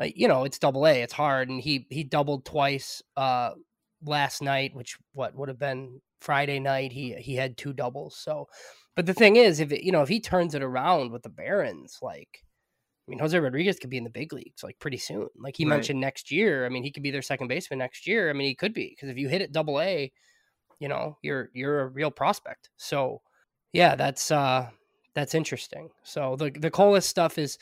uh, 0.00 0.08
you 0.14 0.28
know 0.28 0.44
it's 0.44 0.58
Double 0.58 0.86
A, 0.86 1.02
it's 1.02 1.12
hard, 1.12 1.48
and 1.48 1.60
he 1.60 1.86
he 1.90 2.04
doubled 2.04 2.44
twice 2.44 3.02
uh, 3.16 3.52
last 4.04 4.42
night, 4.42 4.74
which 4.74 4.98
what 5.12 5.34
would 5.36 5.48
have 5.48 5.58
been 5.58 6.00
Friday 6.20 6.58
night. 6.60 6.92
He 6.92 7.14
he 7.14 7.36
had 7.36 7.56
two 7.56 7.72
doubles. 7.72 8.16
So, 8.16 8.48
but 8.96 9.06
the 9.06 9.14
thing 9.14 9.36
is, 9.36 9.60
if 9.60 9.72
it, 9.72 9.84
you 9.84 9.92
know 9.92 10.02
if 10.02 10.08
he 10.08 10.20
turns 10.20 10.54
it 10.54 10.62
around 10.62 11.12
with 11.12 11.22
the 11.22 11.28
Barons, 11.30 11.98
like 12.02 12.44
I 13.08 13.10
mean, 13.10 13.18
Jose 13.18 13.38
Rodriguez 13.38 13.78
could 13.78 13.90
be 13.90 13.98
in 13.98 14.04
the 14.04 14.10
big 14.10 14.32
leagues 14.32 14.62
like 14.62 14.78
pretty 14.78 14.98
soon. 14.98 15.28
Like 15.38 15.56
he 15.56 15.64
Right. 15.64 15.70
mentioned 15.70 16.00
next 16.00 16.30
year. 16.30 16.64
I 16.66 16.68
mean, 16.68 16.84
he 16.84 16.92
could 16.92 17.02
be 17.02 17.10
their 17.10 17.22
second 17.22 17.48
baseman 17.48 17.78
next 17.80 18.06
year. 18.06 18.30
I 18.30 18.32
mean, 18.32 18.48
he 18.48 18.54
could 18.54 18.72
be 18.74 18.90
because 18.90 19.08
if 19.10 19.18
you 19.18 19.28
hit 19.28 19.42
it 19.42 19.52
double 19.52 19.80
A, 19.80 20.12
you 20.80 20.88
know, 20.88 21.18
you're 21.22 21.50
you're 21.54 21.80
a 21.82 21.88
real 21.88 22.10
prospect. 22.10 22.70
So 22.76 23.22
yeah, 23.72 23.94
that's 23.94 24.30
uh 24.30 24.68
that's 25.14 25.34
interesting. 25.34 25.90
So 26.02 26.36
the 26.36 26.50
the 26.50 26.70
Colas 26.70 27.06
stuff 27.06 27.38
is 27.38 27.58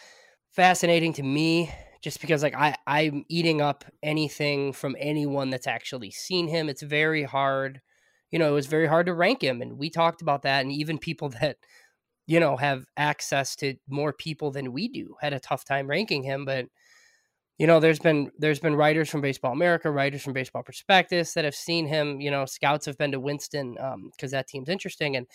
fascinating 0.50 1.12
to 1.14 1.22
me 1.22 1.72
just 2.02 2.20
because 2.20 2.42
like 2.42 2.54
I 2.54 2.74
I'm 2.86 3.24
eating 3.28 3.60
up 3.60 3.84
anything 4.02 4.72
from 4.72 4.96
anyone 4.98 5.50
that's 5.50 5.66
actually 5.66 6.10
seen 6.10 6.48
him. 6.48 6.68
It's 6.68 6.82
very 6.82 7.24
hard. 7.24 7.80
You 8.30 8.38
know, 8.38 8.48
it 8.48 8.54
was 8.54 8.66
very 8.66 8.86
hard 8.86 9.06
to 9.06 9.14
rank 9.14 9.42
him 9.42 9.62
and 9.62 9.78
we 9.78 9.90
talked 9.90 10.22
about 10.22 10.42
that 10.42 10.62
and 10.62 10.72
even 10.72 10.98
people 10.98 11.28
that 11.40 11.56
you 12.26 12.40
know 12.40 12.56
have 12.56 12.86
access 12.96 13.56
to 13.56 13.74
more 13.88 14.12
people 14.12 14.50
than 14.50 14.72
we 14.72 14.88
do 14.88 15.16
had 15.20 15.32
a 15.32 15.40
tough 15.40 15.64
time 15.64 15.88
ranking 15.88 16.22
him, 16.22 16.44
but 16.44 16.66
you 17.58 17.66
know 17.66 17.80
there's 17.80 17.98
been 17.98 18.30
there's 18.38 18.60
been 18.60 18.76
writers 18.76 19.10
from 19.10 19.20
baseball 19.20 19.52
america 19.52 19.90
writers 19.90 20.22
from 20.22 20.32
baseball 20.32 20.62
prospectus 20.62 21.34
that 21.34 21.44
have 21.44 21.54
seen 21.54 21.86
him 21.86 22.20
you 22.20 22.30
know 22.30 22.44
scouts 22.44 22.86
have 22.86 22.96
been 22.98 23.12
to 23.12 23.20
winston 23.20 23.76
because 24.12 24.30
that 24.30 24.46
team's 24.48 24.68
interesting 24.68 25.16
and 25.16 25.26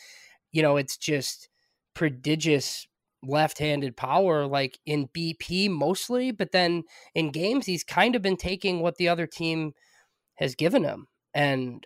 you 0.54 0.62
know 0.62 0.78
it's 0.78 0.96
just 0.96 1.50
prodigious 1.94 2.88
left-handed 3.22 3.96
power 3.98 4.46
like 4.46 4.80
in 4.86 5.08
bp 5.10 5.70
mostly 5.70 6.32
but 6.32 6.52
then 6.52 6.84
in 7.16 7.32
games 7.32 7.66
he's 7.66 7.84
kind 7.84 8.16
of 8.16 8.22
been 8.22 8.38
taking 8.38 8.80
what 8.80 8.96
the 8.96 9.10
other 9.10 9.28
team 9.28 9.74
has 10.36 10.56
given 10.56 10.84
him 10.84 11.08
and 11.34 11.86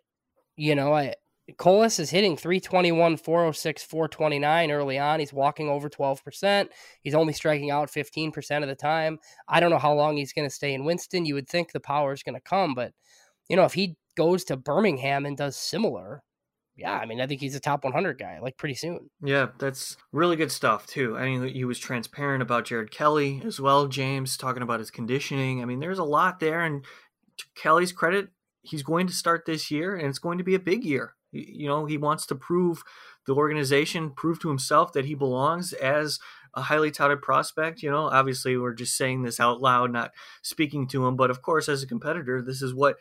you 0.55 0.75
know 0.75 0.93
i 0.93 1.13
Colas 1.55 1.97
is 1.97 2.09
hitting 2.09 2.35
321, 2.35 3.15
406, 3.15 3.83
429 3.83 4.69
early 4.69 4.99
on. 4.99 5.21
He's 5.21 5.31
walking 5.31 5.69
over 5.69 5.89
12%. 5.89 6.67
He's 7.03 7.15
only 7.15 7.31
striking 7.31 7.71
out 7.71 7.89
15% 7.89 8.63
of 8.63 8.67
the 8.67 8.75
time. 8.75 9.17
I 9.47 9.61
don't 9.61 9.69
know 9.69 9.77
how 9.77 9.93
long 9.93 10.17
he's 10.17 10.33
going 10.33 10.47
to 10.47 10.53
stay 10.53 10.73
in 10.73 10.83
Winston. 10.83 11.25
You 11.25 11.35
would 11.35 11.47
think 11.47 11.71
the 11.71 11.79
power 11.79 12.11
is 12.11 12.21
going 12.21 12.35
to 12.35 12.41
come, 12.41 12.75
but 12.75 12.91
you 13.47 13.55
know, 13.55 13.63
if 13.63 13.73
he 13.73 13.95
goes 14.17 14.43
to 14.45 14.57
Birmingham 14.57 15.25
and 15.25 15.37
does 15.37 15.55
similar, 15.55 16.21
yeah, 16.77 16.93
I 16.93 17.07
mean, 17.07 17.19
I 17.19 17.25
think 17.25 17.41
he's 17.41 17.55
a 17.55 17.59
top 17.59 17.83
100 17.83 18.19
guy 18.19 18.39
like 18.39 18.57
pretty 18.57 18.75
soon. 18.75 19.09
Yeah, 19.21 19.47
that's 19.57 19.97
really 20.11 20.35
good 20.35 20.51
stuff 20.51 20.85
too. 20.85 21.17
I 21.17 21.25
mean, 21.25 21.47
he 21.47 21.65
was 21.65 21.79
transparent 21.79 22.43
about 22.43 22.65
Jared 22.65 22.91
Kelley 22.91 23.41
as 23.43 23.59
well. 23.59 23.87
James 23.87 24.37
talking 24.37 24.61
about 24.61 24.79
his 24.79 24.91
conditioning. 24.91 25.61
I 25.61 25.65
mean, 25.65 25.79
there's 25.79 25.97
a 25.97 26.03
lot 26.03 26.39
there, 26.39 26.61
and 26.61 26.85
to 27.37 27.45
Kelley's 27.55 27.91
credit, 27.91 28.29
he's 28.61 28.83
going 28.83 29.07
to 29.07 29.13
start 29.13 29.45
this 29.45 29.71
year, 29.71 29.95
and 29.95 30.07
it's 30.07 30.19
going 30.19 30.37
to 30.37 30.43
be 30.43 30.55
a 30.55 30.59
big 30.59 30.83
year. 30.83 31.15
You 31.31 31.67
know, 31.67 31.85
he 31.85 31.97
wants 31.97 32.25
to 32.27 32.35
prove 32.35 32.83
the 33.25 33.33
organization, 33.33 34.11
prove 34.11 34.39
to 34.41 34.49
himself 34.49 34.93
that 34.93 35.05
he 35.05 35.15
belongs 35.15 35.73
as 35.73 36.19
a 36.53 36.61
highly 36.61 36.91
touted 36.91 37.21
prospect. 37.21 37.81
You 37.81 37.89
know, 37.89 38.05
obviously, 38.05 38.55
we're 38.55 38.73
just 38.73 38.95
saying 38.95 39.23
this 39.23 39.39
out 39.39 39.61
loud, 39.61 39.91
not 39.91 40.11
speaking 40.43 40.87
to 40.89 41.07
him, 41.07 41.15
but 41.15 41.31
of 41.31 41.41
course, 41.41 41.67
as 41.67 41.81
a 41.81 41.87
competitor, 41.87 42.41
this 42.41 42.61
is 42.61 42.73
what 42.73 42.97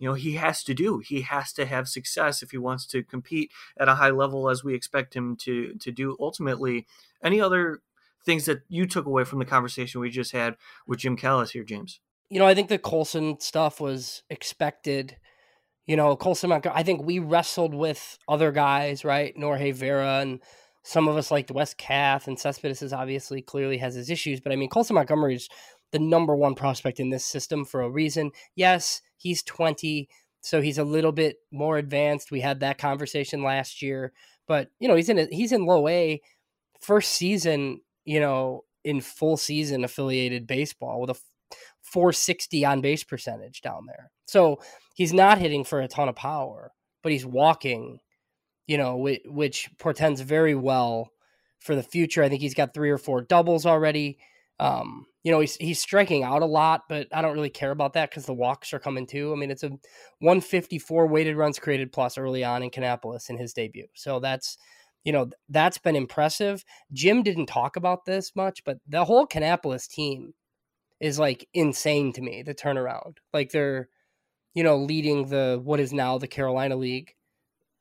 you 0.00 0.08
know 0.08 0.14
he 0.14 0.32
has 0.32 0.64
to 0.64 0.74
do 0.74 0.98
he 0.98 1.20
has 1.20 1.52
to 1.52 1.66
have 1.66 1.86
success 1.86 2.42
if 2.42 2.50
he 2.50 2.58
wants 2.58 2.86
to 2.86 3.04
compete 3.04 3.52
at 3.78 3.88
a 3.88 3.94
high 3.94 4.10
level 4.10 4.48
as 4.48 4.64
we 4.64 4.74
expect 4.74 5.14
him 5.14 5.36
to 5.36 5.74
to 5.74 5.92
do 5.92 6.16
ultimately 6.18 6.86
any 7.22 7.40
other 7.40 7.80
things 8.24 8.46
that 8.46 8.62
you 8.68 8.86
took 8.86 9.06
away 9.06 9.22
from 9.22 9.38
the 9.38 9.44
conversation 9.44 10.00
we 10.00 10.10
just 10.10 10.32
had 10.32 10.56
with 10.88 10.98
jim 10.98 11.16
callis 11.16 11.52
here 11.52 11.62
james 11.64 12.00
You 12.30 12.38
know, 12.38 12.46
I 12.46 12.54
think 12.54 12.68
the 12.68 12.78
Colson 12.78 13.40
stuff 13.40 13.80
was 13.80 14.22
expected. 14.30 15.16
You 15.86 15.96
know, 15.96 16.14
Colson, 16.14 16.52
I 16.52 16.82
think 16.84 17.02
we 17.02 17.18
wrestled 17.18 17.74
with 17.74 18.18
other 18.28 18.52
guys, 18.52 19.04
right? 19.04 19.36
Norge 19.36 19.74
Vera 19.74 20.20
and 20.20 20.40
some 20.84 21.08
of 21.08 21.16
us 21.16 21.32
liked 21.32 21.50
Wes 21.50 21.74
Kath 21.74 22.28
and 22.28 22.38
Cespedes 22.38 22.82
is 22.82 22.92
obviously 22.92 23.42
clearly 23.42 23.78
has 23.78 23.94
his 23.94 24.10
issues, 24.10 24.40
but 24.40 24.52
I 24.52 24.56
mean, 24.56 24.68
Colson 24.70 24.94
Montgomery 24.94 25.34
is 25.34 25.48
the 25.92 25.98
number 25.98 26.34
one 26.34 26.54
prospect 26.54 27.00
in 27.00 27.10
this 27.10 27.24
system 27.24 27.64
for 27.64 27.82
a 27.82 27.90
reason. 27.90 28.30
Yes, 28.54 29.02
he's 29.16 29.42
20, 29.42 30.08
so 30.40 30.60
he's 30.60 30.78
a 30.78 30.84
little 30.84 31.12
bit 31.12 31.36
more 31.50 31.78
advanced. 31.78 32.30
We 32.30 32.40
had 32.40 32.60
that 32.60 32.78
conversation 32.78 33.42
last 33.42 33.82
year, 33.82 34.12
but 34.46 34.68
you 34.78 34.88
know, 34.88 34.94
he's 34.94 35.08
in 35.08 35.18
a, 35.18 35.26
he's 35.30 35.52
in 35.52 35.66
low 35.66 35.88
A 35.88 36.20
first 36.80 37.12
season, 37.12 37.80
you 38.04 38.20
know, 38.20 38.64
in 38.84 39.00
full 39.00 39.36
season 39.36 39.84
affiliated 39.84 40.46
baseball 40.46 41.00
with 41.00 41.10
a 41.10 41.16
460 41.82 42.64
on 42.64 42.80
base 42.80 43.04
percentage 43.04 43.60
down 43.60 43.86
there. 43.86 44.10
So 44.26 44.60
he's 44.94 45.12
not 45.12 45.38
hitting 45.38 45.64
for 45.64 45.80
a 45.80 45.88
ton 45.88 46.08
of 46.08 46.16
power, 46.16 46.72
but 47.02 47.12
he's 47.12 47.26
walking, 47.26 47.98
you 48.66 48.78
know, 48.78 48.96
which, 48.96 49.22
which 49.26 49.70
portends 49.78 50.20
very 50.20 50.54
well 50.54 51.12
for 51.58 51.74
the 51.74 51.82
future. 51.82 52.22
I 52.22 52.28
think 52.28 52.40
he's 52.40 52.54
got 52.54 52.74
three 52.74 52.90
or 52.90 52.98
four 52.98 53.22
doubles 53.22 53.66
already. 53.66 54.18
Um, 54.60 55.06
you 55.22 55.32
know, 55.32 55.40
he's 55.40 55.56
he's 55.56 55.80
striking 55.80 56.22
out 56.22 56.42
a 56.42 56.46
lot, 56.46 56.82
but 56.88 57.08
I 57.12 57.22
don't 57.22 57.34
really 57.34 57.50
care 57.50 57.70
about 57.70 57.94
that 57.94 58.10
because 58.10 58.26
the 58.26 58.34
walks 58.34 58.72
are 58.72 58.78
coming 58.78 59.06
too. 59.06 59.32
I 59.32 59.36
mean, 59.36 59.50
it's 59.50 59.62
a 59.62 59.70
154 60.20 61.06
weighted 61.06 61.36
runs 61.36 61.58
created 61.58 61.92
plus 61.92 62.18
early 62.18 62.44
on 62.44 62.62
in 62.62 62.70
Kannapolis 62.70 63.30
in 63.30 63.38
his 63.38 63.52
debut. 63.52 63.86
So 63.94 64.20
that's 64.20 64.58
you 65.04 65.12
know, 65.12 65.30
that's 65.48 65.78
been 65.78 65.96
impressive. 65.96 66.64
Jim 66.92 67.22
didn't 67.22 67.46
talk 67.46 67.76
about 67.76 68.04
this 68.04 68.36
much, 68.36 68.62
but 68.64 68.78
the 68.86 69.04
whole 69.04 69.26
Kannapolis 69.26 69.88
team 69.88 70.34
is 71.00 71.18
like 71.18 71.48
insane 71.54 72.12
to 72.12 72.20
me, 72.20 72.42
the 72.42 72.54
turnaround. 72.54 73.16
Like 73.32 73.50
they're, 73.50 73.88
you 74.54 74.62
know, 74.62 74.76
leading 74.76 75.28
the 75.28 75.60
what 75.62 75.80
is 75.80 75.92
now 75.92 76.18
the 76.18 76.28
Carolina 76.28 76.76
League 76.76 77.14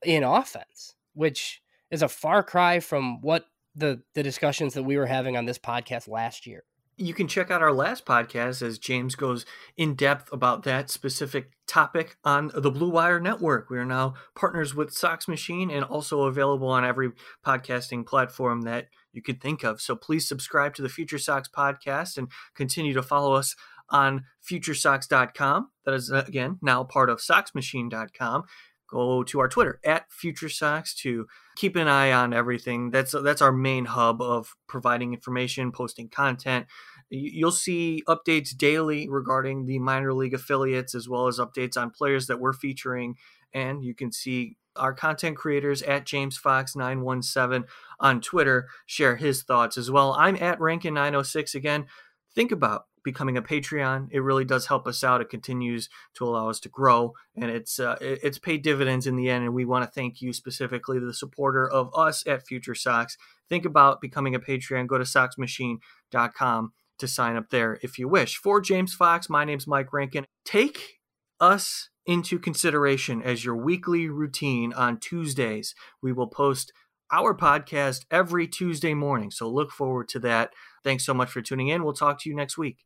in 0.03 0.23
offense, 0.23 0.95
which 1.13 1.61
is 1.91 2.01
a 2.01 2.07
far 2.07 2.41
cry 2.43 2.79
from 2.79 3.21
what 3.21 3.45
the 3.75 4.01
the 4.15 4.23
discussions 4.23 4.73
that 4.73 4.83
we 4.83 4.97
were 4.97 5.05
having 5.05 5.35
on 5.35 5.45
this 5.45 5.59
podcast 5.59 6.07
last 6.07 6.47
year. 6.47 6.63
You 7.01 7.13
can 7.13 7.29
check 7.29 7.49
out 7.49 7.61
our 7.61 7.71
last 7.71 8.05
podcast 8.05 8.61
as 8.61 8.77
James 8.77 9.15
goes 9.15 9.45
in 9.77 9.95
depth 9.95 10.33
about 10.33 10.63
that 10.63 10.89
specific 10.89 11.51
topic 11.65 12.17
on 12.25 12.51
the 12.53 12.69
Blue 12.69 12.89
Wire 12.89 13.21
Network. 13.21 13.69
We 13.69 13.77
are 13.77 13.85
now 13.85 14.15
partners 14.35 14.75
with 14.75 14.91
Sox 14.91 15.25
Machine 15.25 15.71
and 15.71 15.85
also 15.85 16.23
available 16.23 16.67
on 16.67 16.83
every 16.83 17.11
podcasting 17.45 18.05
platform 18.05 18.63
that 18.63 18.87
you 19.13 19.21
could 19.21 19.39
think 19.39 19.63
of. 19.63 19.79
So 19.79 19.95
please 19.95 20.27
subscribe 20.27 20.75
to 20.75 20.81
the 20.81 20.89
Future 20.89 21.17
Sox 21.17 21.47
podcast 21.47 22.17
and 22.17 22.27
continue 22.53 22.93
to 22.93 23.01
follow 23.01 23.31
us 23.31 23.55
on 23.89 24.25
futuresox.com. 24.45 25.69
That 25.85 25.93
is, 25.93 26.11
uh, 26.11 26.25
again, 26.27 26.59
now 26.61 26.83
part 26.83 27.09
of 27.09 27.19
soxmachine.com 27.19 28.43
go 28.89 29.23
to 29.23 29.39
our 29.39 29.47
Twitter 29.47 29.79
at 29.85 30.11
Future 30.11 30.49
Sox 30.49 30.93
to 30.95 31.27
keep 31.59 31.75
an 31.75 31.89
eye 31.89 32.13
on 32.13 32.33
everything. 32.33 32.89
That's 32.89 33.11
that's 33.11 33.41
our 33.41 33.51
main 33.51 33.83
hub 33.83 34.21
of 34.21 34.55
providing 34.67 35.13
information, 35.13 35.73
posting 35.73 36.07
content. 36.07 36.67
You'll 37.09 37.51
see 37.51 38.01
updates 38.07 38.55
daily 38.55 39.09
regarding 39.09 39.65
the 39.65 39.77
minor 39.79 40.13
league 40.13 40.33
affiliates 40.33 40.95
as 40.95 41.09
well 41.09 41.27
as 41.27 41.37
updates 41.37 41.75
on 41.75 41.91
players 41.91 42.27
that 42.27 42.39
we're 42.39 42.53
featuring, 42.53 43.15
and 43.53 43.83
you 43.83 43.93
can 43.93 44.13
see 44.13 44.55
our 44.77 44.93
content 44.93 45.35
creators 45.35 45.81
at 45.81 46.05
James 46.05 46.37
Fox 46.37 46.77
917 46.77 47.67
on 47.99 48.21
Twitter 48.21 48.69
share 48.85 49.17
his 49.17 49.43
thoughts 49.43 49.77
as 49.77 49.91
well. 49.91 50.15
I'm 50.17 50.37
at 50.37 50.61
Rankin 50.61 50.93
906 50.93 51.55
again. 51.55 51.87
Think 52.33 52.53
about 52.53 52.85
becoming 53.03 53.37
a 53.37 53.41
Patreon. 53.41 54.07
It 54.11 54.21
really 54.21 54.45
does 54.45 54.67
help 54.67 54.87
us 54.87 55.03
out. 55.03 55.21
It 55.21 55.29
continues 55.29 55.89
to 56.15 56.25
allow 56.25 56.49
us 56.49 56.59
to 56.61 56.69
grow, 56.69 57.13
and 57.35 57.49
it's 57.49 57.79
uh, 57.79 57.97
it's 58.01 58.39
paid 58.39 58.61
dividends 58.61 59.07
in 59.07 59.15
the 59.15 59.29
end. 59.29 59.43
And 59.43 59.53
we 59.53 59.65
want 59.65 59.85
to 59.85 59.91
thank 59.91 60.21
you 60.21 60.33
specifically, 60.33 60.99
the 60.99 61.13
supporter 61.13 61.69
of 61.69 61.89
us 61.95 62.25
at 62.27 62.45
Future 62.45 62.75
Sox. 62.75 63.17
Think 63.47 63.65
about 63.65 64.01
becoming 64.01 64.35
a 64.35 64.39
Patreon. 64.39 64.87
Go 64.87 64.97
to 64.97 65.03
soxmachine.com 65.03 66.73
to 66.99 67.07
sign 67.07 67.35
up 67.35 67.49
there 67.49 67.79
if 67.81 67.97
you 67.97 68.07
wish. 68.07 68.37
For 68.37 68.61
James 68.61 68.93
Fox, 68.93 69.29
my 69.29 69.45
name's 69.45 69.67
Mike 69.67 69.91
Rankin. 69.91 70.25
Take 70.45 70.99
us 71.39 71.89
into 72.05 72.39
consideration 72.39 73.21
as 73.21 73.45
your 73.45 73.55
weekly 73.55 74.09
routine 74.09 74.73
on 74.73 74.99
Tuesdays. 74.99 75.73
We 76.01 76.11
will 76.11 76.27
post 76.27 76.73
our 77.11 77.33
podcast 77.35 78.05
every 78.11 78.47
Tuesday 78.47 78.93
morning. 78.93 79.31
So 79.31 79.49
look 79.49 79.71
forward 79.71 80.09
to 80.09 80.19
that. 80.19 80.51
Thanks 80.83 81.05
so 81.05 81.13
much 81.13 81.29
for 81.29 81.41
tuning 81.41 81.67
in. 81.67 81.83
We'll 81.83 81.93
talk 81.93 82.19
to 82.21 82.29
you 82.29 82.35
next 82.35 82.57
week. 82.57 82.85